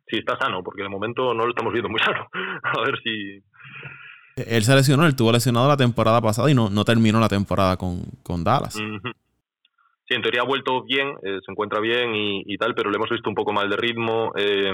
Sí, 0.07 0.19
está 0.19 0.39
sano, 0.39 0.63
porque 0.63 0.85
de 0.85 0.89
momento 0.89 1.35
no 1.35 1.45
lo 1.45 1.51
estamos 1.51 1.73
viendo 1.73 1.89
muy 1.89 1.99
sano. 1.99 2.29
a 2.63 2.81
ver 2.83 3.01
si... 3.03 3.43
Él 4.37 4.63
se 4.63 4.77
lesionó, 4.77 5.03
él 5.05 5.09
estuvo 5.09 5.33
lesionado 5.33 5.67
la 5.67 5.77
temporada 5.77 6.21
pasada 6.21 6.49
y 6.51 6.55
no, 6.55 6.71
no 6.71 6.85
terminó 6.85 7.19
la 7.19 7.29
temporada 7.29 7.77
con, 7.77 8.03
con 8.23 8.45
Dallas. 8.45 8.79
Sí, 10.09 10.15
en 10.15 10.23
teoría 10.23 10.43
ha 10.43 10.47
vuelto 10.47 10.85
bien, 10.85 11.09
eh, 11.25 11.41
se 11.45 11.51
encuentra 11.51 11.81
bien 11.81 12.15
y, 12.15 12.57
tal, 12.59 12.77
pero 12.77 12.91
le 12.91 12.97
hemos 12.97 13.11
visto 13.11 13.29
un 13.29 13.35
poco 13.35 13.53
mal 13.53 13.69
de 13.69 13.77
ritmo. 13.77 14.33
Eh, 14.37 14.73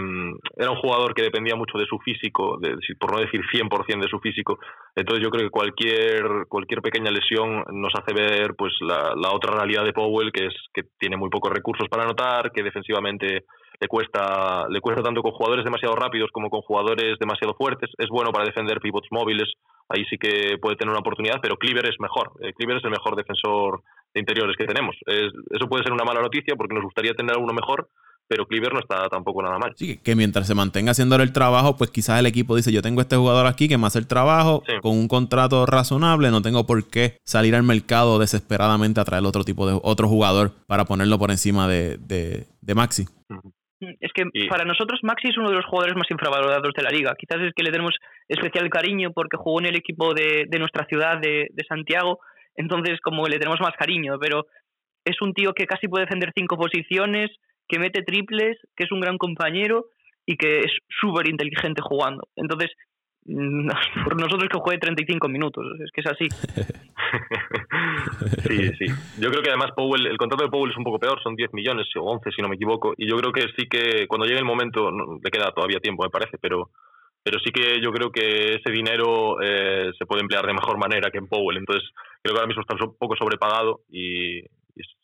era 0.57 0.71
un 0.71 0.77
jugador 0.77 1.14
que 1.14 1.23
dependía 1.23 1.57
mucho 1.57 1.79
de 1.79 1.87
su 1.87 1.99
físico, 2.01 2.59
de, 2.61 2.77
por 3.01 3.12
no 3.12 3.21
decir 3.21 3.40
100% 3.51 4.03
de 4.03 4.09
su 4.09 4.21
físico. 4.21 4.59
Entonces 4.95 5.25
yo 5.25 5.31
creo 5.31 5.45
que 5.45 5.51
cualquier, 5.51 6.47
cualquier 6.49 6.83
pequeña 6.83 7.11
lesión 7.11 7.64
nos 7.73 7.95
hace 7.95 8.12
ver 8.12 8.55
pues 8.57 8.75
la, 8.83 9.14
la 9.16 9.33
otra 9.33 9.55
realidad 9.55 9.85
de 9.85 9.95
Powell, 9.95 10.33
que 10.33 10.47
es 10.49 10.55
que 10.75 10.83
tiene 10.99 11.16
muy 11.16 11.31
pocos 11.31 11.51
recursos 11.51 11.88
para 11.88 12.05
anotar, 12.05 12.53
que 12.53 12.62
defensivamente 12.62 13.47
le 13.83 13.88
cuesta, 13.88 14.68
le 14.68 14.81
cuesta 14.81 15.03
tanto 15.03 15.23
con 15.23 15.33
jugadores 15.33 15.64
demasiado 15.64 15.97
rápidos 15.97 16.31
como 16.31 16.49
con 16.51 16.61
jugadores 16.62 17.18
demasiado 17.18 17.55
fuertes. 17.55 17.90
Es 17.99 18.09
bueno 18.09 18.31
para 18.31 18.45
defender 18.45 18.79
pivots 18.79 19.09
móviles, 19.11 19.49
ahí 19.88 20.05
sí 20.09 20.16
que 20.18 20.57
puede 20.62 20.77
tener 20.77 20.90
una 20.90 21.01
oportunidad, 21.01 21.40
pero 21.42 21.57
Cleaver 21.57 21.87
es 21.87 21.99
mejor. 21.99 22.31
Eh, 22.40 22.53
Cleaver 22.53 22.77
es 22.77 22.85
el 22.85 22.92
mejor 22.92 23.16
defensor 23.16 23.83
de 24.14 24.21
interiores 24.21 24.57
que 24.57 24.66
tenemos. 24.66 24.95
eso 25.05 25.68
puede 25.68 25.83
ser 25.83 25.92
una 25.92 26.05
mala 26.05 26.21
noticia 26.21 26.55
porque 26.55 26.75
nos 26.77 26.85
gustaría 26.85 27.12
tener 27.14 27.37
uno 27.38 27.53
mejor, 27.53 27.88
pero 28.29 28.47
Cleaver 28.47 28.73
no 28.73 28.79
está 28.79 29.09
tampoco 29.09 29.42
nada 29.42 29.59
mal. 29.59 29.73
Sí, 29.75 29.99
que 29.99 30.14
mientras 30.14 30.47
se 30.47 30.55
mantenga 30.55 30.92
haciendo 30.92 31.16
el 31.16 31.33
trabajo, 31.33 31.77
pues 31.77 31.90
quizás 31.90 32.21
el 32.21 32.27
equipo 32.27 32.55
dice, 32.55 32.71
yo 32.71 32.83
tengo 32.83 33.01
este 33.01 33.16
jugador 33.16 33.49
aquí 33.49 33.66
que 33.66 33.79
me 33.79 33.88
hace 33.88 33.99
el 33.99 34.07
trabajo 34.07 34.62
con 34.81 34.92
un 34.92 35.09
contrato 35.09 35.66
razonable, 35.66 36.31
no 36.31 36.40
tengo 36.40 36.66
por 36.66 36.88
qué 36.88 37.18
salir 37.25 37.57
al 37.57 37.64
mercado 37.64 38.21
desesperadamente 38.21 39.01
a 39.01 39.05
traer 39.05 39.25
otro 39.25 39.42
tipo 39.42 39.66
de 39.66 39.77
otro 39.83 40.07
jugador 40.07 40.53
para 40.68 40.85
ponerlo 40.85 41.18
por 41.18 41.33
encima 41.33 41.66
de, 41.66 41.99
de, 41.99 42.75
Maxi. 42.77 43.07
Es 44.01 44.12
que 44.12 44.25
para 44.49 44.64
nosotros 44.64 45.01
Maxi 45.03 45.29
es 45.29 45.38
uno 45.38 45.51
de 45.51 45.57
los 45.57 45.66
jugadores 45.66 45.97
más 45.97 46.11
infravalorados 46.11 46.73
de 46.75 46.83
la 46.83 46.90
liga. 46.90 47.14
Quizás 47.18 47.42
es 47.42 47.53
que 47.55 47.62
le 47.62 47.71
tenemos 47.71 47.95
especial 48.29 48.68
cariño 48.71 49.12
porque 49.12 49.37
jugó 49.37 49.61
en 49.61 49.66
el 49.66 49.77
equipo 49.77 50.14
de, 50.14 50.45
de 50.49 50.59
nuestra 50.59 50.87
ciudad, 50.87 51.18
de, 51.18 51.49
de 51.51 51.64
Santiago, 51.68 52.21
entonces 52.55 53.01
como 53.01 53.27
le 53.27 53.38
tenemos 53.38 53.61
más 53.61 53.75
cariño, 53.77 54.18
pero 54.21 54.47
es 55.05 55.21
un 55.21 55.35
tío 55.35 55.53
que 55.53 55.66
casi 55.66 55.88
puede 55.88 56.05
defender 56.05 56.33
cinco 56.35 56.57
posiciones, 56.57 57.31
que 57.68 57.79
mete 57.79 58.03
triples, 58.03 58.57
que 58.77 58.85
es 58.85 58.92
un 58.92 59.01
gran 59.01 59.18
compañero 59.18 59.87
y 60.27 60.37
que 60.37 60.61
es 60.61 60.73
súper 61.01 61.29
inteligente 61.29 61.83
jugando. 61.83 62.29
Entonces, 62.37 62.71
mm, 63.25 63.68
por 64.05 64.21
nosotros 64.21 64.49
que 64.49 64.59
juegue 64.59 64.79
35 64.79 65.29
minutos, 65.29 65.66
es 65.85 65.90
que 65.90 66.01
es 66.03 66.07
así. 66.07 66.29
sí, 68.49 68.71
sí. 68.79 68.87
Yo 69.19 69.31
creo 69.31 69.43
que 69.43 69.51
además 69.51 69.73
Powell, 69.75 70.07
el 70.07 70.17
contrato 70.17 70.45
de 70.45 70.51
Powell 70.51 70.71
es 70.71 70.77
un 70.77 70.85
poco 70.85 70.99
peor, 70.99 71.23
son 71.23 71.35
10 71.35 71.53
millones 71.53 71.87
o 71.97 72.03
11 72.03 72.31
si 72.31 72.43
no 72.43 72.49
me 72.49 72.57
equivoco, 72.57 72.95
y 72.97 73.09
yo 73.09 73.17
creo 73.17 73.33
que 73.33 73.43
sí 73.57 73.69
que 73.69 74.07
cuando 74.07 74.27
llegue 74.27 74.38
el 74.38 74.45
momento, 74.45 74.91
le 74.91 75.31
queda 75.31 75.53
todavía 75.53 75.81
tiempo 75.81 76.03
me 76.03 76.11
parece, 76.11 76.38
pero 76.38 76.71
pero 77.25 77.38
sí 77.38 77.53
que 77.53 77.81
yo 77.81 77.93
creo 77.93 78.11
que 78.11 78.57
ese 78.57 78.73
dinero 78.73 79.41
eh, 79.41 79.93
se 79.97 80.07
puede 80.07 80.23
emplear 80.23 80.45
de 80.45 80.55
mejor 80.55 80.77
manera 80.77 81.11
que 81.11 81.19
en 81.19 81.29
Powell. 81.29 81.59
Entonces, 81.59 81.88
creo 82.21 82.35
que 82.35 82.41
ahora 82.41 82.49
mismo 82.49 82.62
está 82.62 82.75
un 82.85 82.97
poco 82.99 83.15
sobrepagado 83.17 83.83
y, 83.91 84.41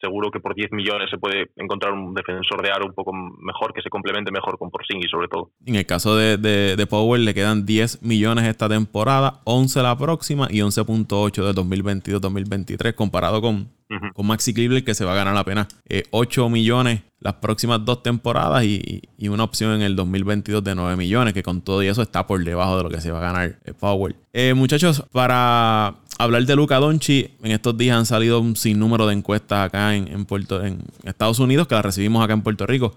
seguro 0.01 0.31
que 0.31 0.41
por 0.41 0.55
10 0.55 0.73
millones 0.73 1.11
se 1.11 1.19
puede 1.19 1.51
encontrar 1.57 1.93
un 1.93 2.15
defensor 2.15 2.63
de 2.63 2.71
aro 2.71 2.87
un 2.87 2.95
poco 2.95 3.13
mejor, 3.13 3.73
que 3.73 3.83
se 3.83 3.91
complemente 3.91 4.31
mejor 4.31 4.59
con 4.59 4.71
Porzingis 4.71 5.11
sobre 5.11 5.29
todo. 5.29 5.51
En 5.67 5.75
el 5.75 5.87
caso 5.87 6.17
de, 6.17 6.37
de, 6.39 6.87
Powell 6.87 7.25
le 7.25 7.35
quedan 7.35 7.67
10 7.67 8.03
millones 8.03 8.47
esta 8.47 8.69
temporada, 8.69 9.41
11 9.45 9.83
la 9.83 9.97
próxima 9.97 10.49
y 10.51 10.59
11.8 10.59 11.53
de 11.53 11.61
2022-2023 11.61 12.95
comparado 12.95 13.41
con 13.41 13.77
con 14.15 14.27
Maxi 14.27 14.53
Cleveland 14.53 14.85
que 14.85 14.95
se 14.95 15.07
va 15.07 15.13
a 15.13 15.17
ganar 15.17 15.35
apenas 15.35 15.67
eh, 15.89 16.03
8 16.11 16.51
millones 16.51 17.01
las 17.21 17.35
próximas 17.35 17.85
dos 17.85 18.03
temporadas 18.03 18.65
y, 18.65 19.03
una 19.29 19.45
opción 19.45 19.73
en 19.73 19.83
el 19.83 19.97
2022 19.97 20.63
de 20.63 20.75
9 20.75 20.97
millones, 20.97 21.35
que 21.35 21.43
con 21.43 21.63
todo 21.63 21.83
y 21.83 21.89
eso 21.89 22.03
está 22.03 22.27
por 22.27 22.43
debajo 22.43 22.77
de 22.77 22.83
lo 22.85 22.91
que 22.91 23.01
se 23.01 23.11
va 23.11 23.19
a 23.19 23.33
ganar 23.33 23.59
eh, 23.65 23.73
Power. 23.75 24.15
Eh, 24.33 24.55
muchachos, 24.55 25.05
para 25.13 25.97
hablar 26.19 26.45
de 26.45 26.57
Luca 26.57 26.79
Donchi, 26.79 27.31
en 27.43 27.53
estos 27.53 27.79
días 27.79 27.97
han 27.97 28.05
salido 28.05 28.41
un 28.41 28.57
sinnúmero 28.57 29.07
de 29.07 29.15
encuestas 29.15 29.67
acá 29.67 29.95
en, 29.95 30.25
Puerto, 30.25 30.65
en 30.65 30.81
Estados 31.05 31.39
Unidos, 31.39 31.69
que 31.69 31.77
las 31.77 31.85
recibimos 31.85 32.23
acá 32.23 32.35
en 32.35 32.43
Puerto 32.43 32.67
Rico. 32.67 32.97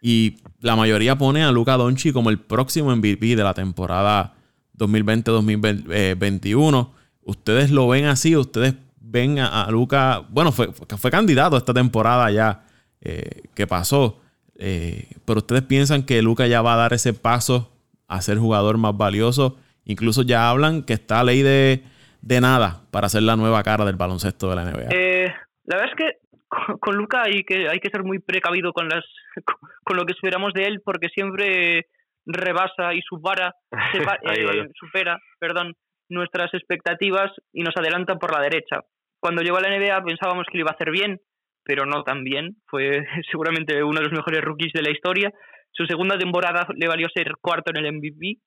Y 0.00 0.36
la 0.60 0.76
mayoría 0.76 1.18
pone 1.18 1.42
a 1.42 1.50
Luca 1.50 1.76
Donchi 1.76 2.12
como 2.12 2.30
el 2.30 2.38
próximo 2.38 2.94
MVP 2.94 3.34
de 3.36 3.42
la 3.42 3.54
temporada 3.54 4.34
2020-2021. 4.78 6.90
¿Ustedes 7.24 7.70
lo 7.70 7.88
ven 7.88 8.06
así? 8.06 8.36
¿Ustedes 8.36 8.74
ven 9.00 9.40
a, 9.40 9.68
Luca, 9.70 10.24
bueno, 10.30 10.52
fue, 10.52 10.70
fue 10.72 11.10
candidato 11.10 11.56
esta 11.56 11.74
temporada 11.74 12.30
ya 12.30 12.64
eh, 13.00 13.42
que 13.54 13.66
pasó, 13.66 14.20
eh, 14.56 15.08
pero 15.24 15.38
ustedes 15.38 15.62
piensan 15.62 16.04
que 16.04 16.22
Luca 16.22 16.46
ya 16.46 16.62
va 16.62 16.74
a 16.74 16.76
dar 16.76 16.92
ese 16.92 17.14
paso 17.14 17.72
a 18.06 18.22
ser 18.22 18.38
jugador 18.38 18.78
más 18.78 18.96
valioso. 18.96 19.56
Incluso 19.84 20.22
ya 20.22 20.48
hablan 20.48 20.82
que 20.82 20.92
está 20.92 21.24
ley 21.24 21.42
de, 21.42 21.82
nada 22.22 22.82
para 22.90 23.08
ser 23.08 23.22
la 23.22 23.36
nueva 23.36 23.62
cara 23.62 23.84
del 23.84 23.96
baloncesto 23.96 24.50
de 24.50 24.56
la 24.56 24.64
NBA. 24.64 24.88
Eh, 24.90 25.34
la 25.64 25.76
verdad 25.76 25.90
es 25.90 25.96
que 25.96 26.76
con, 26.80 26.96
Luca 26.96 27.22
hay 27.22 27.42
que, 27.44 27.68
hay 27.68 27.80
que 27.80 27.90
ser 27.90 28.02
muy 28.04 28.18
precavido 28.18 28.72
con, 28.72 28.88
las, 28.88 29.04
con 29.84 29.96
lo 29.96 30.04
que 30.04 30.12
esperamos 30.12 30.52
de 30.52 30.64
él 30.64 30.82
porque 30.84 31.08
siempre 31.08 31.86
rebasa 32.26 32.94
y 32.94 33.00
supera, 33.02 33.54
supera 34.74 35.18
perdón, 35.38 35.74
nuestras 36.08 36.52
expectativas 36.54 37.30
y 37.52 37.62
nos 37.62 37.76
adelanta 37.76 38.16
por 38.16 38.34
la 38.34 38.42
derecha 38.42 38.80
cuando 39.20 39.42
llegó 39.42 39.58
a 39.58 39.60
la 39.60 39.68
NBA 39.68 40.02
pensábamos 40.02 40.46
que 40.50 40.58
lo 40.58 40.62
iba 40.62 40.70
a 40.70 40.74
hacer 40.74 40.90
bien, 40.90 41.20
pero 41.62 41.84
no 41.84 42.02
tan 42.02 42.24
bien. 42.24 42.56
Fue 42.66 43.04
seguramente 43.30 43.84
uno 43.84 44.00
de 44.00 44.06
los 44.06 44.12
mejores 44.12 44.40
rookies 44.40 44.72
de 44.72 44.82
la 44.82 44.90
historia. 44.90 45.30
Su 45.72 45.84
segunda 45.84 46.18
temporada 46.18 46.66
le 46.74 46.88
valió 46.88 47.06
ser 47.14 47.34
cuarto 47.40 47.70
en 47.70 47.84
el 47.84 47.92
MVP. 47.92 48.38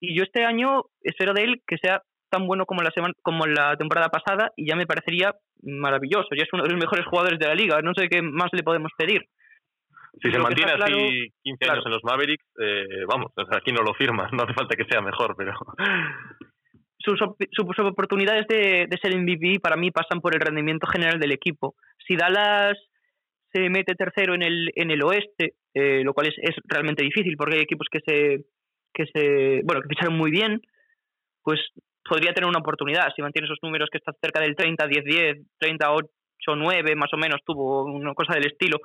Y 0.00 0.16
yo 0.16 0.24
este 0.24 0.44
año 0.44 0.82
espero 1.00 1.32
de 1.32 1.44
él 1.44 1.62
que 1.66 1.78
sea 1.78 2.02
tan 2.30 2.46
bueno 2.46 2.66
como 2.66 2.82
la, 2.82 2.90
semana, 2.90 3.14
como 3.22 3.46
la 3.46 3.76
temporada 3.76 4.08
pasada 4.08 4.52
y 4.56 4.68
ya 4.68 4.76
me 4.76 4.86
parecería 4.86 5.34
maravilloso. 5.62 6.28
Ya 6.36 6.44
es 6.44 6.52
uno 6.52 6.64
de 6.64 6.70
los 6.70 6.80
mejores 6.80 7.06
jugadores 7.06 7.38
de 7.38 7.46
la 7.46 7.54
liga. 7.54 7.80
No 7.82 7.92
sé 7.94 8.08
qué 8.08 8.22
más 8.22 8.48
le 8.52 8.62
podemos 8.62 8.92
pedir. 8.96 9.22
Si 10.22 10.30
se 10.30 10.38
mantiene 10.38 10.72
así 10.72 11.32
15 11.42 11.70
años 11.70 11.86
en 11.86 11.92
los 11.92 12.04
Mavericks, 12.04 12.44
eh, 12.60 13.04
vamos, 13.06 13.32
aquí 13.52 13.72
no 13.72 13.82
lo 13.82 13.94
firma, 13.94 14.28
no 14.32 14.42
hace 14.42 14.54
falta 14.54 14.76
que 14.76 14.84
sea 14.84 15.00
mejor, 15.00 15.34
pero 15.36 15.52
sus, 16.98 17.18
sus 17.52 17.78
oportunidades 17.78 18.46
de, 18.48 18.86
de, 18.88 18.98
ser 19.00 19.16
MVP 19.16 19.60
para 19.60 19.76
mí 19.76 19.90
pasan 19.90 20.20
por 20.20 20.34
el 20.34 20.40
rendimiento 20.40 20.86
general 20.86 21.20
del 21.20 21.32
equipo. 21.32 21.76
Si 22.06 22.16
Dallas 22.16 22.76
se 23.52 23.70
mete 23.70 23.94
tercero 23.94 24.34
en 24.34 24.42
el, 24.42 24.72
en 24.74 24.90
el 24.90 25.02
oeste, 25.02 25.54
eh, 25.74 26.02
lo 26.04 26.12
cual 26.14 26.28
es, 26.28 26.34
es, 26.38 26.56
realmente 26.64 27.04
difícil 27.04 27.36
porque 27.36 27.56
hay 27.56 27.62
equipos 27.62 27.86
que 27.90 28.00
se, 28.00 28.44
que 28.92 29.06
se 29.12 29.62
bueno 29.64 29.82
que 29.82 29.88
ficharon 29.88 30.16
muy 30.16 30.30
bien, 30.30 30.60
pues 31.42 31.60
podría 32.08 32.32
tener 32.32 32.48
una 32.48 32.60
oportunidad 32.60 33.12
si 33.14 33.22
mantiene 33.22 33.46
esos 33.46 33.58
números 33.62 33.88
que 33.90 33.98
está 33.98 34.12
cerca 34.20 34.40
del 34.40 34.56
30, 34.56 34.86
10, 34.86 35.04
10, 35.04 35.36
38, 35.58 36.08
9, 36.56 36.96
más 36.96 37.12
o 37.12 37.16
menos 37.16 37.40
tuvo 37.44 37.84
una 37.84 38.14
cosa 38.14 38.34
del 38.34 38.46
estilo. 38.46 38.78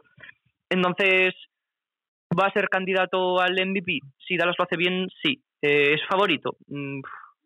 Entonces, 0.69 1.33
¿va 2.37 2.47
a 2.47 2.53
ser 2.53 2.67
candidato 2.69 3.39
al 3.39 3.53
MVP? 3.53 3.99
Si 4.27 4.37
Dallas 4.37 4.55
lo 4.57 4.65
hace 4.65 4.77
bien, 4.77 5.07
sí. 5.21 5.41
Eh, 5.61 5.93
¿Es 5.93 6.01
favorito? 6.07 6.57
Mm, 6.67 7.01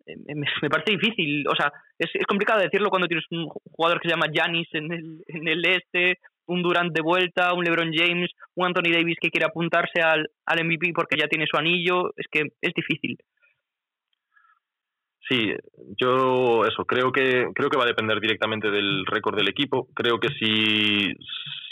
me 0.62 0.70
parece 0.70 0.94
difícil, 0.98 1.48
o 1.48 1.56
sea, 1.56 1.72
es, 2.00 2.10
es, 2.14 2.26
complicado 2.26 2.62
decirlo 2.62 2.90
cuando 2.90 3.08
tienes 3.08 3.26
un 3.32 3.48
jugador 3.48 4.00
que 4.00 4.08
se 4.08 4.16
llama 4.16 4.32
Janis 4.34 4.68
en 4.74 4.92
el, 4.92 5.24
en 5.28 5.48
el 5.48 5.66
este, 5.66 6.20
un 6.48 6.62
Durant 6.64 6.94
de 6.94 7.02
vuelta, 7.02 7.54
un 7.54 7.64
LeBron 7.64 7.92
James, 7.94 8.32
un 8.56 8.68
Anthony 8.68 8.92
Davis 8.94 9.18
que 9.22 9.30
quiere 9.30 9.46
apuntarse 9.46 10.02
al, 10.02 10.30
al 10.46 10.66
MVP 10.66 10.94
porque 10.96 11.18
ya 11.20 11.28
tiene 11.28 11.46
su 11.46 11.58
anillo, 11.58 12.12
es 12.16 12.26
que 12.32 12.44
es 12.62 12.74
difícil. 12.74 13.18
Sí, 15.30 15.54
yo 15.98 16.64
eso, 16.66 16.86
creo 16.86 17.12
que, 17.12 17.48
creo 17.54 17.70
que 17.70 17.78
va 17.78 17.84
a 17.84 17.88
depender 17.88 18.20
directamente 18.20 18.72
del 18.72 19.06
récord 19.06 19.36
del 19.36 19.50
equipo. 19.50 19.88
Creo 19.94 20.20
que 20.20 20.30
si, 20.40 21.14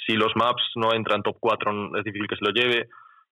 si 0.05 0.13
los 0.13 0.35
maps 0.35 0.63
no 0.75 0.93
entran 0.93 1.23
top 1.23 1.37
4 1.39 1.97
es 1.97 2.03
difícil 2.03 2.27
que 2.27 2.35
se 2.35 2.45
lo 2.45 2.51
lleve. 2.51 2.89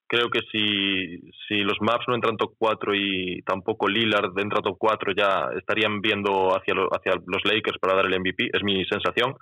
Creo 0.07 0.29
que 0.29 0.39
si, 0.51 1.31
si 1.47 1.63
los 1.63 1.77
maps 1.81 2.05
no 2.07 2.15
entran 2.15 2.37
top 2.37 2.53
4 2.57 2.95
y 2.95 3.41
tampoco 3.45 3.87
Lillard 3.87 4.37
entra 4.37 4.61
top 4.61 4.77
4 4.77 5.13
ya 5.17 5.49
estarían 5.57 6.01
viendo 6.01 6.55
hacia, 6.55 6.75
hacia 6.91 7.13
los 7.25 7.43
Lakers 7.43 7.79
para 7.79 7.95
dar 7.95 8.05
el 8.05 8.19
MVP, 8.19 8.49
es 8.53 8.63
mi 8.63 8.85
sensación. 8.85 9.35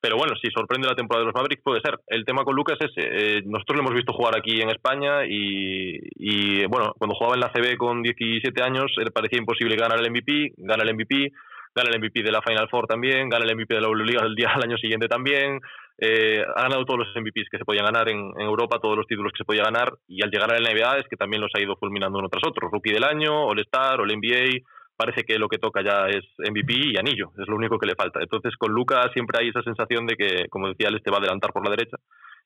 Pero 0.00 0.16
bueno, 0.16 0.34
si 0.40 0.50
sorprende 0.50 0.88
la 0.88 0.94
temporada 0.94 1.22
de 1.22 1.26
los 1.26 1.34
Mavericks 1.34 1.62
puede 1.62 1.82
ser. 1.82 1.98
El 2.06 2.24
tema 2.24 2.42
con 2.42 2.56
Lucas 2.56 2.78
es. 2.80 2.90
Eh, 2.96 3.42
nosotros 3.44 3.76
lo 3.76 3.82
hemos 3.82 3.94
visto 3.94 4.14
jugar 4.14 4.34
aquí 4.36 4.60
en 4.60 4.70
España 4.70 5.26
y, 5.26 6.64
bueno, 6.66 6.94
cuando 6.98 7.14
jugaba 7.14 7.34
en 7.34 7.40
la 7.40 7.52
CB 7.52 7.76
con 7.76 8.02
17 8.02 8.62
años 8.62 8.90
eh, 8.98 9.10
parecía 9.12 9.38
imposible 9.38 9.76
ganar 9.76 10.00
el 10.00 10.10
MVP, 10.10 10.54
gana 10.56 10.84
el 10.84 10.94
MVP, 10.94 11.32
gana 11.74 11.90
el 11.90 12.00
MVP 12.00 12.22
de 12.22 12.32
la 12.32 12.40
Final 12.40 12.68
Four 12.70 12.86
también, 12.86 13.28
gana 13.28 13.44
el 13.44 13.54
MVP 13.54 13.74
de 13.74 13.80
la 13.82 13.88
Euroliga 13.88 14.24
el 14.24 14.34
día 14.34 14.50
al 14.54 14.62
año 14.62 14.78
siguiente 14.78 15.06
también. 15.06 15.60
Eh, 15.98 16.42
ha 16.56 16.62
ganado 16.62 16.86
todos 16.86 17.00
los 17.00 17.08
MVPs 17.14 17.50
que 17.50 17.58
se 17.58 17.64
podían 17.66 17.84
ganar 17.84 18.08
en, 18.08 18.32
Europa, 18.40 18.78
todos 18.80 18.96
los 18.96 19.06
títulos 19.06 19.32
que 19.32 19.38
se 19.38 19.44
podía 19.44 19.64
ganar 19.64 19.92
y 20.08 20.24
al 20.24 20.30
llegar 20.30 20.50
a 20.50 20.58
la 20.58 20.72
NBA 20.72 21.00
es 21.00 21.08
que 21.08 21.16
también 21.16 21.42
los 21.42 21.52
ha 21.54 21.60
ido 21.60 21.76
fulminando 21.76 22.18
uno 22.18 22.30
tras 22.30 22.42
otro. 22.46 22.70
Rookie 22.70 22.94
del 22.94 23.04
año, 23.04 23.44
All-Star, 23.44 24.00
All-NBA 24.00 24.64
parece 25.00 25.24
que 25.24 25.38
lo 25.38 25.48
que 25.48 25.58
toca 25.58 25.82
ya 25.82 26.08
es 26.08 26.24
MVP 26.38 26.74
y 26.92 26.98
anillo, 26.98 27.32
es 27.38 27.48
lo 27.48 27.56
único 27.56 27.78
que 27.78 27.86
le 27.86 27.94
falta. 27.94 28.20
Entonces 28.20 28.54
con 28.58 28.70
Luca 28.70 29.08
siempre 29.14 29.38
hay 29.40 29.48
esa 29.48 29.62
sensación 29.62 30.06
de 30.06 30.14
que, 30.14 30.48
como 30.50 30.68
decía, 30.68 30.88
él 30.88 31.00
te 31.02 31.10
va 31.10 31.16
a 31.16 31.20
adelantar 31.20 31.52
por 31.52 31.64
la 31.64 31.70
derecha 31.70 31.96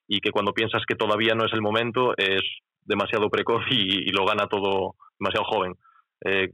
y 0.06 0.20
que 0.20 0.30
cuando 0.30 0.52
piensas 0.52 0.84
que 0.86 0.94
todavía 0.94 1.34
no 1.34 1.46
es 1.46 1.52
el 1.52 1.62
momento 1.62 2.14
es 2.16 2.42
demasiado 2.84 3.28
precoz 3.28 3.64
y, 3.70 4.12
lo 4.12 4.24
gana 4.24 4.46
todo 4.46 4.94
demasiado 5.18 5.46
joven. 5.46 5.74
Eh, 6.24 6.52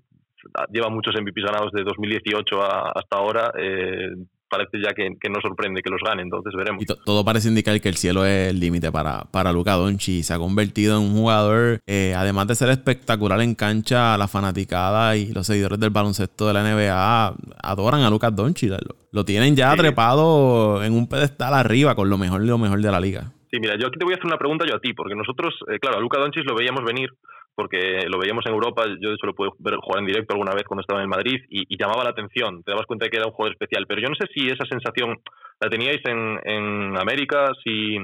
lleva 0.73 0.89
muchos 0.89 1.15
MVPs 1.21 1.45
ganados 1.45 1.73
de 1.73 1.83
2018 1.83 2.63
hasta 2.63 3.17
ahora. 3.19 3.53
Eh, 3.59 4.09
parece 4.51 4.79
ya 4.83 4.93
que, 4.93 5.09
no 5.31 5.41
sorprende 5.41 5.81
que 5.81 5.89
los 5.89 6.01
gane, 6.05 6.23
entonces 6.23 6.53
veremos. 6.55 6.83
Y 6.83 6.87
todo 6.87 7.25
parece 7.25 7.49
indicar 7.49 7.81
que 7.81 7.89
el 7.89 7.97
cielo 7.97 8.27
es 8.27 8.51
el 8.51 8.61
límite 8.61 8.93
para, 8.93 9.25
para 9.31 9.53
Luca 9.53 9.73
Doncic. 9.75 10.23
Se 10.25 10.35
ha 10.35 10.39
convertido 10.39 10.99
en 10.99 11.05
un 11.05 11.13
jugador, 11.15 11.81
eh, 11.87 12.15
además 12.17 12.49
de 12.49 12.57
ser 12.57 12.69
espectacular 12.69 13.41
en 13.41 13.55
cancha, 13.55 14.19
la 14.19 14.29
fanaticada 14.29 15.17
y 15.17 15.33
los 15.33 15.47
seguidores 15.47 15.79
del 15.79 15.91
baloncesto 15.91 16.49
de 16.49 16.53
la 16.53 16.63
NBA 16.63 17.35
adoran 17.63 18.03
a 18.03 18.11
Luca 18.11 18.31
Doncic. 18.31 18.73
Lo, 19.13 19.25
tienen 19.25 19.57
ya 19.57 19.75
trepado 19.77 20.83
en 20.83 20.93
un 20.93 21.09
pedestal 21.09 21.55
arriba 21.55 21.95
con 21.95 22.11
lo 22.11 22.19
mejor 22.19 22.43
y 22.43 22.47
lo 22.47 22.59
mejor 22.59 22.81
de 22.81 22.91
la 22.91 23.01
liga. 23.01 23.33
Sí, 23.51 23.59
mira, 23.61 23.77
yo 23.77 23.89
aquí 23.89 23.99
te 23.99 24.05
voy 24.05 24.15
a 24.15 24.17
hacer 24.17 24.27
una 24.27 24.39
pregunta 24.39 24.65
yo 24.69 24.77
a 24.77 24.81
ti, 24.81 24.93
porque 24.93 25.15
nosotros, 25.15 25.55
eh, 25.73 25.79
claro, 25.81 25.99
a 25.99 26.01
Luca 26.01 26.21
Doncic 26.21 26.45
lo 26.45 26.55
veíamos 26.55 26.85
venir 26.85 27.11
porque 27.55 28.07
lo 28.09 28.19
veíamos 28.19 28.45
en 28.47 28.53
Europa, 28.53 28.85
yo 28.87 29.09
de 29.09 29.15
hecho 29.15 29.27
lo 29.27 29.35
pude 29.35 29.51
ver, 29.59 29.77
jugar 29.77 30.01
en 30.01 30.07
directo 30.07 30.35
alguna 30.35 30.55
vez 30.55 30.65
cuando 30.65 30.83
estaba 30.83 31.03
en 31.03 31.09
Madrid 31.09 31.41
y, 31.49 31.77
llamaba 31.77 32.05
la 32.05 32.11
atención, 32.11 32.63
te 32.63 32.71
dabas 32.71 32.87
cuenta 32.87 33.05
de 33.05 33.11
que 33.11 33.17
era 33.19 33.27
un 33.27 33.33
jugador 33.33 33.53
especial, 33.53 33.87
pero 33.87 34.01
yo 34.01 34.09
no 34.09 34.15
sé 34.15 34.27
si 34.35 34.47
esa 34.47 34.65
sensación 34.69 35.19
la 35.61 35.69
teníais 35.69 36.01
en, 36.05 36.41
en 36.45 36.97
América, 36.99 37.53
si, 37.65 37.99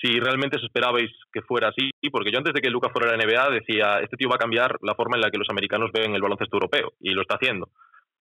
si 0.00 0.20
realmente 0.20 0.58
esperabais 0.62 1.10
que 1.32 1.42
fuera 1.42 1.68
así, 1.68 1.90
porque 2.10 2.30
yo 2.30 2.38
antes 2.38 2.54
de 2.54 2.60
que 2.60 2.70
Lucas 2.70 2.92
fuera 2.92 3.10
a 3.10 3.16
la 3.16 3.24
NBA 3.24 3.50
decía, 3.50 3.98
este 4.00 4.16
tío 4.16 4.28
va 4.28 4.36
a 4.36 4.44
cambiar 4.44 4.76
la 4.82 4.94
forma 4.94 5.16
en 5.16 5.22
la 5.22 5.30
que 5.30 5.38
los 5.38 5.50
americanos 5.50 5.90
ven 5.92 6.14
el 6.14 6.22
baloncesto 6.22 6.56
europeo, 6.56 6.92
y 7.00 7.10
lo 7.10 7.22
está 7.22 7.36
haciendo. 7.36 7.68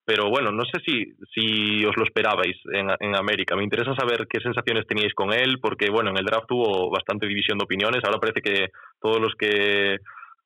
Pero 0.07 0.29
bueno, 0.29 0.53
no 0.53 0.63
sé 0.63 0.79
si, 0.85 1.03
si 1.35 1.85
os 1.85 1.95
lo 1.97 2.05
esperabais 2.05 2.55
en, 2.71 2.89
en, 2.97 3.13
América. 3.17 3.57
Me 3.57 3.65
interesa 3.65 3.93
saber 3.93 4.25
qué 4.29 4.39
sensaciones 4.39 4.87
teníais 4.87 5.13
con 5.13 5.33
él, 5.33 5.59
porque 5.61 5.89
bueno, 5.89 6.11
en 6.11 6.17
el 6.17 6.23
draft 6.23 6.47
tuvo 6.47 6.89
bastante 6.89 7.27
división 7.27 7.57
de 7.57 7.65
opiniones. 7.65 8.01
Ahora 8.05 8.17
parece 8.17 8.39
que 8.39 8.69
todos 9.01 9.19
los 9.19 9.35
que 9.35 9.97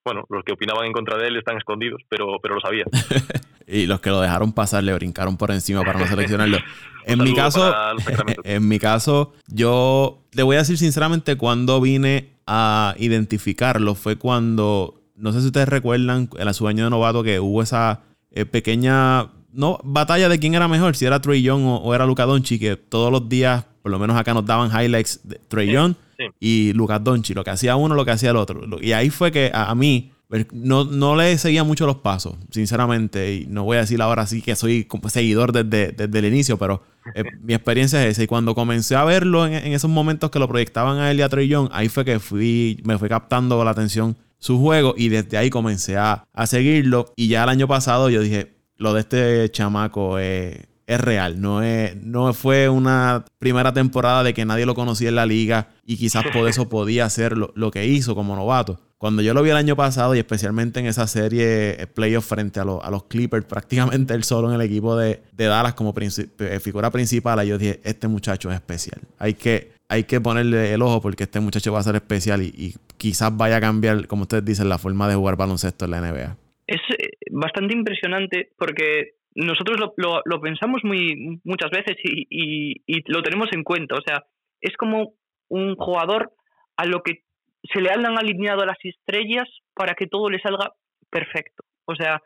bueno, 0.03 0.25
los 0.29 0.43
que 0.43 0.53
opinaban 0.53 0.85
en 0.85 0.93
contra 0.93 1.17
de 1.17 1.27
él 1.27 1.37
están 1.37 1.57
escondidos, 1.57 2.01
pero, 2.09 2.39
pero 2.41 2.55
lo 2.55 2.61
sabía. 2.61 2.85
y 3.67 3.85
los 3.85 4.01
que 4.01 4.09
lo 4.09 4.19
dejaron 4.19 4.51
pasar 4.53 4.83
le 4.83 4.93
brincaron 4.93 5.37
por 5.37 5.51
encima 5.51 5.83
para 5.83 5.99
no 5.99 6.07
seleccionarlo. 6.07 6.57
en 7.05 7.23
mi 7.23 7.33
caso, 7.33 7.73
en 8.43 8.67
mi 8.67 8.79
caso, 8.79 9.33
yo 9.47 10.23
le 10.33 10.43
voy 10.43 10.55
a 10.55 10.59
decir 10.59 10.77
sinceramente 10.77 11.37
cuando 11.37 11.79
vine 11.81 12.31
a 12.47 12.95
identificarlo 12.97 13.95
fue 13.95 14.17
cuando, 14.17 15.01
no 15.15 15.31
sé 15.31 15.41
si 15.41 15.47
ustedes 15.47 15.69
recuerdan, 15.69 16.29
en 16.37 16.53
su 16.53 16.67
año 16.67 16.85
de 16.85 16.89
novato 16.89 17.23
que 17.23 17.39
hubo 17.39 17.61
esa 17.61 18.01
eh, 18.31 18.45
pequeña 18.45 19.29
no 19.53 19.79
batalla 19.83 20.29
de 20.29 20.39
quién 20.39 20.55
era 20.55 20.67
mejor, 20.67 20.95
si 20.95 21.05
era 21.05 21.21
Trey 21.21 21.41
Young 21.41 21.63
o, 21.65 21.93
era 21.93 22.05
Luca 22.05 22.25
Doncic, 22.25 22.59
que 22.59 22.75
todos 22.77 23.11
los 23.11 23.27
días, 23.29 23.65
por 23.81 23.91
lo 23.91 23.99
menos 23.99 24.17
acá 24.17 24.33
nos 24.33 24.45
daban 24.45 24.71
highlights 24.71 25.19
de 25.23 25.39
Trey 25.47 25.71
Young 25.71 25.93
y 26.39 26.73
Lucas 26.73 27.03
Doncic, 27.03 27.35
lo 27.35 27.43
que 27.43 27.51
hacía 27.51 27.75
uno, 27.75 27.95
lo 27.95 28.05
que 28.05 28.11
hacía 28.11 28.31
el 28.31 28.37
otro. 28.37 28.61
Y 28.81 28.91
ahí 28.93 29.09
fue 29.09 29.31
que 29.31 29.51
a, 29.53 29.73
mí 29.75 30.11
pues, 30.27 30.47
no, 30.51 30.85
no, 30.85 31.15
le 31.15 31.37
seguía 31.37 31.63
mucho 31.63 31.85
los 31.85 31.97
pasos, 31.97 32.35
sinceramente. 32.51 33.33
Y 33.35 33.45
no 33.47 33.63
voy 33.63 33.77
a 33.77 33.81
decir 33.81 34.01
ahora 34.01 34.25
sí 34.25 34.41
que 34.41 34.55
soy 34.55 34.87
seguidor 35.07 35.51
desde, 35.51 35.91
desde 35.91 36.19
el 36.19 36.25
inicio, 36.25 36.57
pero 36.57 36.83
eh, 37.15 37.23
mi 37.41 37.53
experiencia 37.53 38.03
es 38.05 38.13
esa. 38.13 38.23
Y 38.23 38.27
cuando 38.27 38.55
comencé 38.55 38.95
a 38.95 39.03
verlo 39.03 39.45
en, 39.45 39.73
esos 39.73 39.89
momentos 39.89 40.31
que 40.31 40.39
lo 40.39 40.47
proyectaban 40.47 40.99
a 40.99 41.11
él 41.11 41.19
y 41.19 41.21
a 41.21 41.29
Trey 41.29 41.47
Young, 41.47 41.69
ahí 41.71 41.89
fue 41.89 42.05
que 42.05 42.19
fui, 42.19 42.81
me 42.83 42.97
fue 42.97 43.09
captando 43.09 43.63
la 43.63 43.71
atención 43.71 44.15
su 44.37 44.59
juego 44.59 44.95
y 44.97 45.09
desde 45.09 45.37
ahí 45.37 45.49
comencé 45.49 45.97
a, 45.97 46.25
a 46.33 46.47
seguirlo. 46.47 47.13
Y 47.15 47.27
ya 47.27 47.43
el 47.43 47.49
año 47.49 47.67
pasado 47.67 48.09
yo 48.09 48.21
dije, 48.21 48.55
lo 48.77 48.93
de 48.93 49.01
este 49.01 49.51
chamaco 49.51 50.17
es 50.17 50.70
es 50.91 50.99
real. 50.99 51.39
No, 51.39 51.63
es, 51.63 51.95
no 51.95 52.33
fue 52.33 52.67
una 52.67 53.23
primera 53.39 53.73
temporada 53.73 54.23
de 54.23 54.33
que 54.33 54.45
nadie 54.45 54.65
lo 54.65 54.75
conocía 54.75 55.09
en 55.09 55.15
la 55.15 55.25
liga 55.25 55.69
y 55.85 55.97
quizás 55.97 56.25
por 56.33 56.47
eso 56.49 56.67
podía 56.69 57.05
hacer 57.05 57.37
lo, 57.37 57.71
que 57.71 57.85
hizo 57.85 58.13
como 58.13 58.35
novato. 58.35 58.79
Cuando 58.97 59.21
yo 59.21 59.33
lo 59.33 59.41
vi 59.41 59.49
el 59.49 59.55
año 59.55 59.75
pasado 59.75 60.13
y 60.15 60.19
especialmente 60.19 60.79
en 60.79 60.85
esa 60.85 61.07
serie 61.07 61.81
eh, 61.81 61.87
playoff 61.87 62.27
frente 62.27 62.59
a, 62.59 62.63
a 62.63 62.91
los 62.91 63.05
Clippers, 63.05 63.45
prácticamente 63.49 64.13
él 64.13 64.23
solo 64.23 64.49
en 64.49 64.55
el 64.55 64.61
equipo 64.61 64.97
de, 64.97 65.21
Dallas 65.37 65.73
como 65.73 65.93
eh, 65.97 66.59
figura 66.59 66.91
principal, 66.91 67.45
yo 67.47 67.57
dije, 67.57 67.79
este 67.83 68.07
muchacho 68.07 68.49
es 68.49 68.55
especial. 68.55 69.01
Hay 69.17 69.33
que, 69.33 69.71
hay 69.87 70.03
que 70.03 70.19
ponerle 70.19 70.73
el 70.73 70.81
ojo 70.81 71.01
porque 71.01 71.23
este 71.23 71.39
muchacho 71.39 71.71
va 71.71 71.79
a 71.79 71.83
ser 71.83 71.95
especial 71.95 72.43
y, 72.43 72.47
y 72.47 72.75
quizás 72.97 73.35
vaya 73.35 73.57
a 73.57 73.61
cambiar, 73.61 74.07
como 74.07 74.23
ustedes 74.23 74.43
dicen, 74.43 74.67
la 74.67 74.77
forma 74.77 75.07
de 75.07 75.15
jugar 75.15 75.37
baloncesto 75.37 75.85
en 75.85 75.91
la 75.91 76.01
NBA. 76.01 76.37
Es 76.67 76.81
eh, 76.97 77.09
bastante 77.31 77.73
impresionante 77.73 78.49
porque 78.57 79.20
nosotros 79.35 79.79
lo, 79.97 80.21
lo, 80.25 80.41
pensamos 80.41 80.83
muy, 80.83 81.39
muchas 81.43 81.71
veces 81.71 81.97
y, 82.03 82.75
y, 82.85 83.11
lo 83.11 83.23
tenemos 83.23 83.49
en 83.53 83.63
cuenta. 83.63 83.95
O 83.95 84.01
sea, 84.01 84.23
es 84.59 84.75
como 84.77 85.13
un 85.49 85.75
jugador 85.75 86.31
a 86.77 86.85
lo 86.85 87.01
que 87.01 87.23
se 87.71 87.81
le 87.81 87.91
han 87.91 88.05
alineado 88.05 88.65
las 88.65 88.77
estrellas 88.83 89.47
para 89.73 89.93
que 89.93 90.07
todo 90.07 90.29
le 90.29 90.39
salga 90.39 90.73
perfecto. 91.09 91.63
O 91.85 91.95
sea, 91.95 92.21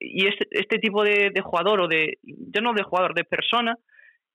y 0.00 0.26
este, 0.26 0.46
este 0.50 0.78
tipo 0.78 1.04
de, 1.04 1.32
jugador, 1.42 1.80
o 1.80 1.88
de, 1.88 2.18
ya 2.22 2.60
no 2.60 2.72
de 2.72 2.82
jugador, 2.82 3.14
de 3.14 3.24
persona, 3.24 3.76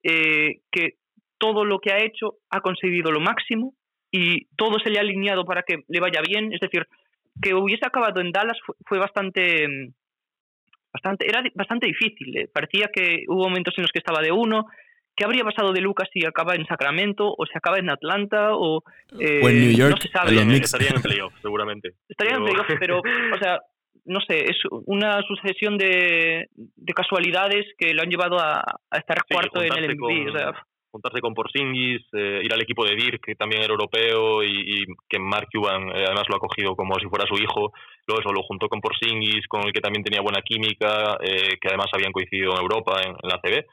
eh, 0.04 0.62
que 0.72 0.96
todo 1.38 1.66
lo 1.66 1.80
que 1.80 1.92
ha 1.92 2.04
hecho 2.04 2.36
ha 2.50 2.62
conseguido 2.62 3.12
lo 3.12 3.20
máximo 3.20 3.74
y 4.12 4.46
todo 4.56 4.80
se 4.80 4.90
le 4.90 4.98
ha 4.98 5.02
alineado 5.02 5.46
para 5.46 5.64
que 5.64 5.84
le 5.88 6.00
vaya 6.00 6.22
bien. 6.22 6.54
Es 6.54 6.60
decir, 6.60 6.88
que 7.42 7.54
hubiese 7.54 7.86
acabado 7.86 8.22
en 8.22 8.32
Dallas 8.32 8.58
fue 8.86 9.00
bastante 9.00 9.94
bastante, 10.93 11.27
era 11.27 11.43
bastante 11.56 11.88
difícil. 11.88 12.38
Eh. 12.38 12.49
Parecía 12.54 12.89
que 12.93 13.23
hubo 13.27 13.47
momentos 13.47 13.73
en 13.77 13.84
los 13.84 13.91
que 13.91 13.99
estaba 13.99 14.21
de 14.21 14.32
uno. 14.32 14.67
¿Qué 15.15 15.25
habría 15.25 15.43
pasado 15.43 15.73
de 15.73 15.82
Lucas 15.82 16.10
si 16.13 16.25
acaba 16.25 16.56
en 16.56 16.65
Sacramento 16.65 17.34
o 17.38 17.45
si 17.45 17.51
acaba 17.56 17.77
en 17.77 17.89
Atlanta 17.89 18.56
o, 18.56 18.84
en 19.19 19.60
New 19.60 19.71
York? 19.71 19.91
No 19.91 19.97
se 19.97 20.08
sabe. 20.08 20.36
Estarían 20.56 20.95
en 20.95 21.01
playoff, 21.01 21.34
seguramente. 21.41 21.91
Estarían 22.08 22.38
en 22.38 22.45
playoff, 22.45 22.67
pero, 22.80 22.99
o 22.99 23.38
sea, 23.38 23.60
no 24.06 24.19
sé, 24.21 24.45
es 24.45 24.58
una 24.86 25.21
sucesión 25.23 25.77
de, 25.77 26.49
de 26.56 26.93
casualidades 26.93 27.65
que 27.77 27.93
lo 27.93 28.01
han 28.01 28.10
llevado 28.10 28.39
a, 28.39 28.62
a 28.89 28.97
estar 28.97 29.17
cuarto 29.30 29.62
en 29.62 29.73
el 29.73 29.95
MVP. 29.95 30.30
O 30.30 30.38
sea, 30.38 30.54
juntarse 30.91 31.21
con 31.21 31.34
Porzingis, 31.34 32.01
eh, 32.13 32.41
ir 32.43 32.54
al 32.54 32.62
equipo 32.62 32.86
de 32.86 32.95
Dirk, 32.95 33.23
que 33.23 33.36
también 33.36 33.63
era 33.63 33.71
europeo 33.71 34.43
y, 34.43 34.86
que 35.08 35.19
Mark 35.19 35.47
Cuban 35.51 35.89
eh, 35.89 36.04
además 36.06 36.25
lo 36.30 36.36
ha 36.36 36.39
cogido 36.39 36.75
como 36.75 36.95
si 36.99 37.08
fuera 37.08 37.25
su 37.25 37.36
hijo. 37.36 37.71
Luego 38.06 38.21
eso 38.21 38.34
lo 38.34 38.43
juntó 38.43 38.67
con 38.67 38.82
Porzingis, 38.82 39.47
con 39.47 39.65
el 39.65 39.71
que 39.71 39.80
también 39.80 40.04
tenía 40.04 40.21
buena 40.21 40.41
química, 40.41 41.17
eh, 41.21 41.58
que 41.60 41.67
además 41.69 41.88
habían 41.93 42.12
coincidido 42.12 42.51
en 42.54 42.62
Europa, 42.62 43.01
en, 43.01 43.15
la 43.23 43.39
CB. 43.39 43.65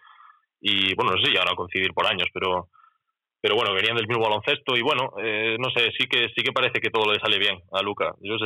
Y 0.61 0.95
bueno, 0.95 1.13
no 1.13 1.19
sé 1.19 1.27
si 1.27 1.33
llegaron 1.33 1.53
a 1.53 1.57
coincidir 1.57 1.93
por 1.93 2.07
años, 2.07 2.29
pero 2.33 2.69
pero 3.41 3.55
bueno, 3.55 3.73
venían 3.73 3.97
del 3.97 4.09
mismo 4.09 4.25
baloncesto 4.25 4.77
y 4.77 4.83
bueno, 4.83 5.13
eh, 5.23 5.57
no 5.59 5.71
sé, 5.71 5.91
sí 5.99 6.07
que 6.09 6.29
sí 6.35 6.43
que 6.43 6.53
parece 6.53 6.81
que 6.81 6.91
todo 6.91 7.13
le 7.13 7.21
sale 7.21 7.39
bien 7.39 7.59
a 7.73 7.83
Luca. 7.83 8.15
Yo. 8.21 8.37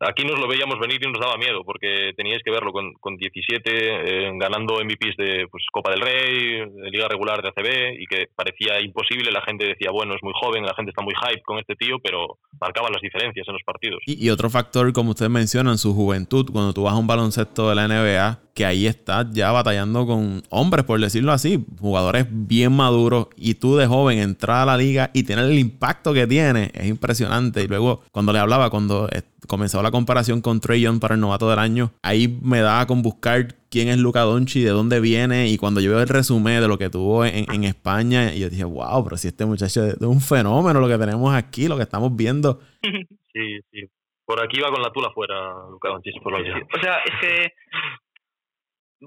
Aquí 0.00 0.24
nos 0.24 0.38
lo 0.38 0.48
veíamos 0.48 0.78
venir 0.78 1.00
y 1.02 1.10
nos 1.10 1.20
daba 1.20 1.36
miedo 1.36 1.64
porque 1.64 2.12
teníais 2.16 2.42
que 2.42 2.50
verlo 2.50 2.72
con, 2.72 2.94
con 2.94 3.16
17 3.16 3.60
eh, 3.66 4.32
ganando 4.36 4.82
MVPs 4.82 5.16
de 5.16 5.48
pues, 5.50 5.64
Copa 5.70 5.90
del 5.90 6.00
Rey, 6.00 6.64
Liga 6.90 7.08
Regular 7.08 7.42
de 7.42 7.48
ACB 7.48 8.00
y 8.00 8.06
que 8.06 8.26
parecía 8.34 8.80
imposible. 8.80 9.30
La 9.30 9.42
gente 9.42 9.66
decía, 9.66 9.90
bueno, 9.90 10.14
es 10.14 10.22
muy 10.22 10.32
joven, 10.40 10.64
la 10.64 10.74
gente 10.74 10.90
está 10.90 11.02
muy 11.02 11.14
hype 11.14 11.42
con 11.42 11.58
este 11.58 11.76
tío, 11.76 11.98
pero 12.02 12.38
marcaban 12.60 12.92
las 12.92 13.02
diferencias 13.02 13.46
en 13.46 13.52
los 13.52 13.62
partidos. 13.64 14.00
Y, 14.06 14.24
y 14.24 14.30
otro 14.30 14.48
factor, 14.48 14.92
como 14.92 15.10
ustedes 15.10 15.30
mencionan, 15.30 15.78
su 15.78 15.94
juventud. 15.94 16.46
Cuando 16.50 16.72
tú 16.72 16.84
vas 16.84 16.94
a 16.94 16.98
un 16.98 17.06
baloncesto 17.06 17.68
de 17.68 17.74
la 17.74 17.88
NBA, 17.88 18.45
que 18.56 18.64
ahí 18.64 18.86
estás 18.86 19.30
ya 19.32 19.52
batallando 19.52 20.06
con 20.06 20.42
hombres, 20.48 20.86
por 20.86 20.98
decirlo 20.98 21.30
así, 21.30 21.62
jugadores 21.78 22.26
bien 22.30 22.72
maduros 22.72 23.28
y 23.36 23.56
tú 23.56 23.76
de 23.76 23.86
joven 23.86 24.18
entrar 24.18 24.62
a 24.62 24.64
la 24.64 24.78
liga 24.78 25.10
y 25.12 25.24
tener 25.24 25.44
el 25.44 25.58
impacto 25.58 26.14
que 26.14 26.26
tiene 26.26 26.70
es 26.72 26.86
impresionante. 26.86 27.62
Y 27.62 27.68
luego 27.68 28.02
cuando 28.12 28.32
le 28.32 28.38
hablaba, 28.38 28.70
cuando 28.70 29.10
comenzó 29.46 29.82
la 29.82 29.90
comparación 29.90 30.40
con 30.40 30.60
Trey 30.60 30.80
Young 30.80 31.00
para 31.00 31.16
el 31.16 31.20
novato 31.20 31.50
del 31.50 31.58
año, 31.58 31.92
ahí 32.02 32.38
me 32.42 32.60
daba 32.60 32.86
con 32.86 33.02
buscar 33.02 33.56
quién 33.68 33.88
es 33.88 33.98
Luca 33.98 34.22
Donchi, 34.22 34.62
de 34.62 34.70
dónde 34.70 35.00
viene 35.00 35.48
y 35.48 35.58
cuando 35.58 35.82
yo 35.82 35.90
veo 35.90 36.00
el 36.00 36.08
resumen 36.08 36.62
de 36.62 36.66
lo 36.66 36.78
que 36.78 36.88
tuvo 36.88 37.26
en, 37.26 37.64
España, 37.64 38.32
y 38.32 38.40
yo 38.40 38.48
dije, 38.48 38.64
wow, 38.64 39.04
pero 39.04 39.18
si 39.18 39.28
este 39.28 39.44
muchacho 39.44 39.84
es 39.84 40.00
un 40.00 40.22
fenómeno 40.22 40.80
lo 40.80 40.88
que 40.88 40.96
tenemos 40.96 41.34
aquí, 41.34 41.68
lo 41.68 41.76
que 41.76 41.82
estamos 41.82 42.16
viendo. 42.16 42.60
Sí, 43.36 43.60
sí. 43.70 43.82
Por 44.24 44.42
aquí 44.42 44.58
va 44.62 44.70
con 44.70 44.80
la 44.80 44.90
tula 44.90 45.08
afuera, 45.08 45.34
Luca 45.70 45.90
Donchi. 45.90 46.10
Por 46.20 46.32
o 46.32 46.80
sea, 46.80 47.00
es 47.04 47.20
que 47.20 47.52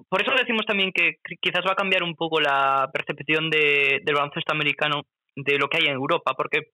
por 0.07 0.21
eso 0.21 0.31
decimos 0.37 0.65
también 0.65 0.91
que 0.91 1.17
quizás 1.41 1.65
va 1.67 1.73
a 1.73 1.75
cambiar 1.75 2.03
un 2.03 2.15
poco 2.15 2.39
la 2.39 2.89
percepción 2.93 3.49
de, 3.49 4.01
del 4.03 4.15
baloncesto 4.15 4.53
americano 4.53 5.03
de 5.35 5.57
lo 5.57 5.67
que 5.67 5.77
hay 5.77 5.85
en 5.87 5.95
Europa, 5.95 6.33
porque 6.35 6.71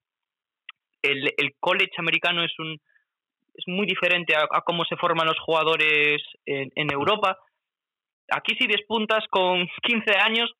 el, 1.02 1.32
el 1.36 1.54
college 1.60 1.94
americano 1.98 2.44
es 2.44 2.52
un 2.58 2.78
es 3.56 3.64
muy 3.66 3.86
diferente 3.86 4.34
a, 4.36 4.60
cómo 4.60 4.84
se 4.84 4.96
forman 4.96 5.26
los 5.26 5.38
jugadores 5.40 6.22
en, 6.44 6.70
en, 6.74 6.92
Europa. 6.92 7.38
Aquí 8.30 8.54
si 8.56 8.66
despuntas 8.66 9.24
con 9.30 9.66
15 9.82 10.12
años, 10.18 10.52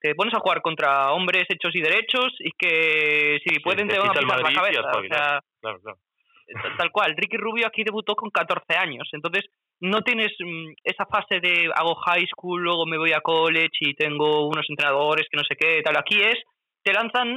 te 0.00 0.14
pones 0.14 0.34
a 0.34 0.40
jugar 0.40 0.62
contra 0.62 1.12
hombres 1.12 1.44
hechos 1.48 1.74
y 1.76 1.80
derechos 1.80 2.34
y 2.38 2.50
que 2.52 3.38
si 3.44 3.60
pueden 3.60 3.86
te 3.86 3.98
van 3.98 4.10
a 4.10 4.12
pisar 4.12 4.40
la 4.40 4.52
cabeza. 4.52 4.90
O 4.98 5.04
sea, 5.04 5.40
Tal 6.76 6.90
cual, 6.90 7.14
Ricky 7.16 7.36
Rubio 7.36 7.66
aquí 7.66 7.82
debutó 7.84 8.14
con 8.14 8.30
14 8.30 8.74
años, 8.76 9.08
entonces 9.12 9.44
no 9.82 10.00
tienes 10.02 10.32
mm, 10.38 10.74
esa 10.84 11.04
fase 11.06 11.40
de 11.40 11.68
hago 11.74 11.94
high 12.06 12.24
school, 12.26 12.62
luego 12.62 12.86
me 12.86 12.98
voy 12.98 13.12
a 13.12 13.20
college 13.20 13.78
y 13.80 13.94
tengo 13.94 14.46
unos 14.46 14.64
entrenadores 14.68 15.26
que 15.28 15.36
no 15.36 15.42
sé 15.42 15.56
qué, 15.56 15.82
tal. 15.82 15.96
Aquí 15.96 16.20
es, 16.20 16.38
te 16.84 16.92
lanzan 16.92 17.36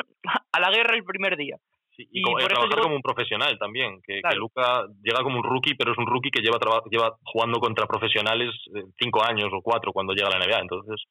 a 0.53 0.59
la 0.59 0.69
guerra 0.69 0.95
el 0.95 1.03
primer 1.03 1.35
día. 1.35 1.57
y, 1.97 2.21
por 2.21 2.43
trabajar 2.43 2.81
como 2.81 2.95
un 2.95 3.01
profesional 3.01 3.57
también, 3.57 3.99
que, 4.05 4.21
Luca 4.35 4.85
llega 5.01 5.23
como 5.23 5.37
un 5.37 5.43
rookie, 5.43 5.75
pero 5.75 5.93
es 5.93 5.97
un 5.97 6.05
rookie 6.05 6.29
que 6.29 6.41
lleva, 6.41 6.59
lleva 6.91 7.15
jugando 7.23 7.59
contra 7.59 7.87
profesionales 7.87 8.51
cinco 8.99 9.23
años 9.23 9.49
o 9.51 9.61
cuatro 9.61 9.91
cuando 9.91 10.13
llega 10.13 10.27
a 10.27 10.37
la 10.37 10.45
NBA, 10.45 10.59
entonces... 10.59 11.01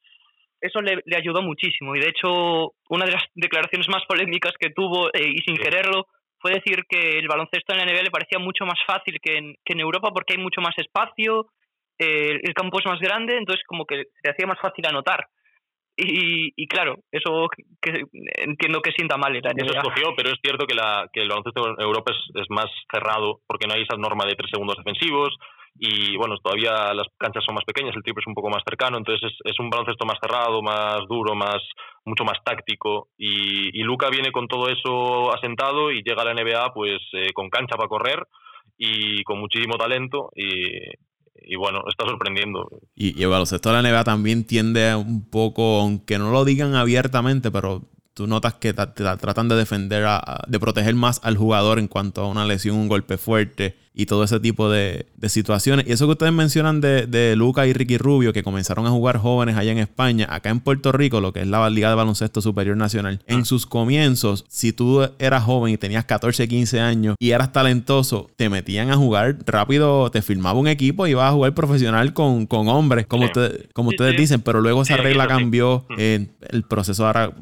Eso 0.61 0.81
le, 0.81 1.03
ayudó 1.15 1.43
muchísimo 1.43 1.95
y 1.95 2.01
de 2.01 2.09
hecho 2.09 2.73
una 2.89 3.05
de 3.05 3.13
las 3.13 3.25
declaraciones 3.35 3.89
más 3.89 4.05
polémicas 4.07 4.55
que 4.59 4.71
tuvo 4.71 5.09
eh, 5.09 5.35
y 5.35 5.39
sin 5.43 5.57
quererlo 5.57 6.07
fue 6.45 6.53
decir 6.53 6.85
que 6.87 7.19
el 7.19 7.27
baloncesto 7.27 7.73
en 7.73 7.79
la 7.79 7.87
NBA 7.87 8.03
le 8.03 8.11
parecía 8.11 8.39
mucho 8.39 8.67
más 8.67 8.79
fácil 8.87 9.19
que 9.23 9.39
en, 9.39 9.55
que 9.65 9.73
en 9.73 9.81
Europa 9.81 10.11
porque 10.13 10.35
hay 10.35 10.39
mucho 10.39 10.61
más 10.61 10.77
espacio, 10.77 11.47
eh, 11.99 12.39
el 12.43 12.53
campo 12.53 12.79
es 12.81 12.85
más 12.85 13.01
grande, 13.01 13.39
entonces 13.39 13.65
como 13.67 13.87
que 13.87 14.09
se 14.23 14.31
hacía 14.31 14.47
más 14.47 14.61
fácil 14.61 14.85
anotar. 14.87 15.27
Y, 15.97 16.53
y, 16.57 16.67
claro, 16.67 16.97
eso 17.13 17.49
que 17.81 18.03
entiendo 18.39 18.81
que 18.81 18.91
sienta 18.93 19.17
mal. 19.17 19.37
Era 19.37 19.53
eso 19.57 19.77
escogió, 19.77 20.15
pero 20.17 20.31
es 20.31 20.39
cierto 20.43 20.67
que, 20.67 20.75
la, 20.75 21.09
que 21.13 21.21
el 21.21 21.29
baloncesto 21.29 21.69
en 21.69 21.81
Europa 21.81 22.13
es, 22.13 22.43
es, 22.43 22.51
más 22.51 22.67
cerrado 22.93 23.41
porque 23.47 23.69
no 23.69 23.75
hay 23.75 23.83
esa 23.83 23.97
norma 23.97 24.25
de 24.27 24.35
tres 24.35 24.51
segundos 24.51 24.77
defensivos, 24.77 25.31
y 25.79 26.17
bueno, 26.17 26.37
todavía 26.39 26.95
las 26.95 27.09
canchas 27.19 27.45
son 27.45 27.57
más 27.57 27.65
pequeñas, 27.65 27.97
el 27.97 28.03
triple 28.03 28.21
es 28.21 28.27
un 28.29 28.35
poco 28.35 28.49
más 28.49 28.63
cercano, 28.65 28.97
entonces 28.97 29.33
es, 29.45 29.59
un 29.59 29.71
baloncesto 29.71 30.07
más 30.07 30.19
cerrado, 30.21 30.63
más 30.63 31.01
duro, 31.09 31.35
más 31.35 31.59
mucho 32.05 32.25
más 32.25 32.39
táctico 32.45 33.09
y, 33.19 33.81
y 33.81 33.83
Luca 33.83 34.09
viene 34.11 34.31
con 34.31 34.47
todo 34.47 34.69
eso 34.69 35.35
asentado 35.35 35.91
y 35.91 36.03
llega 36.03 36.23
a 36.23 36.27
la 36.27 36.35
NBA 36.35 36.73
pues 36.75 37.01
eh, 37.13 37.33
con 37.33 37.49
cancha 37.49 37.77
para 37.77 37.89
correr 37.89 38.23
y 38.79 39.23
con 39.25 39.41
muchísimo 39.41 39.77
talento 39.77 40.31
y, 40.37 40.91
bueno, 41.57 41.83
está 41.89 42.05
sorprendiendo. 42.05 42.69
Y, 42.95 43.19
y, 43.19 43.23
el 43.23 43.29
baloncesto 43.29 43.73
de 43.73 43.83
la 43.83 43.89
NBA 43.89 44.05
también 44.05 44.45
tiende 44.45 44.95
un 44.95 45.29
poco, 45.29 45.81
aunque 45.81 46.19
no 46.19 46.31
lo 46.31 46.45
digan 46.45 46.75
abiertamente, 46.75 47.51
pero 47.51 47.83
tú 48.15 48.27
notas 48.27 48.55
que 48.55 48.73
tratan 48.73 49.49
de 49.49 49.57
defender, 49.57 50.07
de 50.47 50.61
proteger 50.61 50.95
más 50.95 51.21
al 51.25 51.37
jugador 51.37 51.79
en 51.79 51.89
cuanto 51.89 52.23
a 52.23 52.29
una 52.29 52.45
lesión, 52.45 52.77
un 52.77 52.89
golpe 52.89 53.19
fuerte 53.19 53.77
y 53.95 54.07
todo 54.07 54.25
ese 54.25 54.41
tipo 54.41 54.69
de, 54.69 55.07
situaciones. 55.29 55.87
Y 55.89 55.93
eso 55.93 56.07
que 56.07 56.13
ustedes 56.13 56.33
mencionan 56.33 56.83
de, 56.83 57.07
de 57.07 57.35
Luca 57.35 57.67
y 57.67 57.73
Ricky 57.73 57.97
Rubio, 57.97 58.33
que 58.35 58.43
comenzaron 58.43 58.87
a 58.87 58.91
jugar 58.91 59.17
jóvenes 59.17 59.57
allá 59.57 59.73
en 59.73 59.79
España, 59.79 60.27
acá 60.29 60.51
en 60.51 60.61
Puerto 60.61 60.93
Rico, 60.93 61.21
lo 61.21 61.33
que 61.33 61.41
es 61.41 61.47
la 61.47 61.71
Liga 61.71 61.89
de 61.89 61.95
Baloncesto 61.95 62.43
Superior 62.43 62.77
Nacional, 62.77 63.21
en 63.27 63.41
ah. 63.41 63.45
sus 63.45 63.65
comienzos, 63.65 64.45
si 64.49 64.73
tú 64.73 65.09
eras 65.19 65.45
joven 65.45 65.73
y 65.73 65.79
tenías 65.79 66.05
14, 66.05 66.47
15 66.47 66.81
años 66.81 67.17
y 67.19 67.31
eras 67.31 67.53
talentoso, 67.53 68.29
te 68.37 68.51
metían 68.51 68.91
a 68.91 68.97
jugar 68.97 69.39
rápido, 69.47 70.11
te 70.11 70.21
firmaba 70.21 70.59
un 70.59 70.69
equipo 70.69 71.07
y 71.07 71.13
ibas 71.13 71.31
a 71.31 71.33
jugar 71.33 71.55
profesional 71.55 72.13
con, 72.13 72.47
con 72.47 72.69
hombres, 72.69 73.07
como, 73.07 73.31
como 73.73 73.89
ustedes 73.91 74.17
dicen, 74.17 74.43
pero 74.43 74.61
luego 74.61 74.83
esa 74.83 74.97
regla 74.97 75.27
cambió, 75.27 75.87
en 75.97 76.33
el 76.51 76.65
proceso 76.65 77.07
ahora, 77.07 77.33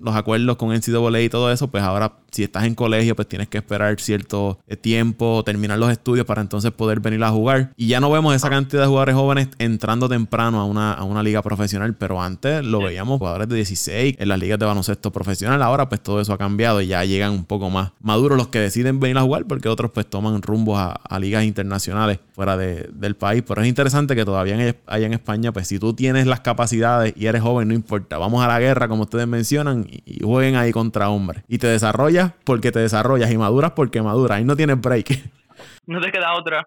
los 0.00 0.14
acuerdos 0.14 0.56
con 0.56 0.74
NCAA 0.74 1.20
y 1.20 1.28
todo 1.28 1.52
eso, 1.52 1.68
pues 1.68 1.82
ahora 1.82 2.14
si 2.36 2.44
estás 2.44 2.64
en 2.64 2.74
colegio, 2.74 3.16
pues 3.16 3.28
tienes 3.28 3.48
que 3.48 3.58
esperar 3.58 3.98
cierto 3.98 4.58
eh, 4.66 4.76
tiempo, 4.76 5.42
terminar 5.44 5.78
los 5.78 5.90
estudios 5.96 6.26
para 6.26 6.40
entonces 6.40 6.72
poder 6.72 7.00
venir 7.00 7.22
a 7.24 7.30
jugar. 7.30 7.72
Y 7.76 7.88
ya 7.88 8.00
no 8.00 8.10
vemos 8.10 8.34
esa 8.34 8.50
cantidad 8.50 8.82
de 8.82 8.88
jugadores 8.88 9.14
jóvenes 9.14 9.48
entrando 9.58 10.08
temprano 10.08 10.60
a 10.60 10.64
una, 10.64 10.92
a 10.92 11.04
una 11.04 11.22
liga 11.22 11.42
profesional, 11.42 11.94
pero 11.94 12.22
antes 12.22 12.64
lo 12.64 12.80
veíamos 12.80 13.18
jugadores 13.18 13.48
de 13.48 13.56
16 13.56 14.16
en 14.18 14.28
las 14.28 14.38
ligas 14.38 14.58
de 14.58 14.66
baloncesto 14.66 15.10
profesional. 15.12 15.62
Ahora 15.62 15.88
pues 15.88 16.00
todo 16.00 16.20
eso 16.20 16.32
ha 16.32 16.38
cambiado 16.38 16.80
y 16.80 16.88
ya 16.88 17.04
llegan 17.04 17.32
un 17.32 17.44
poco 17.44 17.70
más 17.70 17.92
maduros 18.00 18.36
los 18.38 18.48
que 18.48 18.60
deciden 18.60 19.00
venir 19.00 19.18
a 19.18 19.22
jugar 19.22 19.44
porque 19.46 19.68
otros 19.68 19.90
pues 19.90 20.06
toman 20.06 20.42
rumbos 20.42 20.78
a, 20.78 21.18
ligas 21.18 21.44
internacionales 21.44 22.18
fuera 22.34 22.56
del 22.56 23.16
país. 23.16 23.42
Pero 23.46 23.62
es 23.62 23.68
interesante 23.68 24.14
que 24.14 24.24
todavía 24.24 24.76
allá 24.86 25.06
en 25.06 25.12
España 25.12 25.52
pues 25.52 25.66
si 25.66 25.78
tú 25.78 25.94
tienes 25.94 26.26
las 26.26 26.40
capacidades 26.40 27.14
y 27.16 27.26
eres 27.26 27.42
joven, 27.42 27.68
no 27.68 27.74
importa, 27.74 28.18
vamos 28.18 28.44
a 28.44 28.48
la 28.48 28.60
guerra 28.60 28.88
como 28.88 29.02
ustedes 29.04 29.26
mencionan 29.26 29.86
y, 29.88 30.02
y 30.04 30.24
jueguen 30.24 30.56
ahí 30.56 30.72
contra 30.72 31.08
hombres. 31.08 31.42
Y 31.48 31.58
te 31.58 31.66
desarrollas 31.66 32.32
porque 32.44 32.72
te 32.72 32.78
desarrollas 32.80 33.30
y 33.30 33.38
maduras 33.38 33.72
porque 33.72 34.02
maduras. 34.02 34.38
Ahí 34.38 34.44
no 34.44 34.56
tienes 34.56 34.80
break. 34.80 35.30
No 35.86 36.00
te 36.00 36.10
queda 36.10 36.34
otra. 36.34 36.64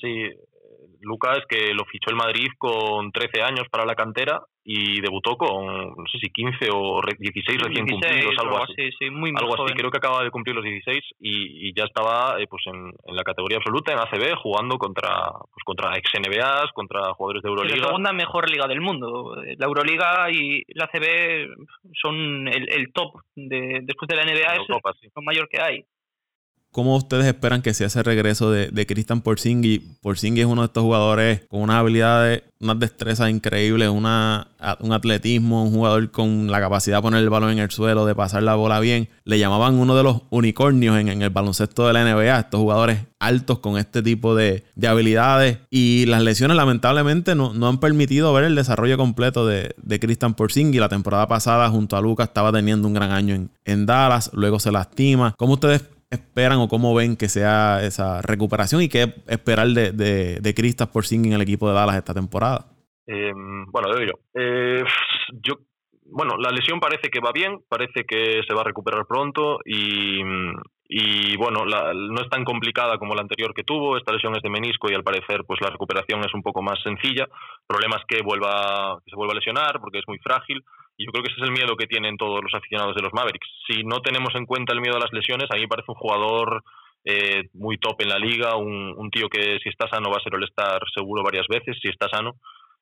Sí, 0.00 0.30
Lucas 1.04 1.40
que 1.48 1.72
lo 1.74 1.84
fichó 1.84 2.10
el 2.10 2.16
Madrid 2.16 2.48
con 2.58 3.12
13 3.12 3.42
años 3.42 3.66
para 3.70 3.84
la 3.84 3.94
cantera 3.94 4.40
y 4.66 5.00
debutó 5.02 5.36
con, 5.36 5.66
no 5.66 6.04
sé 6.10 6.18
si 6.18 6.30
15 6.30 6.68
o 6.72 7.02
16 7.18 7.60
recién 7.62 7.86
cumplidos, 7.86 8.34
algo 8.38 8.62
así. 8.62 8.90
Sí, 8.98 9.10
muy, 9.10 9.30
algo 9.36 9.62
así, 9.62 9.74
creo 9.74 9.90
que 9.90 9.98
acaba 9.98 10.24
de 10.24 10.30
cumplir 10.30 10.56
los 10.56 10.64
16 10.64 10.98
y, 11.20 11.74
ya 11.74 11.84
estaba 11.84 12.40
eh, 12.40 12.46
pues 12.48 12.62
en, 12.66 12.92
la 13.14 13.22
categoría 13.24 13.58
absoluta, 13.58 13.92
en 13.92 13.98
ACB, 13.98 14.36
jugando 14.36 14.78
contra 14.78 15.32
pues 15.52 15.64
contra 15.64 15.96
ex 15.98 16.10
NBAs, 16.18 16.72
contra 16.72 17.12
jugadores 17.12 17.42
de 17.42 17.48
Euroliga. 17.50 17.76
la 17.76 17.86
segunda 17.86 18.12
mejor 18.12 18.48
liga 18.48 18.66
del 18.66 18.80
mundo. 18.80 19.34
La 19.36 19.66
Euroliga 19.66 20.30
y 20.30 20.62
la 20.68 20.84
ACB 20.86 21.48
son 22.00 22.48
el, 22.48 22.92
top, 22.92 23.20
de, 23.34 23.80
después 23.82 24.08
de 24.08 24.16
la 24.16 24.24
NBA, 24.24 24.62
es 24.62 24.68
lo 24.68 24.80
mayor 25.22 25.48
que 25.48 25.60
hay. 25.60 25.84
¿Cómo 26.74 26.96
ustedes 26.96 27.26
esperan 27.26 27.62
que 27.62 27.72
sea 27.72 27.86
ese 27.86 28.02
regreso 28.02 28.50
de, 28.50 28.66
de 28.66 28.84
Christian 28.84 29.20
Porzingis? 29.20 29.80
Porzingis 30.00 30.40
es 30.40 30.50
uno 30.50 30.62
de 30.62 30.66
estos 30.66 30.82
jugadores 30.82 31.42
con 31.48 31.60
unas 31.60 31.76
habilidades, 31.76 32.42
unas 32.58 32.80
destrezas 32.80 33.30
increíbles, 33.30 33.90
un 33.90 34.04
atletismo, 34.06 35.62
un 35.62 35.70
jugador 35.70 36.10
con 36.10 36.50
la 36.50 36.58
capacidad 36.58 36.96
de 36.96 37.02
poner 37.02 37.22
el 37.22 37.30
balón 37.30 37.50
en 37.50 37.60
el 37.60 37.70
suelo, 37.70 38.06
de 38.06 38.16
pasar 38.16 38.42
la 38.42 38.56
bola 38.56 38.80
bien. 38.80 39.08
Le 39.22 39.38
llamaban 39.38 39.74
uno 39.74 39.94
de 39.94 40.02
los 40.02 40.22
unicornios 40.30 40.98
en, 40.98 41.22
el 41.22 41.30
baloncesto 41.30 41.86
de 41.86 41.92
la 41.92 42.04
NBA, 42.04 42.40
estos 42.40 42.58
jugadores 42.58 42.98
altos 43.20 43.60
con 43.60 43.78
este 43.78 44.02
tipo 44.02 44.34
de, 44.34 44.64
habilidades. 44.84 45.58
Y 45.70 46.06
las 46.06 46.24
lesiones 46.24 46.56
lamentablemente 46.56 47.36
no, 47.36 47.52
han 47.68 47.78
permitido 47.78 48.32
ver 48.32 48.42
el 48.42 48.56
desarrollo 48.56 48.96
completo 48.96 49.46
de, 49.46 49.76
de 49.80 50.00
Christian 50.00 50.34
Porzingis. 50.34 50.80
La 50.80 50.88
temporada 50.88 51.28
pasada 51.28 51.70
junto 51.70 51.96
a 51.96 52.00
Lucas 52.00 52.26
estaba 52.30 52.50
teniendo 52.50 52.88
un 52.88 52.94
gran 52.94 53.12
año 53.12 53.36
en, 53.36 53.50
en 53.64 53.86
Dallas, 53.86 54.32
luego 54.32 54.58
se 54.58 54.72
lastima. 54.72 55.34
¿Cómo 55.38 55.52
ustedes 55.52 55.93
esperan 56.14 56.58
o 56.58 56.68
cómo 56.68 56.94
ven 56.94 57.16
que 57.16 57.28
sea 57.28 57.82
esa 57.82 58.22
recuperación 58.22 58.82
y 58.82 58.88
qué 58.88 59.14
esperar 59.26 59.68
de, 59.68 59.92
de, 59.92 60.40
de 60.40 60.54
Cristas 60.54 60.88
por 60.88 61.04
en 61.10 61.32
el 61.32 61.42
equipo 61.42 61.68
de 61.68 61.74
Dallas 61.74 61.96
esta 61.96 62.14
temporada? 62.14 62.66
Em, 63.06 63.66
bueno, 63.70 63.88
yo, 64.00 64.12
eh, 64.34 64.82
yo, 65.42 65.54
bueno, 66.06 66.36
la 66.38 66.50
lesión 66.50 66.80
parece 66.80 67.10
que 67.10 67.20
va 67.20 67.32
bien, 67.32 67.58
parece 67.68 68.04
que 68.04 68.40
se 68.46 68.54
va 68.54 68.62
a 68.62 68.64
recuperar 68.64 69.06
pronto 69.06 69.58
y, 69.64 70.20
y 70.88 71.36
bueno, 71.36 71.64
no 71.64 72.20
es 72.20 72.28
tan 72.30 72.44
complicada 72.44 72.98
como 72.98 73.14
la 73.14 73.22
anterior 73.22 73.52
que 73.54 73.64
tuvo. 73.64 73.96
Esta 73.96 74.12
lesión 74.12 74.34
es 74.36 74.42
de 74.42 74.50
menisco 74.50 74.90
y 74.90 74.94
al 74.94 75.04
parecer 75.04 75.44
pues 75.46 75.60
la 75.60 75.70
recuperación 75.70 76.20
es 76.20 76.34
un 76.34 76.42
poco 76.42 76.62
más 76.62 76.80
sencilla. 76.82 77.24
El 77.24 77.66
problema 77.66 77.96
es 77.96 78.04
que 78.06 78.22
vuelva 78.22 78.98
que 79.04 79.10
se 79.10 79.16
vuelva 79.16 79.32
a 79.32 79.36
lesionar 79.36 79.80
porque 79.80 79.98
es 79.98 80.04
muy 80.08 80.18
frágil. 80.18 80.62
Y 80.96 81.06
yo 81.06 81.12
creo 81.12 81.24
que 81.24 81.32
ese 81.32 81.40
es 81.40 81.48
el 81.48 81.52
miedo 81.52 81.76
que 81.76 81.86
tienen 81.86 82.16
todos 82.16 82.42
los 82.42 82.54
aficionados 82.54 82.94
de 82.94 83.02
los 83.02 83.12
Mavericks. 83.12 83.48
Si 83.66 83.82
no 83.82 84.00
tenemos 84.00 84.34
en 84.34 84.46
cuenta 84.46 84.72
el 84.72 84.80
miedo 84.80 84.96
a 84.96 85.00
las 85.00 85.12
lesiones, 85.12 85.50
a 85.50 85.54
mí 85.54 85.62
me 85.62 85.68
parece 85.68 85.90
un 85.90 85.96
jugador 85.96 86.62
eh, 87.04 87.48
muy 87.52 87.78
top 87.78 88.00
en 88.00 88.08
la 88.08 88.18
liga, 88.18 88.56
un, 88.56 89.10
tío 89.10 89.28
que 89.28 89.58
si 89.62 89.68
está 89.68 89.88
sano 89.88 90.10
va 90.10 90.18
a 90.18 90.22
ser 90.22 90.34
el 90.34 90.44
estar 90.44 90.80
seguro 90.94 91.22
varias 91.22 91.46
veces, 91.48 91.76
si 91.82 91.88
está 91.88 92.08
sano, 92.08 92.36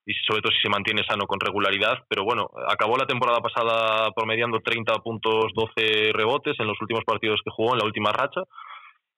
y 0.05 0.13
sobre 0.27 0.43
todo 0.43 0.53
si 0.53 0.61
se 0.61 0.69
mantiene 0.69 1.05
sano 1.05 1.27
con 1.27 1.41
regularidad. 1.41 2.05
Pero 2.09 2.25
bueno, 2.25 2.51
acabó 2.69 2.97
la 2.97 3.07
temporada 3.07 3.41
pasada 3.41 4.11
promediando 4.15 4.61
30 4.61 4.95
puntos, 4.99 5.53
12 5.55 6.13
rebotes 6.13 6.59
en 6.61 6.67
los 6.67 6.81
últimos 6.81 7.05
partidos 7.05 7.41
que 7.43 7.51
jugó, 7.51 7.73
en 7.73 7.79
la 7.79 7.87
última 7.87 8.13
racha. 8.13 8.43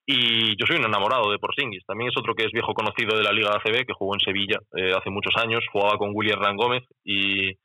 Y 0.06 0.54
yo 0.56 0.66
soy 0.66 0.76
un 0.76 0.84
enamorado 0.84 1.30
de 1.30 1.38
Porzingis. 1.38 1.84
También 1.86 2.10
es 2.10 2.18
otro 2.18 2.34
que 2.34 2.44
es 2.44 2.52
viejo 2.52 2.74
conocido 2.74 3.16
de 3.16 3.24
la 3.24 3.32
Liga 3.32 3.56
ACB, 3.56 3.86
que 3.86 3.94
jugó 3.94 4.14
en 4.14 4.20
Sevilla 4.20 4.58
eh, 4.76 4.92
hace 4.94 5.10
muchos 5.10 5.34
años, 5.36 5.64
jugaba 5.72 5.96
con 5.96 6.10
William 6.12 6.38
Hernán 6.38 6.56
Gómez 6.56 6.82
y, 7.04 7.56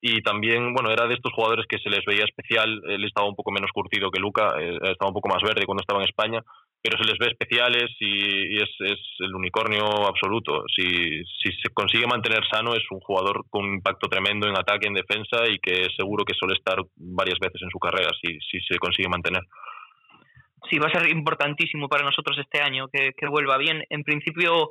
y 0.00 0.22
también, 0.22 0.74
bueno, 0.74 0.90
era 0.90 1.06
de 1.06 1.14
estos 1.14 1.32
jugadores 1.32 1.66
que 1.68 1.78
se 1.78 1.90
les 1.90 2.04
veía 2.04 2.24
especial. 2.24 2.82
Él 2.88 3.04
estaba 3.04 3.28
un 3.28 3.34
poco 3.34 3.50
menos 3.50 3.70
curtido 3.72 4.10
que 4.10 4.20
Luca, 4.20 4.54
eh, 4.60 4.78
estaba 4.92 5.08
un 5.08 5.14
poco 5.14 5.28
más 5.28 5.42
verde 5.42 5.64
cuando 5.64 5.80
estaba 5.80 6.00
en 6.00 6.08
España, 6.08 6.42
pero 6.82 6.98
se 6.98 7.08
les 7.08 7.18
ve 7.18 7.26
especiales 7.28 7.90
y, 7.98 8.56
es, 8.56 8.70
es, 8.80 9.00
el 9.20 9.34
unicornio 9.34 10.06
absoluto. 10.06 10.64
Si, 10.74 11.24
si 11.24 11.50
se 11.62 11.72
consigue 11.72 12.06
mantener 12.06 12.46
sano, 12.48 12.74
es 12.74 12.84
un 12.90 13.00
jugador 13.00 13.44
con 13.50 13.64
un 13.64 13.74
impacto 13.74 14.08
tremendo 14.08 14.46
en 14.46 14.56
ataque, 14.56 14.86
en 14.86 14.94
defensa 14.94 15.48
y 15.48 15.58
que 15.58 15.88
seguro 15.96 16.24
que 16.24 16.34
suele 16.34 16.54
estar 16.54 16.76
varias 16.96 17.38
veces 17.40 17.62
en 17.62 17.70
su 17.70 17.78
carrera 17.78 18.10
si, 18.20 18.38
si 18.40 18.60
se 18.60 18.78
consigue 18.78 19.08
mantener. 19.08 19.42
Sí, 20.70 20.78
va 20.78 20.88
a 20.88 20.98
ser 20.98 21.10
importantísimo 21.10 21.88
para 21.88 22.04
nosotros 22.04 22.38
este 22.38 22.60
año 22.60 22.88
que, 22.92 23.12
que 23.16 23.28
vuelva 23.28 23.56
bien. 23.56 23.82
En 23.88 24.02
principio, 24.02 24.70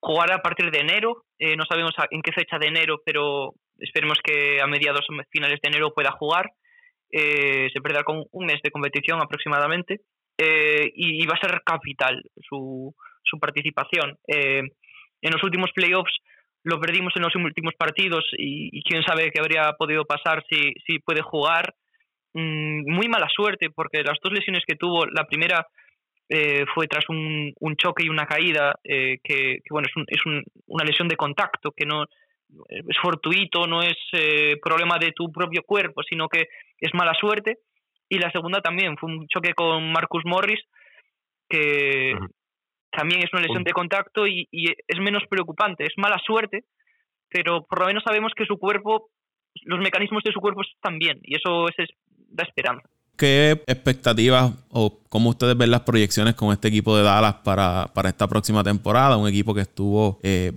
jugar 0.00 0.32
a 0.32 0.42
partir 0.42 0.70
de 0.70 0.80
enero. 0.80 1.24
Eh, 1.38 1.56
no 1.56 1.64
sabemos 1.68 1.92
en 2.10 2.22
qué 2.22 2.32
fecha 2.32 2.58
de 2.58 2.68
enero, 2.68 3.00
pero 3.04 3.54
esperemos 3.78 4.18
que 4.22 4.60
a 4.60 4.66
mediados 4.66 5.06
o 5.08 5.22
finales 5.30 5.60
de 5.62 5.68
enero 5.68 5.94
pueda 5.94 6.12
jugar. 6.12 6.50
Eh, 7.10 7.68
se 7.72 7.80
perderá 7.80 8.04
con 8.04 8.24
un 8.30 8.46
mes 8.46 8.60
de 8.62 8.70
competición 8.70 9.20
aproximadamente. 9.20 10.00
Eh, 10.36 10.92
y, 10.94 11.26
va 11.26 11.34
a 11.34 11.40
ser 11.40 11.62
capital 11.64 12.22
su, 12.48 12.94
su 13.24 13.40
participación. 13.40 14.16
Eh, 14.28 14.62
en 15.20 15.32
los 15.32 15.42
últimos 15.42 15.72
playoffs 15.72 16.12
lo 16.62 16.78
perdimos 16.78 17.12
en 17.16 17.22
los 17.22 17.34
últimos 17.34 17.74
partidos 17.74 18.24
y, 18.36 18.82
quién 18.84 19.02
sabe 19.02 19.32
qué 19.32 19.40
habría 19.40 19.72
podido 19.72 20.04
pasar 20.04 20.44
si, 20.48 20.74
si 20.86 21.00
puede 21.00 21.22
jugar. 21.22 21.74
Mm, 22.34 22.88
muy 22.88 23.08
mala 23.08 23.26
suerte 23.34 23.70
porque 23.70 24.04
las 24.04 24.18
dos 24.22 24.32
lesiones 24.32 24.62
que 24.66 24.76
tuvo, 24.76 25.06
la 25.06 25.24
primera 25.24 25.66
fue 26.74 26.86
tras 26.86 27.08
un, 27.08 27.54
un, 27.58 27.76
choque 27.76 28.04
y 28.04 28.10
una 28.10 28.26
caída 28.26 28.78
que, 28.84 29.18
que, 29.24 29.70
bueno 29.70 29.88
es, 29.88 30.18
es 30.18 30.26
un, 30.26 30.44
una 30.66 30.84
lesión 30.84 31.08
de 31.08 31.16
contacto 31.16 31.72
que 31.74 31.86
no 31.86 32.04
es 32.68 32.98
fortuito, 33.00 33.66
no 33.66 33.82
es 33.82 33.96
problema 34.62 34.98
de 34.98 35.12
tu 35.12 35.30
propio 35.30 35.62
cuerpo, 35.62 36.02
sino 36.02 36.28
que 36.28 36.48
es 36.78 36.94
mala 36.94 37.14
suerte 37.14 37.58
y 38.08 38.18
la 38.18 38.30
segunda 38.30 38.60
también 38.60 38.96
fue 38.96 39.10
un 39.10 39.28
choque 39.28 39.52
con 39.54 39.92
Marcus 39.92 40.22
Morris, 40.24 40.60
que 41.48 42.14
también 42.90 43.22
es 43.22 43.32
una 43.32 43.42
lesión 43.42 43.64
de 43.64 43.72
contacto 43.72 44.26
y, 44.26 44.48
es 44.50 44.98
menos 44.98 45.24
preocupante, 45.28 45.84
es 45.84 45.92
mala 45.96 46.18
suerte, 46.24 46.64
pero 47.28 47.64
por 47.64 47.80
lo 47.80 47.86
menos 47.86 48.02
sabemos 48.04 48.32
que 48.34 48.46
su 48.46 48.58
cuerpo, 48.58 49.10
los 49.64 49.80
mecanismos 49.80 50.22
de 50.24 50.32
su 50.32 50.40
cuerpo 50.40 50.62
están 50.62 50.98
bien 50.98 51.20
y 51.22 51.36
eso 51.36 51.68
es, 51.68 51.88
da 52.30 52.44
esperanza. 52.44 52.88
¿Qué 53.18 53.64
expectativas 53.66 54.52
o 54.70 55.00
cómo 55.08 55.30
ustedes 55.30 55.58
ven 55.58 55.72
las 55.72 55.80
proyecciones 55.80 56.36
con 56.36 56.52
este 56.52 56.68
equipo 56.68 56.96
de 56.96 57.02
Dallas 57.02 57.34
para, 57.42 57.90
esta 58.04 58.28
próxima 58.28 58.62
temporada? 58.62 59.16
Un 59.16 59.26
equipo 59.26 59.52
que 59.52 59.62
estuvo, 59.62 60.20
eh, 60.22 60.52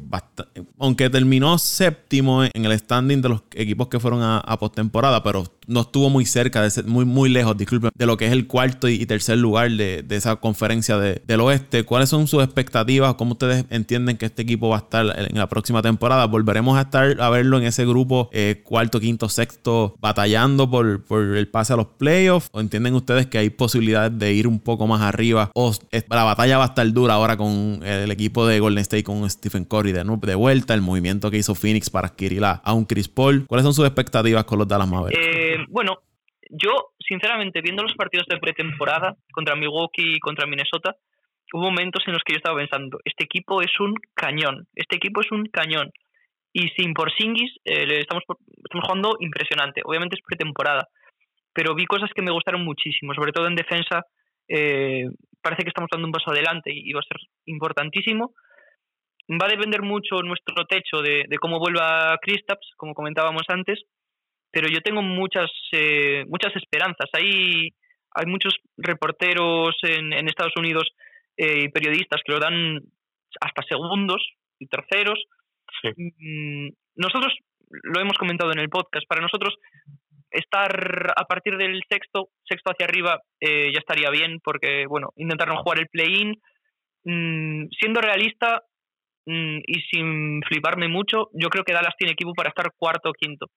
aunque 0.77 1.09
terminó 1.09 1.57
séptimo 1.57 2.43
en 2.43 2.63
el 2.63 2.77
standing 2.77 3.19
de 3.19 3.29
los 3.29 3.41
equipos 3.55 3.87
que 3.87 3.99
fueron 3.99 4.21
a, 4.21 4.37
a 4.37 4.59
postemporada, 4.59 5.23
pero 5.23 5.43
no 5.71 5.81
estuvo 5.81 6.09
muy 6.09 6.25
cerca, 6.25 6.61
de 6.61 6.69
ser, 6.69 6.85
muy, 6.85 7.05
muy 7.05 7.29
lejos, 7.29 7.57
disculpen, 7.57 7.91
de 7.95 8.05
lo 8.05 8.17
que 8.17 8.27
es 8.27 8.31
el 8.31 8.47
cuarto 8.47 8.89
y, 8.89 9.05
tercer 9.05 9.37
lugar 9.37 9.71
de, 9.71 10.05
esa 10.09 10.35
conferencia 10.35 10.97
del 10.97 11.41
oeste. 11.41 11.83
¿Cuáles 11.83 12.09
son 12.09 12.27
sus 12.27 12.43
expectativas? 12.43 13.15
¿Cómo 13.15 13.31
ustedes 13.33 13.65
entienden 13.69 14.17
que 14.17 14.25
este 14.25 14.41
equipo 14.41 14.69
va 14.69 14.77
a 14.77 14.79
estar 14.79 15.05
en 15.29 15.37
la 15.37 15.47
próxima 15.47 15.81
temporada? 15.81 16.25
¿Volveremos 16.25 16.77
a 16.77 16.81
estar 16.81 17.19
a 17.21 17.29
verlo 17.29 17.57
en 17.57 17.63
ese 17.63 17.85
grupo 17.85 18.29
eh, 18.31 18.61
cuarto, 18.63 18.99
quinto, 18.99 19.29
sexto, 19.29 19.95
batallando 19.99 20.69
por, 20.69 21.03
por 21.03 21.21
el 21.21 21.47
pase 21.47 21.73
a 21.73 21.77
los 21.77 21.87
playoffs? 21.87 22.49
¿O 22.51 22.59
entienden 22.59 22.93
ustedes 22.95 23.27
que 23.27 23.37
hay 23.37 23.49
posibilidades 23.49 24.17
de 24.17 24.33
ir 24.33 24.47
un 24.47 24.59
poco 24.59 24.87
más 24.87 25.01
arriba? 25.01 25.51
¿O 25.53 25.73
la 26.09 26.23
batalla 26.23 26.57
va 26.57 26.65
a 26.65 26.67
estar 26.67 26.91
dura 26.91 27.13
ahora 27.13 27.37
con 27.37 27.79
el 27.83 28.11
equipo 28.11 28.45
de 28.45 28.59
Golden 28.59 28.81
State, 28.81 29.03
con 29.03 29.27
Stephen 29.29 29.65
Curry 29.65 29.93
de, 29.93 30.03
de 30.03 30.35
vuelta, 30.35 30.73
el 30.73 30.81
movimiento 30.81 31.31
que 31.31 31.37
hizo 31.37 31.55
Phoenix 31.55 31.89
para 31.89 32.09
adquirir 32.09 32.43
a, 32.43 32.61
un 32.73 32.85
Chris 32.85 33.07
Paul? 33.07 33.45
¿Cuáles 33.47 33.63
son 33.63 33.73
sus 33.73 33.85
expectativas 33.85 34.43
con 34.43 34.59
los 34.59 34.67
Dallas 34.67 34.87
Mavericks? 34.87 35.40
Eh, 35.61 35.65
bueno, 35.69 35.99
yo, 36.49 36.93
sinceramente, 36.99 37.61
viendo 37.61 37.83
los 37.83 37.95
partidos 37.95 38.27
de 38.27 38.37
pretemporada 38.37 39.15
contra 39.31 39.55
Milwaukee 39.55 40.15
y 40.15 40.19
contra 40.19 40.45
Minnesota, 40.45 40.95
hubo 41.53 41.63
momentos 41.63 42.03
en 42.07 42.13
los 42.13 42.23
que 42.23 42.33
yo 42.33 42.37
estaba 42.37 42.57
pensando, 42.57 42.99
este 43.05 43.23
equipo 43.25 43.61
es 43.61 43.79
un 43.79 43.95
cañón, 44.13 44.67
este 44.75 44.95
equipo 44.95 45.21
es 45.21 45.31
un 45.31 45.45
cañón. 45.45 45.91
Y 46.53 46.67
sin 46.69 46.93
Porzingis 46.93 47.51
eh, 47.63 47.99
estamos, 47.99 48.23
estamos 48.27 48.85
jugando 48.85 49.15
impresionante. 49.21 49.81
Obviamente 49.85 50.17
es 50.17 50.25
pretemporada, 50.25 50.89
pero 51.53 51.75
vi 51.75 51.85
cosas 51.85 52.09
que 52.13 52.21
me 52.21 52.31
gustaron 52.31 52.65
muchísimo, 52.65 53.13
sobre 53.13 53.31
todo 53.31 53.47
en 53.47 53.55
defensa. 53.55 54.05
Eh, 54.49 55.05
parece 55.41 55.63
que 55.63 55.69
estamos 55.69 55.89
dando 55.89 56.07
un 56.07 56.11
paso 56.11 56.31
adelante 56.31 56.71
y 56.73 56.91
va 56.91 56.99
a 56.99 57.07
ser 57.07 57.17
importantísimo. 57.45 58.33
Va 59.29 59.45
a 59.45 59.55
depender 59.55 59.81
mucho 59.81 60.21
nuestro 60.23 60.65
techo 60.65 61.01
de, 61.01 61.23
de 61.29 61.37
cómo 61.37 61.59
vuelva 61.59 62.17
Kristaps, 62.21 62.73
como 62.75 62.93
comentábamos 62.93 63.43
antes, 63.47 63.79
pero 64.51 64.67
yo 64.67 64.81
tengo 64.81 65.01
muchas, 65.01 65.49
eh, 65.71 66.25
muchas 66.27 66.55
esperanzas. 66.55 67.09
Hay, 67.13 67.69
hay 68.13 68.25
muchos 68.25 68.53
reporteros 68.77 69.75
en, 69.83 70.13
en 70.13 70.27
Estados 70.27 70.53
Unidos 70.57 70.87
eh, 71.37 71.63
y 71.63 71.69
periodistas 71.69 72.21
que 72.25 72.33
lo 72.33 72.39
dan 72.39 72.81
hasta 73.39 73.63
segundos 73.63 74.21
y 74.59 74.67
terceros. 74.67 75.19
Mm, 75.83 76.69
nosotros 76.95 77.33
lo 77.69 78.01
hemos 78.01 78.17
comentado 78.17 78.51
en 78.51 78.59
el 78.59 78.69
podcast. 78.69 79.07
Para 79.07 79.21
nosotros 79.21 79.55
estar 80.29 81.13
a 81.15 81.25
partir 81.25 81.57
del 81.57 81.81
sexto, 81.89 82.29
sexto 82.43 82.71
hacia 82.71 82.85
arriba 82.85 83.21
eh, 83.39 83.71
ya 83.73 83.79
estaría 83.79 84.09
bien 84.09 84.39
porque, 84.43 84.85
bueno, 84.87 85.09
intentar 85.15 85.47
no 85.47 85.61
jugar 85.63 85.79
el 85.79 85.87
play-in. 85.87 86.35
Mm, 87.03 87.67
siendo 87.79 88.01
realista 88.01 88.61
mm, 89.25 89.59
y 89.65 89.81
sin 89.89 90.41
fliparme 90.43 90.87
mucho, 90.87 91.29
yo 91.33 91.49
creo 91.49 91.63
que 91.63 91.73
Dallas 91.73 91.95
tiene 91.97 92.13
equipo 92.13 92.33
para 92.33 92.49
estar 92.49 92.71
cuarto 92.77 93.09
o 93.09 93.13
quinto. 93.13 93.47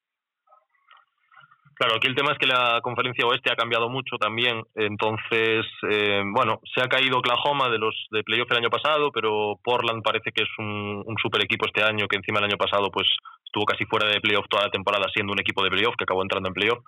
Claro, 1.75 1.97
aquí 1.97 2.07
el 2.07 2.15
tema 2.15 2.33
es 2.33 2.39
que 2.39 2.47
la 2.47 2.81
conferencia 2.83 3.27
oeste 3.27 3.51
ha 3.51 3.57
cambiado 3.57 3.89
mucho 3.89 4.17
también. 4.17 4.63
Entonces, 4.77 5.67
eh, 5.91 6.23
bueno, 6.25 6.61
se 6.73 6.83
ha 6.83 6.89
caído 6.89 7.19
Oklahoma 7.19 7.69
de 7.69 7.79
los 7.79 7.95
de 8.11 8.23
playoff 8.23 8.51
el 8.53 8.59
año 8.59 8.71
pasado, 8.71 9.11
pero 9.11 9.59
Portland 9.63 10.03
parece 10.03 10.31
que 10.31 10.45
es 10.45 10.49
un, 10.59 11.05
super 11.21 11.43
equipo 11.43 11.67
este 11.67 11.83
año, 11.83 12.07
que 12.07 12.17
encima 12.17 12.39
el 12.39 12.47
año 12.47 12.57
pasado 12.57 12.91
pues 12.93 13.09
estuvo 13.45 13.65
casi 13.65 13.85
fuera 13.87 14.09
de 14.09 14.21
playoff 14.21 14.47
toda 14.49 14.65
la 14.65 14.71
temporada 14.71 15.07
siendo 15.13 15.33
un 15.33 15.41
equipo 15.41 15.65
de 15.65 15.71
playoff 15.71 15.97
que 15.97 16.05
acabó 16.05 16.23
entrando 16.23 16.49
en 16.49 16.55
playoff. 16.55 16.79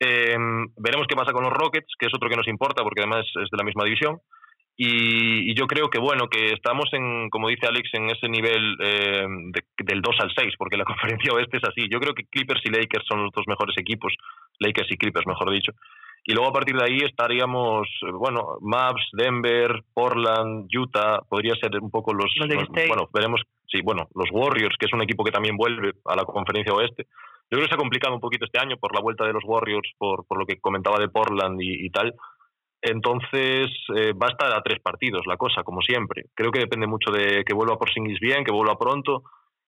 Eh, 0.00 0.36
veremos 0.76 1.06
qué 1.08 1.14
pasa 1.14 1.32
con 1.32 1.44
los 1.44 1.52
Rockets, 1.52 1.94
que 1.98 2.06
es 2.06 2.14
otro 2.14 2.28
que 2.28 2.36
nos 2.36 2.48
importa 2.48 2.82
porque 2.82 3.02
además 3.02 3.26
es 3.26 3.50
de 3.50 3.56
la 3.56 3.64
misma 3.64 3.84
división. 3.84 4.18
Y, 4.76 5.54
yo 5.54 5.66
creo 5.66 5.88
que, 5.88 5.98
bueno, 5.98 6.28
que 6.28 6.52
estamos 6.52 6.92
en, 6.92 7.30
como 7.30 7.48
dice 7.48 7.66
Alex, 7.66 7.88
en 7.94 8.10
ese 8.10 8.28
nivel 8.28 8.76
eh, 8.80 9.26
del 9.82 10.02
2 10.02 10.16
al 10.20 10.32
6, 10.36 10.54
porque 10.58 10.76
la 10.76 10.84
conferencia 11.24 11.32
oeste 11.32 11.56
es 11.56 11.64
así. 11.64 11.88
Yo 11.90 11.98
creo 11.98 12.14
que 12.14 12.26
Clippers 12.26 12.60
y 12.64 12.70
Lakers 12.70 13.06
son 13.08 13.22
los 13.22 13.32
dos 13.32 13.46
mejores 13.46 13.76
equipos, 13.78 14.12
Lakers 14.58 14.92
y 14.92 14.96
Clippers, 14.98 15.26
mejor 15.26 15.50
dicho. 15.50 15.72
Y 16.28 16.34
luego 16.34 16.50
a 16.50 16.52
partir 16.52 16.76
de 16.76 16.84
ahí 16.84 16.98
estaríamos, 17.04 17.88
bueno, 18.12 18.56
Mavs, 18.60 19.08
Denver, 19.12 19.80
Portland, 19.94 20.66
Utah, 20.76 21.20
podría 21.28 21.54
ser 21.54 21.78
un 21.80 21.88
poco 21.88 22.12
los, 22.12 22.34
bueno, 22.88 23.08
veremos, 23.14 23.42
sí, 23.68 23.80
bueno, 23.80 24.08
los 24.12 24.28
Warriors, 24.32 24.74
que 24.76 24.86
es 24.86 24.92
un 24.92 25.02
equipo 25.02 25.22
que 25.22 25.30
también 25.30 25.56
vuelve 25.56 25.92
a 26.04 26.16
la 26.16 26.24
conferencia 26.24 26.74
oeste. 26.74 27.04
Yo 27.48 27.58
creo 27.58 27.62
que 27.62 27.68
se 27.68 27.74
ha 27.76 27.78
complicado 27.78 28.12
un 28.12 28.20
poquito 28.20 28.44
este 28.44 28.58
año 28.58 28.76
por 28.76 28.92
la 28.92 29.00
vuelta 29.00 29.24
de 29.24 29.34
los 29.34 29.44
Warriors, 29.44 29.88
por, 29.98 30.26
por 30.26 30.40
lo 30.40 30.46
que 30.46 30.58
comentaba 30.58 30.98
de 30.98 31.08
Portland 31.08 31.60
y 31.62 31.88
tal 31.90 32.12
entonces 32.90 33.70
eh, 33.94 34.12
va 34.12 34.28
a 34.28 34.32
estar 34.32 34.52
a 34.52 34.62
tres 34.62 34.80
partidos 34.80 35.26
la 35.26 35.36
cosa, 35.36 35.62
como 35.62 35.80
siempre. 35.80 36.24
Creo 36.34 36.50
que 36.50 36.60
depende 36.60 36.86
mucho 36.86 37.10
de 37.10 37.44
que 37.44 37.54
vuelva 37.54 37.76
por 37.76 37.92
Singis 37.92 38.20
bien, 38.20 38.44
que 38.44 38.52
vuelva 38.52 38.78
pronto, 38.78 39.22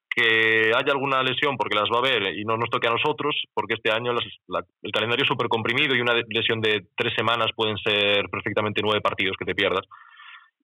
que 0.08 0.72
haya 0.74 0.92
alguna 0.92 1.22
lesión 1.22 1.56
porque 1.56 1.76
las 1.76 1.90
va 1.90 1.96
a 1.96 1.98
haber 2.00 2.36
y 2.36 2.44
no 2.44 2.56
nos 2.56 2.70
toque 2.70 2.88
a 2.88 2.92
nosotros, 2.92 3.34
porque 3.54 3.74
este 3.74 3.92
año 3.92 4.12
el 4.12 4.92
calendario 4.92 5.22
es 5.22 5.28
súper 5.28 5.48
comprimido 5.48 5.94
y 5.94 6.00
una 6.00 6.14
lesión 6.28 6.60
de 6.60 6.86
tres 6.96 7.14
semanas 7.14 7.48
pueden 7.54 7.76
ser 7.78 8.28
perfectamente 8.30 8.80
nueve 8.82 9.00
partidos 9.00 9.36
que 9.38 9.44
te 9.44 9.54
pierdas. 9.54 9.86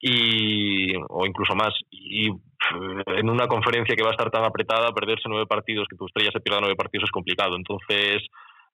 Y, 0.00 0.94
o 1.09 1.24
incluso 1.24 1.55
más. 1.55 1.72
Y 1.90 2.28
en 2.28 3.30
una 3.30 3.46
conferencia 3.46 3.96
que 3.96 4.02
va 4.02 4.11
a 4.11 4.12
estar 4.12 4.30
tan 4.30 4.44
apretada, 4.44 4.92
perderse 4.92 5.28
nueve 5.28 5.46
partidos, 5.46 5.86
que 5.88 5.96
tu 5.96 6.07
estrella 6.07 6.30
se 6.30 6.40
pierda 6.40 6.61
nueve 6.61 6.76
partidos 6.76 7.05
es 7.05 7.11
complicado. 7.11 7.57
Entonces, 7.57 8.22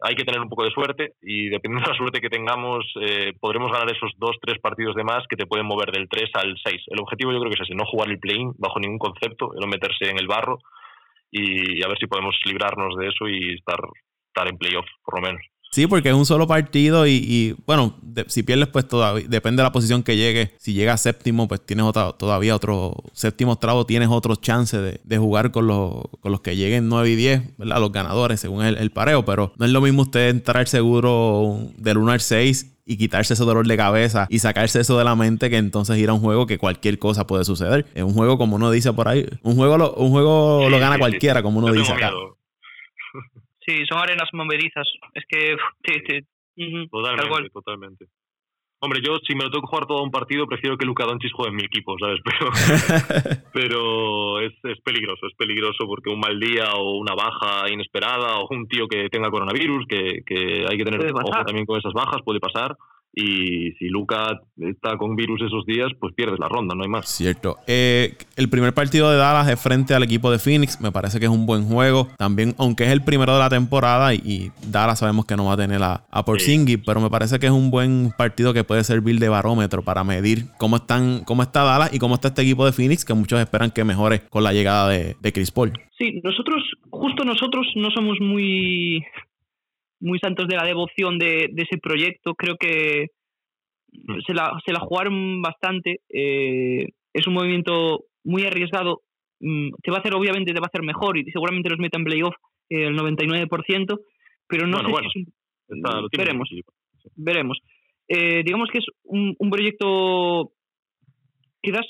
hay 0.03 0.15
que 0.15 0.25
tener 0.25 0.41
un 0.41 0.49
poco 0.49 0.65
de 0.65 0.71
suerte 0.71 1.15
y 1.23 1.49
dependiendo 1.49 1.87
de 1.87 1.93
la 1.93 1.99
suerte 1.99 2.21
que 2.21 2.31
tengamos, 2.31 2.85
eh, 3.01 3.33
podremos 3.39 3.71
ganar 3.71 3.91
esos 3.91 4.13
dos, 4.17 4.37
tres 4.41 4.59
partidos 4.61 4.95
de 4.95 5.05
más 5.05 5.27
que 5.29 5.37
te 5.37 5.47
pueden 5.47 5.67
mover 5.67 5.93
del 5.93 6.09
3 6.09 6.31
al 6.35 6.57
6. 6.63 6.83
El 6.89 7.01
objetivo 7.01 7.33
yo 7.33 7.41
creo 7.41 7.51
que 7.51 7.63
es 7.63 7.69
ese, 7.69 7.75
no 7.75 7.85
jugar 7.85 8.11
el 8.11 8.19
play-in 8.19 8.53
bajo 8.59 8.81
ningún 8.81 8.99
concepto, 8.99 9.53
no 9.61 9.67
meterse 9.67 10.09
en 10.09 10.19
el 10.19 10.27
barro 10.27 10.59
y 11.31 11.83
a 11.85 11.89
ver 11.89 11.99
si 11.99 12.07
podemos 12.07 12.35
librarnos 12.45 12.97
de 12.97 13.09
eso 13.09 13.29
y 13.29 13.55
estar, 13.55 13.79
estar 14.29 14.49
en 14.49 14.59
playoff, 14.59 14.87
por 15.05 15.21
lo 15.21 15.27
menos. 15.27 15.43
Sí, 15.71 15.87
porque 15.87 16.09
es 16.09 16.15
un 16.17 16.27
solo 16.27 16.49
partido 16.49 17.07
y, 17.07 17.57
bueno, 17.65 17.95
si 18.27 18.43
pierdes, 18.43 18.69
pues 18.69 18.89
todavía 18.89 19.27
depende 19.29 19.63
de 19.63 19.65
la 19.65 19.73
posición 19.73 20.03
que 20.03 20.17
llegue. 20.17 20.53
Si 20.59 20.73
llega 20.73 20.97
séptimo, 20.97 21.47
pues 21.47 21.65
tienes 21.65 21.87
todavía 22.19 22.57
otro 22.57 22.97
séptimo 23.13 23.53
octavo, 23.53 23.87
tienes 23.87 24.09
otro 24.09 24.35
chance 24.35 24.77
de, 24.77 25.19
jugar 25.19 25.53
con 25.53 25.69
los, 25.69 26.07
con 26.21 26.33
los 26.33 26.41
que 26.41 26.57
lleguen 26.57 26.89
9 26.89 27.11
y 27.11 27.17
10, 27.17 27.57
¿verdad? 27.59 27.79
Los 27.79 27.93
ganadores, 27.93 28.41
según 28.41 28.65
el, 28.65 28.79
el 28.79 28.91
pareo, 28.91 29.25
pero 29.25 29.53
no 29.59 29.65
es 29.65 29.71
lo 29.71 29.81
mismo 29.81 30.03
usted 30.03 30.31
entrar 30.31 30.67
seguro 30.67 31.59
del 31.77 31.99
1 31.99 32.13
al 32.13 32.21
6 32.21 32.67
y 32.85 32.97
quitarse 32.97 33.35
ese 33.35 33.45
dolor 33.45 33.69
de 33.69 33.77
cabeza 33.77 34.27
y 34.29 34.41
sacarse 34.41 34.81
eso 34.81 34.99
de 34.99 35.05
la 35.05 35.15
mente 35.15 35.49
que 35.49 35.59
entonces 35.59 35.97
ir 35.99 36.09
a 36.09 36.13
un 36.13 36.21
juego 36.21 36.49
que 36.49 36.59
cualquier 36.59 36.99
cosa 36.99 37.29
puede 37.29 37.45
suceder. 37.45 37.87
Es 37.95 38.03
un 38.03 38.15
juego 38.15 38.37
como 38.37 38.57
uno 38.57 38.73
dice 38.73 38.93
por 38.93 39.07
ahí, 39.07 39.25
un 39.45 39.55
juego 39.55 39.79
lo, 39.79 39.95
un 39.95 40.11
juego 40.11 40.69
lo 40.69 40.81
gana 40.81 40.99
cualquiera 40.99 41.45
como 41.45 41.61
uno 41.61 41.73
dice 41.73 41.93
acá. 41.93 42.11
Sí, 43.67 43.85
son 43.87 43.99
arenas 43.99 44.29
movedizas. 44.33 44.89
Es 45.15 45.25
que 45.29 45.57
totalmente, 46.91 47.51
totalmente. 47.51 48.07
Hombre, 48.83 49.01
yo 49.05 49.19
si 49.27 49.35
me 49.35 49.45
lo 49.45 49.51
tengo 49.51 49.63
que 49.63 49.69
jugar 49.69 49.87
todo 49.87 50.03
un 50.03 50.11
partido, 50.11 50.47
prefiero 50.47 50.79
que 50.79 50.87
Luka 50.87 51.05
Doncic 51.05 51.33
juegue 51.35 51.51
en 51.51 51.57
mi 51.57 51.65
equipo, 51.65 51.97
¿sabes? 51.99 52.19
Pero, 52.25 52.51
pero 53.53 54.41
es, 54.41 54.55
es, 54.65 54.81
peligroso, 54.81 55.27
es 55.27 55.35
peligroso 55.37 55.85
porque 55.87 56.09
un 56.09 56.19
mal 56.19 56.41
día 56.41 56.73
o 56.75 56.97
una 56.97 57.15
baja 57.15 57.71
inesperada 57.71 58.39
o 58.39 58.49
un 58.49 58.67
tío 58.69 58.89
que 58.89 59.11
tenga 59.11 59.31
coronavirus, 59.31 59.85
que, 59.87 60.23
que 60.25 60.65
hay 60.67 60.79
que 60.79 60.85
tener 60.85 61.13
ojo 61.13 61.45
también 61.45 61.67
con 61.67 61.79
esas 61.79 61.93
bajas, 61.93 62.23
puede 62.25 62.41
pasar 62.41 62.75
y 63.13 63.73
si 63.73 63.89
Luca 63.89 64.41
está 64.59 64.97
con 64.97 65.17
virus 65.17 65.43
esos 65.43 65.67
días, 65.67 65.91
pues 65.99 66.15
pierdes 66.15 66.39
la 66.39 66.49
ronda, 66.49 66.75
no 66.75 66.83
hay 66.83 66.89
más. 66.89 67.09
Cierto. 67.09 67.57
Eh, 67.67 68.17
el 68.37 68.49
primer 68.49 68.73
partido 68.73 69.11
de 69.11 69.17
Dallas 69.17 69.49
es 69.49 69.61
frente 69.61 69.95
al 69.95 70.03
equipo 70.03 70.31
de 70.31 70.39
Phoenix, 70.39 70.81
me 70.81 70.93
parece 70.93 71.19
que 71.19 71.27
es 71.27 71.31
un 71.31 71.47
buen 71.47 71.65
juego. 71.65 72.09
También, 72.19 72.55
aunque 72.59 72.85
es 72.85 72.91
el 72.91 73.03
primero 73.03 73.33
de 73.33 73.41
la 73.41 73.51
temporada 73.51 74.15
y, 74.15 74.51
Dallas 74.71 75.01
sabemos 75.01 75.27
que 75.27 75.37
no 75.37 75.47
va 75.47 75.55
a 75.55 75.57
tener 75.57 75.83
a, 75.83 76.05
a 76.11 76.25
Porzingis, 76.25 76.79
pero 76.85 77.01
me 77.01 77.11
parece 77.11 77.39
que 77.39 77.47
es 77.47 77.53
un 77.53 77.71
buen 77.71 78.13
partido 78.17 78.55
que 78.55 78.65
puede 78.65 78.85
servir 78.85 79.19
de 79.19 79.29
barómetro 79.29 79.83
para 79.83 80.05
medir 80.05 80.45
cómo 80.59 80.77
están, 80.77 81.25
cómo 81.25 81.43
está 81.43 81.65
Dallas 81.65 81.93
y 81.93 81.99
cómo 81.99 82.15
está 82.15 82.29
este 82.29 82.43
equipo 82.43 82.65
de 82.65 82.73
Phoenix, 82.73 83.05
que 83.05 83.15
muchos 83.15 83.41
esperan 83.41 83.71
que 83.71 83.85
mejore 83.85 84.23
con 84.29 84.45
la 84.45 84.53
llegada 84.53 84.89
de, 84.89 85.17
de 85.21 85.33
Chris 85.33 85.51
Paul. 85.51 85.73
Sí, 85.99 86.21
nosotros, 86.23 86.63
justo 86.91 87.25
nosotros 87.25 87.67
no 87.75 87.91
somos 87.91 88.19
muy 88.21 89.05
muy 90.01 90.19
santos 90.19 90.49
de 90.49 90.57
la 90.57 90.65
devoción 90.65 91.19
de, 91.19 91.51
ese 91.57 91.79
proyecto. 91.79 92.35
Creo 92.35 92.57
que 92.57 93.09
se 94.27 94.35
la, 94.35 94.59
se 94.65 94.73
la 94.73 94.81
jugaron 94.81 95.43
bastante. 95.43 96.01
Eh, 96.09 96.89
es 97.13 97.27
un 97.27 97.35
movimiento 97.35 98.05
muy 98.25 98.43
arriesgado. 98.45 99.03
Mm, 99.41 99.71
te 99.83 99.91
va 99.91 99.99
a 99.99 100.01
hacer, 100.01 100.15
obviamente, 100.15 100.53
te 100.53 100.61
va 100.61 100.67
a 100.67 100.73
hacer 100.73 100.83
mejor 100.83 101.19
y 101.19 101.25
seguramente 101.31 101.71
los 101.71 101.79
meta 101.79 101.99
en 101.99 102.05
playoff 102.05 102.35
el 102.69 102.97
99%, 102.97 104.01
pero 104.47 104.67
no 104.67 104.79
sé 104.79 105.09
si 105.13 105.27
veremos. 106.17 106.49
Veremos. 107.17 107.59
Eh, 108.07 108.43
digamos 108.45 108.69
que 108.71 108.79
es 108.79 108.87
un, 109.05 109.35
un 109.39 109.51
proyecto 109.51 110.53
quizás 111.61 111.87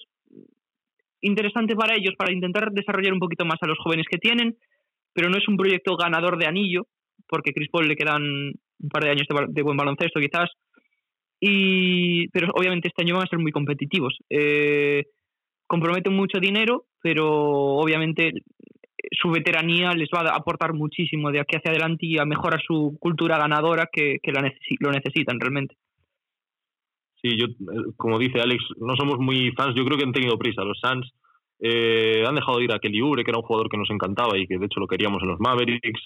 interesante 1.21 1.75
para 1.77 1.95
ellos, 1.95 2.15
para 2.17 2.33
intentar 2.33 2.71
desarrollar 2.73 3.13
un 3.13 3.21
poquito 3.21 3.45
más 3.45 3.59
a 3.63 3.67
los 3.67 3.79
jóvenes 3.79 4.07
que 4.11 4.19
tienen, 4.19 4.57
pero 5.13 5.29
no 5.29 5.37
es 5.37 5.47
un 5.49 5.57
proyecto 5.57 5.97
ganador 5.97 6.39
de 6.39 6.47
anillo, 6.47 6.87
porque 7.29 7.53
Chris 7.53 7.69
Paul 7.71 7.89
le 7.89 7.97
quedan 7.97 8.23
un 8.23 8.89
par 8.91 9.05
de 9.05 9.11
años 9.11 9.27
de, 9.49 9.63
buen 9.63 9.77
baloncesto 9.77 10.21
quizás. 10.21 10.51
Y, 11.41 12.29
pero 12.29 12.49
obviamente 12.55 12.89
este 12.89 13.03
año 13.03 13.15
van 13.15 13.25
a 13.25 13.31
ser 13.31 13.39
muy 13.39 13.53
competitivos. 13.53 14.17
Eh, 14.29 15.05
comprometen 15.67 16.15
mucho 16.15 16.39
dinero, 16.39 16.85
pero 17.01 17.29
obviamente 17.29 18.33
su 19.21 19.31
veteranía 19.31 19.93
les 19.93 20.09
va 20.15 20.21
a 20.21 20.37
aportar 20.37 20.75
muchísimo 20.75 21.31
de 21.31 21.41
aquí 21.41 21.57
hacia 21.57 21.71
adelante 21.71 22.07
y 22.07 22.19
a 22.19 22.25
mejorar 22.25 22.61
su 22.67 22.97
cultura 23.01 23.39
ganadora 23.39 23.89
que, 23.91 24.19
lo 24.81 24.91
necesitan 24.91 25.41
realmente. 25.41 25.77
Sí, 27.23 27.37
yo, 27.39 27.47
eh, 27.47 27.93
como 27.97 28.19
dice 28.19 28.41
Alex, 28.41 28.63
no 28.79 28.97
somos 28.97 29.19
muy 29.19 29.53
fans, 29.53 29.75
yo 29.77 29.85
creo 29.85 29.99
que 29.99 30.05
han 30.05 30.13
tenido 30.13 30.39
prisa. 30.39 30.65
Los 30.65 30.81
Suns 30.81 31.11
eh, 31.61 32.25
han 32.27 32.35
dejado 32.35 32.59
de 32.59 32.65
ir 32.65 32.73
a 32.73 32.79
Kelly 32.79 33.01
Oubre, 33.01 33.25
que 33.25 33.31
era 33.31 33.39
un 33.39 33.45
jugador 33.45 33.69
que 33.69 33.77
nos 33.77 33.91
encantaba 33.91 34.39
y 34.39 34.47
que 34.47 34.59
de 34.59 34.67
hecho 34.67 34.81
lo 34.81 34.87
queríamos 34.87 35.23
en 35.23 35.29
los 35.29 35.41
Mavericks 35.41 36.01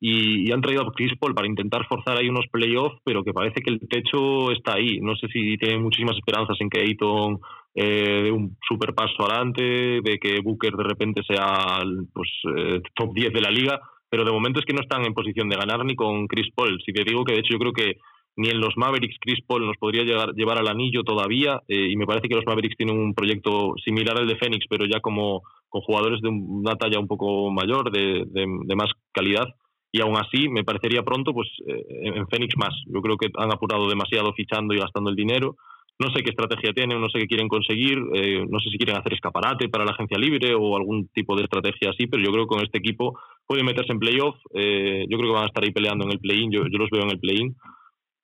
y, 0.00 0.50
han 0.50 0.62
traído 0.62 0.82
a 0.82 0.92
Chris 0.92 1.12
Paul 1.18 1.34
para 1.34 1.46
intentar 1.46 1.86
forzar 1.86 2.16
ahí 2.16 2.28
unos 2.28 2.46
playoffs, 2.50 2.98
pero 3.04 3.22
que 3.22 3.34
parece 3.34 3.60
que 3.60 3.70
el 3.70 3.80
techo 3.80 4.50
está 4.50 4.74
ahí. 4.74 4.98
No 5.00 5.14
sé 5.14 5.28
si 5.28 5.58
tienen 5.58 5.82
muchísimas 5.82 6.16
esperanzas 6.16 6.56
en 6.60 6.70
que 6.70 6.80
Ayton 6.80 7.38
eh, 7.74 8.22
dé 8.24 8.32
un 8.32 8.56
super 8.66 8.94
paso 8.94 9.26
adelante, 9.26 10.00
de 10.02 10.18
que 10.18 10.40
Booker 10.40 10.72
de 10.72 10.84
repente 10.84 11.22
sea 11.28 11.80
pues, 12.14 12.30
eh, 12.56 12.80
top 12.94 13.12
10 13.14 13.32
de 13.32 13.40
la 13.42 13.50
liga, 13.50 13.78
pero 14.08 14.24
de 14.24 14.32
momento 14.32 14.58
es 14.58 14.66
que 14.66 14.72
no 14.72 14.80
están 14.80 15.04
en 15.04 15.12
posición 15.12 15.50
de 15.50 15.56
ganar 15.56 15.84
ni 15.84 15.94
con 15.94 16.26
Chris 16.26 16.48
Paul. 16.54 16.80
Si 16.84 16.92
te 16.92 17.04
digo 17.04 17.22
que 17.22 17.34
de 17.34 17.40
hecho 17.40 17.52
yo 17.52 17.58
creo 17.58 17.72
que 17.72 17.98
ni 18.36 18.48
en 18.48 18.58
los 18.58 18.74
Mavericks 18.76 19.18
Chris 19.20 19.44
Paul 19.46 19.66
nos 19.66 19.76
podría 19.76 20.02
llegar, 20.02 20.32
llevar 20.34 20.58
al 20.58 20.68
anillo 20.68 21.02
todavía, 21.02 21.60
eh, 21.68 21.88
y 21.90 21.96
me 21.96 22.06
parece 22.06 22.26
que 22.26 22.36
los 22.36 22.46
Mavericks 22.46 22.76
tienen 22.76 22.98
un 22.98 23.12
proyecto 23.12 23.74
similar 23.84 24.18
al 24.18 24.26
de 24.26 24.36
Phoenix, 24.36 24.64
pero 24.70 24.86
ya 24.86 25.00
como 25.00 25.42
con 25.68 25.82
jugadores 25.82 26.22
de 26.22 26.30
una 26.30 26.74
talla 26.76 26.98
un 26.98 27.06
poco 27.06 27.50
mayor, 27.50 27.92
de, 27.92 28.24
de 28.26 28.76
más 28.76 28.90
calidad 29.12 29.46
y 29.92 30.00
aún 30.00 30.16
así 30.16 30.48
me 30.48 30.64
parecería 30.64 31.02
pronto 31.02 31.32
pues 31.32 31.48
eh, 31.66 31.84
en 32.14 32.28
Fénix 32.28 32.56
más. 32.56 32.74
Yo 32.86 33.00
creo 33.00 33.16
que 33.16 33.28
han 33.36 33.52
apurado 33.52 33.88
demasiado 33.88 34.32
fichando 34.34 34.74
y 34.74 34.78
gastando 34.78 35.10
el 35.10 35.16
dinero. 35.16 35.56
No 35.98 36.10
sé 36.14 36.22
qué 36.22 36.30
estrategia 36.30 36.72
tienen, 36.72 37.00
no 37.00 37.10
sé 37.10 37.18
qué 37.18 37.26
quieren 37.26 37.48
conseguir, 37.48 37.98
eh, 38.14 38.46
no 38.48 38.58
sé 38.58 38.70
si 38.70 38.78
quieren 38.78 38.96
hacer 38.96 39.12
escaparate 39.12 39.68
para 39.68 39.84
la 39.84 39.90
agencia 39.90 40.16
libre 40.16 40.54
o 40.54 40.74
algún 40.76 41.08
tipo 41.08 41.36
de 41.36 41.42
estrategia 41.42 41.90
así, 41.90 42.06
pero 42.06 42.22
yo 42.22 42.32
creo 42.32 42.44
que 42.44 42.54
con 42.54 42.64
este 42.64 42.78
equipo 42.78 43.18
pueden 43.46 43.66
meterse 43.66 43.92
en 43.92 43.98
playoff, 43.98 44.36
eh, 44.54 45.04
yo 45.10 45.18
creo 45.18 45.30
que 45.30 45.34
van 45.34 45.44
a 45.44 45.48
estar 45.48 45.62
ahí 45.62 45.72
peleando 45.72 46.06
en 46.06 46.12
el 46.12 46.18
play-in, 46.18 46.50
yo, 46.50 46.62
yo 46.62 46.78
los 46.78 46.88
veo 46.88 47.02
en 47.02 47.10
el 47.10 47.20
play-in, 47.20 47.54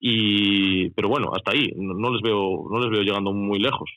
y, 0.00 0.88
pero 0.90 1.10
bueno, 1.10 1.32
hasta 1.34 1.52
ahí, 1.52 1.70
no, 1.76 1.92
no, 1.92 2.14
les 2.14 2.22
veo, 2.22 2.66
no 2.70 2.80
les 2.80 2.90
veo 2.90 3.02
llegando 3.02 3.34
muy 3.34 3.58
lejos. 3.58 3.90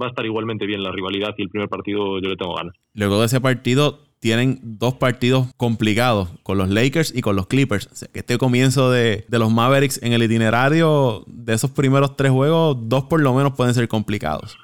Va 0.00 0.06
a 0.06 0.10
estar 0.10 0.24
igualmente 0.24 0.66
bien 0.66 0.82
la 0.82 0.92
rivalidad 0.92 1.34
y 1.36 1.42
el 1.42 1.50
primer 1.50 1.68
partido 1.68 2.20
yo 2.20 2.28
le 2.28 2.36
tengo 2.36 2.54
ganas. 2.54 2.74
Luego 2.94 3.18
de 3.18 3.26
ese 3.26 3.40
partido, 3.40 4.07
tienen 4.20 4.58
dos 4.62 4.94
partidos 4.94 5.52
complicados 5.56 6.28
con 6.42 6.58
los 6.58 6.68
Lakers 6.68 7.14
y 7.16 7.20
con 7.20 7.36
los 7.36 7.46
Clippers. 7.46 8.08
que 8.12 8.20
este 8.20 8.38
comienzo 8.38 8.90
de, 8.90 9.24
los 9.30 9.52
Mavericks 9.52 10.02
en 10.02 10.12
el 10.12 10.22
itinerario 10.22 11.24
de 11.26 11.54
esos 11.54 11.70
primeros 11.70 12.16
tres 12.16 12.32
juegos, 12.32 12.76
dos 12.88 13.04
por 13.04 13.20
lo 13.20 13.34
menos 13.34 13.54
pueden 13.56 13.74
ser 13.74 13.86
complicados. 13.88 14.58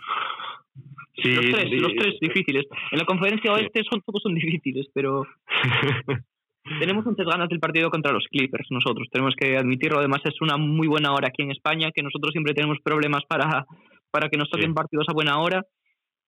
Sí, 1.22 1.30
los 1.30 1.44
tres, 1.46 1.70
los 1.72 1.92
tres 1.96 2.14
difíciles. 2.20 2.66
En 2.90 2.98
la 2.98 3.05
conferencia 3.05 3.52
oeste 3.52 3.82
son, 3.88 4.02
todos 4.02 4.22
son 4.22 4.34
difíciles, 4.34 4.86
pero 4.92 5.24
tenemos 6.80 7.05
muchas 7.07 7.26
ganas 7.26 7.48
del 7.48 7.61
partido 7.61 7.90
contra 7.90 8.12
los 8.12 8.26
Clippers 8.30 8.66
nosotros. 8.70 9.09
Tenemos 9.11 9.34
que 9.36 9.57
admitirlo. 9.57 9.98
Además 9.98 10.20
es 10.24 10.40
una 10.40 10.57
muy 10.57 10.88
buena 10.88 11.12
hora 11.12 11.28
aquí 11.28 11.42
en 11.42 11.52
España, 11.52 11.90
que 11.94 12.02
nosotros 12.02 12.32
siempre 12.32 12.52
tenemos 12.52 12.78
problemas 12.82 13.22
para, 13.28 13.64
para 14.11 14.28
que 14.28 14.36
nos 14.36 14.50
toquen 14.50 14.74
partidos 14.74 15.07
a 15.09 15.14
buena 15.14 15.38
hora 15.38 15.64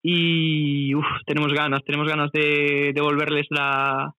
y 0.02 0.92
tenemos 1.26 1.52
ganas, 1.52 1.82
tenemos 1.84 2.08
ganas 2.08 2.30
de 2.32 2.92
devolverles 2.94 3.46
la, 3.50 4.14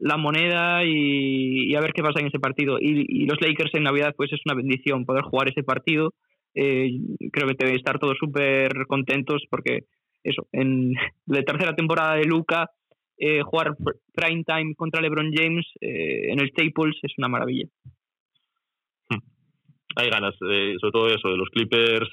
la 0.00 0.16
moneda 0.16 0.84
y, 0.84 1.74
a 1.74 1.80
ver 1.80 1.92
qué 1.92 2.02
pasa 2.02 2.20
en 2.20 2.26
ese 2.26 2.40
partido. 2.40 2.78
Y, 2.80 3.26
los 3.26 3.40
Lakers 3.40 3.74
en 3.74 3.84
Navidad 3.84 4.14
pues 4.16 4.32
es 4.32 4.40
una 4.46 4.54
bendición 4.54 5.04
poder 5.04 5.22
jugar 5.22 5.48
ese 5.48 5.62
partido. 5.62 6.14
Eh, 6.54 6.90
creo 7.30 7.46
que 7.46 7.54
deben 7.56 7.76
estar 7.76 7.98
todos 7.98 8.16
súper 8.18 8.86
contentos 8.88 9.44
porque 9.48 9.84
eso, 10.24 10.48
en 10.52 10.94
la 11.26 11.42
tercera 11.42 11.76
temporada 11.76 12.16
de 12.16 12.24
Luca, 12.24 12.70
eh, 13.18 13.42
jugar 13.42 13.76
prime 14.14 14.42
time 14.44 14.74
contra 14.74 15.02
LeBron 15.02 15.30
James 15.32 15.66
eh, 15.80 16.32
en 16.32 16.40
el 16.40 16.48
Staples 16.48 16.96
es 17.02 17.12
una 17.18 17.28
maravilla. 17.28 17.66
Hmm. 19.10 19.20
Hay 19.96 20.08
ganas, 20.08 20.34
sobre 20.38 20.92
todo 20.92 21.08
eso, 21.08 21.28
de 21.28 21.36
los 21.36 21.50
Clippers 21.50 22.08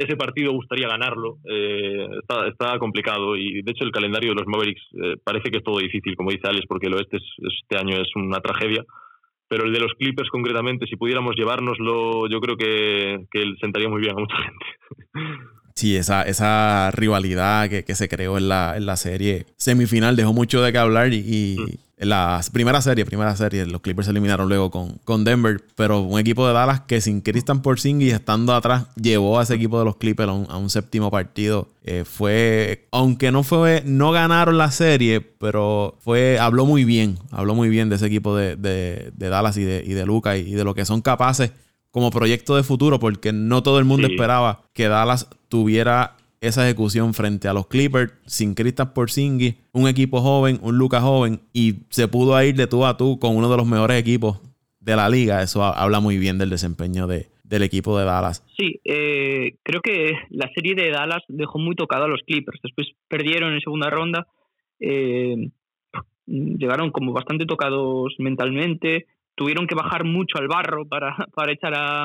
ese 0.00 0.16
partido 0.16 0.52
gustaría 0.52 0.88
ganarlo. 0.88 1.38
Eh, 1.44 2.08
está, 2.48 2.78
complicado 2.78 3.36
y 3.36 3.60
de 3.62 3.70
hecho 3.70 3.84
el 3.84 3.92
calendario 3.92 4.30
de 4.30 4.36
los 4.36 4.46
Mavericks 4.46 4.82
eh, 4.94 5.16
parece 5.22 5.50
que 5.50 5.58
es 5.58 5.64
todo 5.64 5.78
difícil, 5.78 6.16
como 6.16 6.30
dice 6.30 6.48
Alex, 6.48 6.64
porque 6.66 6.86
el 6.86 6.94
oeste 6.94 7.18
este 7.18 7.76
año 7.78 8.00
es 8.00 8.08
una 8.16 8.40
tragedia. 8.40 8.84
Pero 9.46 9.64
el 9.64 9.72
de 9.72 9.80
los 9.80 9.92
Clippers 9.94 10.30
concretamente, 10.30 10.86
si 10.86 10.96
pudiéramos 10.96 11.34
llevárnoslo, 11.36 12.28
yo 12.28 12.40
creo 12.40 12.56
que, 12.56 13.26
que 13.30 13.52
sentaría 13.60 13.88
muy 13.88 14.00
bien 14.00 14.16
a 14.16 14.20
mucha 14.20 14.36
gente. 14.36 14.66
Sí, 15.76 15.96
esa, 15.96 16.24
esa 16.24 16.90
rivalidad 16.90 17.70
que, 17.70 17.94
se 17.94 18.06
creó 18.06 18.36
en 18.36 18.50
la, 18.50 18.76
en 18.76 18.84
la, 18.84 18.96
serie 18.96 19.46
semifinal 19.56 20.14
dejó 20.14 20.34
mucho 20.34 20.60
de 20.60 20.72
qué 20.72 20.78
hablar 20.78 21.10
y, 21.14 21.56
mm. 21.58 21.64
En 22.00 22.08
la 22.08 22.40
primera 22.50 22.80
serie, 22.80 23.04
primera 23.04 23.36
serie, 23.36 23.66
los 23.66 23.82
Clippers 23.82 24.06
se 24.06 24.12
eliminaron 24.12 24.48
luego 24.48 24.70
con, 24.70 24.96
con 25.04 25.22
Denver, 25.22 25.62
pero 25.76 26.00
un 26.00 26.18
equipo 26.18 26.46
de 26.46 26.54
Dallas 26.54 26.80
que 26.80 27.02
sin 27.02 27.20
Christian 27.20 27.60
Porzingis 27.60 28.14
estando 28.14 28.54
atrás 28.54 28.86
llevó 28.96 29.38
a 29.38 29.42
ese 29.42 29.54
equipo 29.54 29.78
de 29.78 29.84
los 29.84 29.96
Clippers 29.96 30.30
a 30.30 30.56
un, 30.56 30.70
séptimo 30.70 31.10
partido. 31.10 31.68
Eh, 31.84 32.04
fue, 32.06 32.88
aunque 32.90 33.30
no 33.30 33.42
fue, 33.42 33.82
no 33.84 34.12
ganaron 34.12 34.56
la 34.56 34.70
serie, 34.70 35.20
pero 35.20 35.98
fue, 36.00 36.38
habló 36.38 36.64
muy 36.64 36.84
bien, 36.86 37.18
habló 37.30 37.54
muy 37.54 37.68
bien 37.68 37.90
de 37.90 37.96
ese 37.96 38.06
equipo 38.06 38.34
de, 38.34 38.56
de, 38.56 39.12
de 39.14 39.28
Dallas 39.28 39.58
y 39.58 39.64
de, 39.64 39.84
y 39.86 39.92
de 39.92 40.06
Luca 40.06 40.38
y, 40.38 40.52
de 40.54 40.64
lo 40.64 40.74
que 40.74 40.86
son 40.86 41.02
capaces 41.02 41.52
como 41.90 42.10
proyecto 42.10 42.56
de 42.56 42.62
futuro, 42.62 42.98
porque 42.98 43.34
no 43.34 43.62
todo 43.62 43.78
el 43.78 43.84
mundo 43.84 44.06
esperaba 44.06 44.62
que 44.72 44.88
Dallas 44.88 45.26
tuviera 45.48 46.16
esa 46.40 46.64
ejecución 46.64 47.12
frente 47.14 47.48
a 47.48 47.52
los 47.52 47.66
Clippers 47.66 48.12
sin 48.26 48.54
Kristaps 48.54 48.92
Porzingis, 48.92 49.56
un 49.72 49.88
equipo 49.88 50.20
joven, 50.20 50.58
un 50.62 50.78
Lucas 50.78 51.02
joven 51.02 51.40
y 51.52 51.80
se 51.90 52.08
pudo 52.08 52.42
ir 52.42 52.54
de 52.54 52.66
tú 52.66 52.86
a 52.86 52.96
tú 52.96 53.18
con 53.18 53.36
uno 53.36 53.50
de 53.50 53.56
los 53.56 53.66
mejores 53.66 54.00
equipos 54.00 54.40
de 54.80 54.96
la 54.96 55.08
liga. 55.08 55.42
Eso 55.42 55.62
habla 55.62 56.00
muy 56.00 56.16
bien 56.16 56.38
del 56.38 56.50
desempeño 56.50 57.06
de, 57.06 57.28
del 57.44 57.62
equipo 57.62 57.98
de 57.98 58.06
Dallas. 58.06 58.46
Sí, 58.56 58.80
eh, 58.84 59.56
creo 59.62 59.82
que 59.82 60.12
la 60.30 60.50
serie 60.54 60.74
de 60.74 60.90
Dallas 60.90 61.22
dejó 61.28 61.58
muy 61.58 61.74
tocado 61.74 62.04
a 62.04 62.08
los 62.08 62.22
Clippers. 62.22 62.60
Después 62.62 62.88
perdieron 63.08 63.52
en 63.52 63.60
segunda 63.60 63.90
ronda. 63.90 64.26
Eh, 64.78 65.50
llegaron 66.26 66.90
como 66.90 67.12
bastante 67.12 67.44
tocados 67.44 68.14
mentalmente. 68.18 69.06
Tuvieron 69.34 69.66
que 69.66 69.74
bajar 69.74 70.04
mucho 70.04 70.38
al 70.38 70.48
barro 70.48 70.86
para, 70.86 71.14
para 71.34 71.52
echar 71.52 71.74
a, 71.74 72.04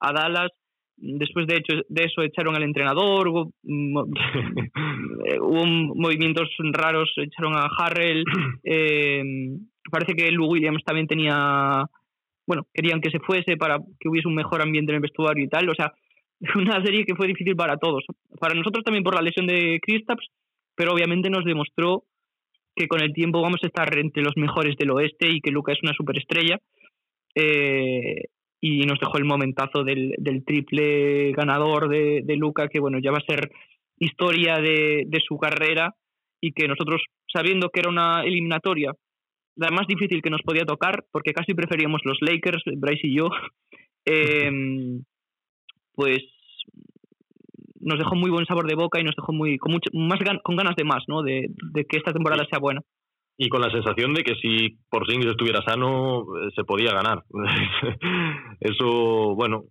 a 0.00 0.12
Dallas. 0.12 0.50
Después 0.98 1.46
de, 1.46 1.56
hecho, 1.56 1.74
de 1.88 2.04
eso 2.04 2.22
echaron 2.22 2.56
al 2.56 2.62
entrenador, 2.62 3.28
hubo, 3.28 3.52
movimientos 5.94 6.48
raros, 6.72 7.12
echaron 7.16 7.54
a 7.54 7.68
Harrell. 7.78 8.24
Eh, 8.64 9.22
parece 9.90 10.14
que 10.14 10.30
Lou 10.32 10.50
Williams 10.50 10.82
también 10.84 11.06
tenía, 11.06 11.84
bueno, 12.46 12.66
querían 12.74 13.00
que 13.00 13.10
se 13.10 13.20
fuese 13.20 13.56
para 13.56 13.78
que 14.00 14.08
hubiese 14.08 14.26
un 14.26 14.34
mejor 14.34 14.60
ambiente 14.60 14.90
en 14.90 14.96
el 14.96 15.02
vestuario 15.02 15.44
y 15.44 15.48
tal. 15.48 15.68
O 15.68 15.74
sea, 15.74 15.92
una 16.56 16.82
serie 16.84 17.04
que 17.04 17.14
fue 17.14 17.26
difícil 17.26 17.54
para 17.54 17.76
todos. 17.76 18.04
Para 18.40 18.54
nosotros 18.54 18.84
también 18.84 19.04
por 19.04 19.14
la 19.14 19.22
lesión 19.22 19.46
de 19.46 19.78
Kristaps, 19.80 20.26
pero 20.74 20.92
obviamente 20.92 21.30
nos 21.30 21.44
demostró 21.44 22.04
que 22.74 22.88
con 22.88 23.02
el 23.02 23.12
tiempo 23.12 23.40
vamos 23.40 23.60
a 23.62 23.66
estar 23.66 23.96
entre 23.98 24.22
los 24.22 24.36
mejores 24.36 24.76
del 24.76 24.90
oeste 24.90 25.28
y 25.30 25.40
que 25.40 25.50
Luca 25.50 25.72
es 25.72 25.82
una 25.82 25.94
superestrella. 25.94 26.58
Eh, 27.34 28.24
y 28.60 28.80
nos 28.86 28.98
dejó 28.98 29.18
el 29.18 29.24
momentazo 29.24 29.84
del, 29.84 30.14
del 30.18 30.44
triple 30.44 31.32
ganador 31.32 31.88
de, 31.88 32.22
de, 32.24 32.36
Luca, 32.36 32.68
que 32.68 32.80
bueno, 32.80 32.98
ya 32.98 33.10
va 33.10 33.18
a 33.18 33.32
ser 33.32 33.50
historia 33.98 34.56
de, 34.56 35.04
de, 35.06 35.20
su 35.26 35.38
carrera 35.38 35.94
y 36.40 36.52
que 36.52 36.68
nosotros, 36.68 37.02
sabiendo 37.32 37.70
que 37.70 37.80
era 37.80 37.90
una 37.90 38.22
eliminatoria, 38.24 38.92
la 39.56 39.70
más 39.70 39.86
difícil 39.86 40.22
que 40.22 40.30
nos 40.30 40.42
podía 40.42 40.64
tocar, 40.64 41.04
porque 41.10 41.32
casi 41.32 41.54
preferíamos 41.54 42.02
los 42.04 42.18
Lakers, 42.20 42.62
Bryce 42.76 43.06
y 43.06 43.16
yo, 43.16 43.28
eh, 44.04 44.50
pues 45.94 46.22
nos 47.80 47.98
dejó 47.98 48.16
muy 48.16 48.30
buen 48.30 48.46
sabor 48.46 48.66
de 48.66 48.74
boca 48.74 49.00
y 49.00 49.04
nos 49.04 49.16
dejó 49.16 49.32
muy 49.32 49.58
con 49.58 49.72
mucho, 49.72 49.90
más 49.92 50.18
con 50.42 50.56
ganas 50.56 50.76
de 50.76 50.84
más, 50.84 51.04
¿no? 51.08 51.22
De, 51.22 51.48
que 51.88 51.96
esta 51.96 52.12
temporada 52.12 52.44
sea 52.50 52.58
buena. 52.58 52.80
Y 53.38 53.48
con 53.48 53.60
la 53.60 53.70
sensación 53.70 54.14
de 54.14 54.22
que 54.22 54.34
si 54.36 54.78
por 54.88 55.00
Porzingis 55.00 55.30
estuviera 55.30 55.62
sano, 55.62 56.22
eh, 56.22 56.50
se 56.54 56.64
podía 56.64 56.92
ganar. 56.92 57.22
Eso, 58.60 59.34
bueno, 59.34 59.64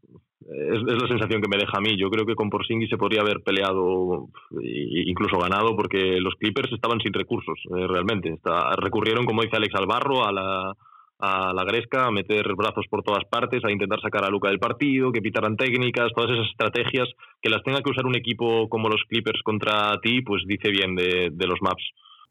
es, 0.48 0.84
la 0.84 1.08
sensación 1.08 1.42
que 1.42 1.48
me 1.50 1.58
deja 1.58 1.78
a 1.78 1.82
mí. 1.82 1.98
Yo 1.98 2.10
creo 2.10 2.26
que 2.26 2.36
con 2.36 2.50
Porzingis 2.50 2.90
se 2.90 2.98
podría 2.98 3.22
haber 3.22 3.42
peleado 3.42 4.28
e 4.62 5.04
incluso 5.10 5.38
ganado 5.38 5.76
porque 5.76 6.20
los 6.20 6.36
Clippers 6.36 6.72
estaban 6.72 7.00
sin 7.00 7.14
recursos, 7.14 7.60
eh, 7.76 7.88
realmente. 7.88 8.30
Está, 8.30 8.76
recurrieron, 8.76 9.26
como 9.26 9.42
dice 9.42 9.58
Alex 9.58 9.74
Albarro, 9.76 10.26
a 10.26 10.32
la, 10.32 10.74
a 11.20 11.54
la 11.54 11.64
Gresca, 11.64 12.06
a 12.06 12.12
meter 12.12 12.54
brazos 12.56 12.86
por 12.90 13.02
todas 13.02 13.26
partes, 13.26 13.64
a 13.66 13.72
intentar 13.72 14.00
sacar 14.02 14.24
a 14.24 14.30
Luca 14.30 14.50
del 14.50 14.60
partido, 14.60 15.12
que 15.12 15.22
pitaran 15.22 15.58
técnicas, 15.58 16.12
todas 16.14 16.32
esas 16.32 16.48
estrategias 16.48 17.10
que 17.42 17.50
las 17.50 17.64
tenga 17.64 17.82
que 17.82 17.90
usar 17.90 18.06
un 18.06 18.16
equipo 18.16 18.70
como 18.70 18.90
los 18.90 19.04
Clippers 19.08 19.42
contra 19.44 20.00
ti, 20.02 20.22
pues 20.22 20.44
dice 20.46 20.70
bien 20.70 20.96
de, 20.96 21.30
de 21.32 21.48
los 21.48 21.62
maps. 21.62 21.84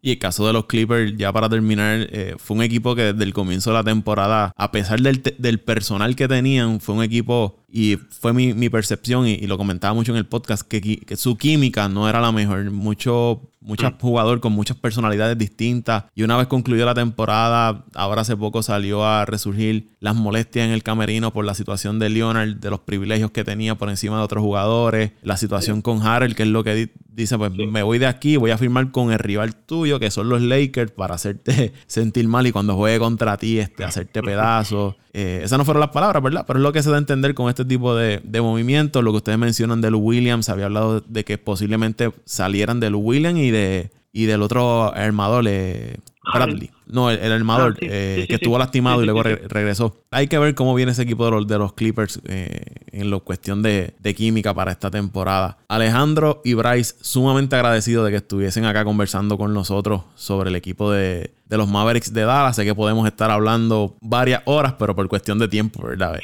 Y 0.05 0.11
el 0.11 0.19
caso 0.19 0.47
de 0.47 0.53
los 0.53 0.67
Clippers, 0.67 1.17
ya 1.17 1.33
para 1.33 1.49
terminar, 1.49 2.09
eh, 2.13 2.35
fue 2.37 2.59
un 2.59 2.63
equipo 2.63 2.95
que 2.95 3.15
desde 3.15 3.25
el 3.25 3.33
comienzo 3.33 3.71
de 3.71 3.75
la 3.75 3.85
temporada, 3.85 4.53
a 4.55 4.71
pesar 4.71 5.01
del, 5.01 5.23
del 5.39 5.61
personal 5.61 6.15
que 6.15 6.29
tenían, 6.29 6.79
fue 6.81 6.95
un 6.95 7.03
equipo, 7.03 7.64
y 7.77 7.97
fue 7.97 8.33
mi, 8.33 8.55
mi 8.55 8.69
percepción, 8.69 9.27
y, 9.27 9.37
lo 9.49 9.59
comentaba 9.59 9.93
mucho 9.95 10.13
en 10.13 10.19
el 10.19 10.27
podcast, 10.27 10.63
que, 10.63 10.81
que, 10.81 11.17
su 11.17 11.37
química 11.37 11.89
no 11.89 12.09
era 12.09 12.21
la 12.21 12.31
mejor. 12.31 12.71
Mucho 12.71 13.51
muchos 13.65 13.93
mm. 13.93 14.01
jugadores 14.01 14.41
con 14.41 14.53
muchas 14.53 14.77
personalidades 14.77 15.37
distintas. 15.37 16.05
Y 16.15 16.23
una 16.23 16.37
vez 16.37 16.47
concluyó 16.47 16.87
la 16.87 16.95
temporada, 16.95 17.85
ahora 17.95 18.21
hace 18.21 18.37
poco 18.37 18.63
salió 18.63 19.05
a 19.05 19.25
resurgir 19.25 19.91
las 19.99 20.15
molestias 20.15 20.67
en 20.67 20.73
el 20.73 20.85
camerino 20.85 21.33
por 21.33 21.45
la 21.45 21.55
situación 21.55 21.99
de 21.99 22.11
Leonard, 22.11 22.57
de 22.57 22.71
los 22.71 22.79
privilegios 22.79 23.33
que 23.33 23.43
tenía 23.43 23.75
por 23.75 23.89
encima 23.89 24.19
de 24.19 24.23
otros 24.23 24.45
jugadores, 24.45 25.11
la 25.23 25.37
situación 25.37 25.83
con 25.83 26.01
Harrell, 26.07 26.37
que 26.37 26.45
es 26.45 26.51
lo 26.51 26.63
que 26.63 26.93
dice, 27.09 27.37
pues 27.39 27.51
me 27.53 27.83
voy 27.83 27.99
de 27.99 28.07
aquí, 28.07 28.37
voy 28.37 28.53
a 28.53 28.59
firmar 28.59 28.93
con 28.93 29.11
el 29.11 29.19
rival 29.19 29.57
tuyo, 29.57 29.99
que 29.99 30.13
son 30.13 30.29
los 30.29 30.41
Lakers, 30.41 30.93
para 30.93 31.17
hacerte 31.17 31.73
sentir 31.89 32.29
mal 32.29 32.47
y 32.47 32.53
cuando 32.53 32.77
juegue 32.77 33.01
contra 33.01 33.37
ti, 33.37 33.59
este, 33.59 33.83
hacerte 33.83 34.23
pedazos. 34.23 34.95
Eh, 35.17 35.43
esas 35.45 35.59
no 35.59 35.65
fueron 35.65 35.81
las 35.81 35.91
palabras, 35.91 36.21
¿verdad? 36.23 36.45
Pero 36.45 36.59
es 36.59 36.63
lo 36.65 36.73
que 36.73 36.83
se 36.83 36.91
da 36.91 36.97
a 36.97 36.99
entender 36.99 37.35
con 37.35 37.49
este 37.49 37.65
tipo 37.65 37.95
de, 37.95 38.21
de 38.25 38.41
movimientos. 38.41 39.03
Lo 39.03 39.13
que 39.13 39.19
ustedes 39.19 39.39
mencionan 39.39 39.81
de 39.81 39.93
Lou 39.93 40.01
Williams, 40.01 40.49
había 40.49 40.65
hablado 40.67 41.01
de 41.01 41.25
que 41.25 41.39
posiblemente 41.39 42.13
salieran 42.25 42.81
de 42.81 42.91
Lou 42.91 43.01
Williams 43.01 43.39
y 43.39 43.53
de 43.53 43.91
y 44.15 44.27
del 44.27 44.43
otro 44.43 44.95
armador, 44.95 45.45
eh, 45.49 45.97
Bradley. 46.33 46.71
No, 46.87 47.11
el, 47.11 47.33
armador 47.33 47.75
ah, 47.75 47.79
eh, 47.81 48.27
que 48.29 48.37
estuvo 48.37 48.57
lastimado 48.57 49.03
y 49.03 49.07
luego 49.07 49.25
regresó. 49.25 49.97
Hay 50.13 50.29
que 50.29 50.39
ver 50.39 50.55
cómo 50.55 50.73
viene 50.75 50.93
ese 50.93 51.03
equipo 51.03 51.25
de 51.25 51.33
los, 51.33 51.47
de 51.49 51.59
los 51.59 51.73
Clippers 51.73 52.21
eh, 52.29 52.63
en 52.93 53.11
la 53.11 53.19
cuestión 53.19 53.61
de, 53.63 53.95
de, 53.99 54.15
química 54.15 54.55
para 54.55 54.71
esta 54.71 54.89
temporada. 54.89 55.59
Alejandro 55.67 56.43
y 56.45 56.55
Bryce, 56.55 56.95
sumamente 57.01 57.57
agradecidos 57.57 58.05
de 58.05 58.13
que 58.13 58.19
estuviesen 58.19 58.67
acá 58.67 58.85
conversando 58.85 59.37
con 59.37 59.53
nosotros 59.53 60.03
sobre 60.15 60.51
el 60.51 60.55
equipo 60.55 60.93
de, 60.93 61.33
de 61.47 61.57
los 61.57 61.69
Mavericks 61.69 62.13
de 62.13 62.23
Dallas. 62.23 62.55
Sé 62.55 62.65
que 62.65 62.75
podemos 62.75 63.09
estar 63.09 63.33
hablando 63.33 63.97
varias 64.01 64.43
horas, 64.45 64.75
pero 64.79 64.95
por 64.95 65.09
cuestión 65.09 65.41
de 65.41 65.49
tiempo, 65.49 65.85
¿verdad? 65.85 66.21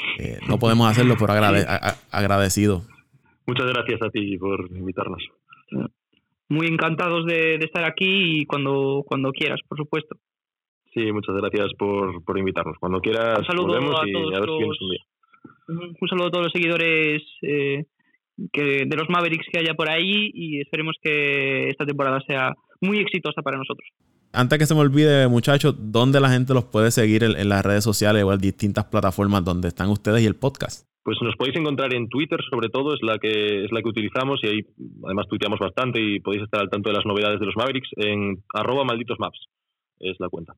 no 0.47 0.61
podemos 0.61 0.89
hacerlo, 0.89 1.17
por 1.17 1.33
agrade 1.33 1.67
agradecido. 2.13 2.85
Muchas 3.49 3.67
gracias 3.67 4.01
a 4.01 4.11
ti 4.11 4.39
por 4.39 4.71
invitarnos 4.71 5.21
muy 6.51 6.67
encantados 6.67 7.25
de, 7.27 7.55
estar 7.55 7.85
aquí 7.85 8.41
y 8.41 8.45
cuando, 8.45 9.05
cuando 9.07 9.31
quieras, 9.31 9.61
por 9.67 9.79
supuesto. 9.79 10.17
Sí, 10.93 11.13
muchas 11.13 11.37
gracias 11.37 11.73
por, 11.79 12.23
por 12.25 12.37
invitarnos. 12.37 12.77
Cuando 12.79 13.01
quieras, 13.01 13.39
un 13.39 13.45
saludo 13.45 13.77
a 13.97 14.05
todos 14.13 14.79
un 15.69 16.09
saludo 16.09 16.27
a 16.27 16.31
todos 16.31 16.45
los 16.47 16.53
seguidores 16.53 17.23
eh, 17.43 17.85
que, 18.53 18.85
de 18.85 18.97
los 18.97 19.09
Mavericks 19.09 19.47
que 19.53 19.61
haya 19.61 19.75
por 19.75 19.89
ahí 19.89 20.33
y 20.35 20.61
esperemos 20.61 20.97
que 21.01 21.69
esta 21.69 21.87
temporada 21.87 22.21
sea 22.27 22.53
muy 22.81 22.99
exitosa 22.99 23.41
para 23.43 23.57
nosotros. 23.57 23.89
Antes 24.33 24.59
que 24.59 24.67
se 24.67 24.75
me 24.75 24.81
olvide, 24.81 25.29
muchachos, 25.29 25.77
¿dónde 25.79 26.21
la 26.21 26.31
gente 26.31 26.53
los 26.55 26.65
puede 26.65 26.91
seguir 26.91 27.23
en, 27.23 27.37
en 27.37 27.49
las 27.49 27.65
redes 27.65 27.85
sociales 27.85 28.25
o 28.25 28.33
en 28.33 28.41
distintas 28.41 28.87
plataformas 28.87 29.45
donde 29.45 29.69
están 29.69 29.89
ustedes 29.89 30.23
y 30.23 30.27
el 30.27 30.35
podcast? 30.35 30.90
Pues 31.03 31.17
nos 31.23 31.35
podéis 31.37 31.57
encontrar 31.57 31.95
en 31.95 32.09
Twitter, 32.09 32.39
sobre 32.51 32.69
todo, 32.69 32.95
es 32.95 33.01
la 33.03 33.19
que 33.19 33.65
es 33.65 33.73
la 33.73 33.81
que 33.81 33.89
utilizamos 33.89 34.41
y 34.43 34.49
ahí 34.49 34.61
además 35.05 35.27
tuiteamos 35.29 35.59
bastante 35.59 36.01
y 36.01 36.21
podéis 36.21 36.45
estar 36.45 36.61
al 36.61 36.69
tanto 36.69 36.91
de 36.91 36.97
las 36.97 37.07
novedades 37.07 37.41
de 37.41 37.47
los 37.47 37.57
Mavericks 37.57 37.89
en 37.97 38.43
arroba 38.55 38.85
malditos 38.85 39.19
maps, 39.19 39.39
es 39.99 40.17
la 40.19 40.29
cuenta. 40.29 40.55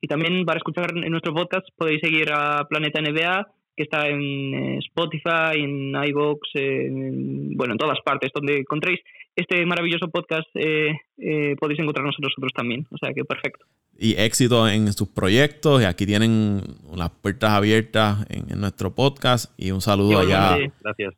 Y 0.00 0.08
también 0.08 0.44
para 0.44 0.58
escuchar 0.58 0.96
en 0.96 1.10
nuestro 1.10 1.34
podcast 1.34 1.66
podéis 1.76 2.00
seguir 2.00 2.32
a 2.32 2.66
Planeta 2.68 3.00
NBA, 3.00 3.46
que 3.76 3.84
está 3.84 4.08
en 4.08 4.54
eh, 4.54 4.78
Spotify, 4.78 5.58
en 5.58 5.94
iVoox, 5.94 6.40
en, 6.54 7.56
bueno, 7.56 7.74
en 7.74 7.78
todas 7.78 7.98
partes 8.04 8.30
donde 8.34 8.58
encontréis 8.58 9.00
este 9.34 9.64
maravilloso 9.64 10.08
podcast, 10.08 10.48
eh, 10.54 10.92
eh, 11.18 11.56
podéis 11.58 11.80
encontrarnos 11.80 12.16
nosotros 12.20 12.52
también. 12.54 12.86
O 12.90 12.98
sea 12.98 13.12
que 13.14 13.24
perfecto 13.24 13.64
y 13.98 14.16
éxito 14.18 14.68
en 14.68 14.92
sus 14.92 15.08
proyectos. 15.08 15.82
Y 15.82 15.84
aquí 15.84 16.06
tienen 16.06 16.60
las 16.94 17.10
puertas 17.10 17.50
abiertas 17.50 18.26
en, 18.28 18.60
nuestro 18.60 18.94
podcast. 18.94 19.52
Y 19.56 19.70
un 19.70 19.80
saludo 19.80 20.18
allá 20.18 20.58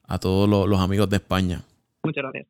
a 0.07 0.19
todos 0.19 0.49
los, 0.49 0.81
amigos 0.81 1.09
de 1.09 1.17
España. 1.17 1.63
Muchas 2.03 2.23
gracias. 2.23 2.47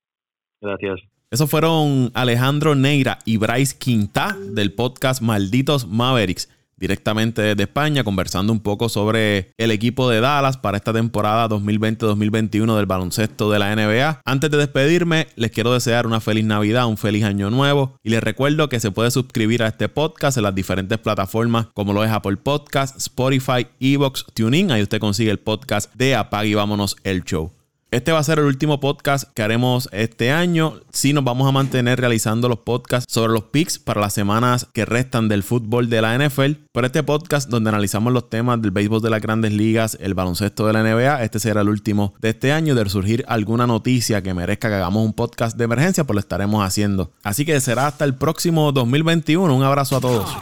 Gracias. 0.60 1.00
Esos 1.30 1.50
fueron 1.50 2.10
Alejandro 2.14 2.74
Neira 2.74 3.18
y 3.24 3.38
Bryce 3.38 3.76
Quinta 3.78 4.36
del 4.50 4.72
podcast 4.72 5.20
Malditos 5.22 5.86
Mavericks 5.86 6.50
directamente 6.76 7.42
desde 7.42 7.62
España, 7.64 8.04
conversando 8.04 8.52
un 8.52 8.60
poco 8.60 8.88
sobre 8.88 9.52
el 9.58 9.70
equipo 9.70 10.08
de 10.08 10.20
Dallas 10.20 10.56
para 10.56 10.76
esta 10.76 10.92
temporada 10.92 11.48
2020-2021 11.48 12.76
del 12.76 12.86
baloncesto 12.86 13.50
de 13.50 13.58
la 13.58 13.74
NBA. 13.74 14.20
Antes 14.24 14.50
de 14.50 14.58
despedirme, 14.58 15.28
les 15.36 15.50
quiero 15.50 15.72
desear 15.72 16.06
una 16.06 16.20
feliz 16.20 16.44
Navidad, 16.44 16.86
un 16.86 16.96
feliz 16.96 17.24
año 17.24 17.50
nuevo 17.50 17.96
y 18.02 18.10
les 18.10 18.22
recuerdo 18.22 18.68
que 18.68 18.80
se 18.80 18.90
puede 18.90 19.10
suscribir 19.10 19.62
a 19.62 19.68
este 19.68 19.88
podcast 19.88 20.36
en 20.36 20.44
las 20.44 20.54
diferentes 20.54 20.98
plataformas 20.98 21.66
como 21.74 21.92
lo 21.92 22.04
es 22.04 22.10
Apple 22.10 22.36
Podcast, 22.36 22.96
Spotify, 22.96 23.66
Evox, 23.80 24.26
TuneIn. 24.34 24.70
Ahí 24.70 24.82
usted 24.82 25.00
consigue 25.00 25.30
el 25.30 25.38
podcast 25.38 25.92
de 25.94 26.14
Apague 26.14 26.48
y 26.48 26.54
Vámonos 26.54 26.96
el 27.04 27.24
Show. 27.24 27.63
Este 27.94 28.10
va 28.10 28.18
a 28.18 28.24
ser 28.24 28.40
el 28.40 28.46
último 28.46 28.80
podcast 28.80 29.30
que 29.34 29.42
haremos 29.44 29.88
este 29.92 30.32
año. 30.32 30.80
Sí, 30.90 31.12
nos 31.12 31.22
vamos 31.22 31.48
a 31.48 31.52
mantener 31.52 32.00
realizando 32.00 32.48
los 32.48 32.58
podcasts 32.58 33.06
sobre 33.08 33.32
los 33.32 33.44
picks 33.44 33.78
para 33.78 34.00
las 34.00 34.12
semanas 34.12 34.66
que 34.72 34.84
restan 34.84 35.28
del 35.28 35.44
fútbol 35.44 35.88
de 35.88 36.02
la 36.02 36.18
NFL. 36.18 36.54
Pero 36.72 36.86
este 36.88 37.04
podcast, 37.04 37.48
donde 37.48 37.70
analizamos 37.70 38.12
los 38.12 38.28
temas 38.28 38.60
del 38.60 38.72
béisbol 38.72 39.00
de 39.00 39.10
las 39.10 39.22
grandes 39.22 39.52
ligas, 39.52 39.96
el 40.00 40.14
baloncesto 40.14 40.66
de 40.66 40.72
la 40.72 40.82
NBA, 40.82 41.22
este 41.22 41.38
será 41.38 41.60
el 41.60 41.68
último 41.68 42.14
de 42.20 42.30
este 42.30 42.50
año. 42.50 42.74
De 42.74 42.84
surgir 42.90 43.24
alguna 43.28 43.68
noticia 43.68 44.24
que 44.24 44.34
merezca 44.34 44.68
que 44.68 44.74
hagamos 44.74 45.06
un 45.06 45.12
podcast 45.12 45.56
de 45.56 45.62
emergencia, 45.62 46.02
pues 46.02 46.14
lo 46.16 46.20
estaremos 46.20 46.66
haciendo. 46.66 47.12
Así 47.22 47.44
que 47.44 47.60
será 47.60 47.86
hasta 47.86 48.04
el 48.04 48.16
próximo 48.16 48.72
2021. 48.72 49.54
Un 49.54 49.62
abrazo 49.62 49.98
a 49.98 50.00
todos. 50.00 50.36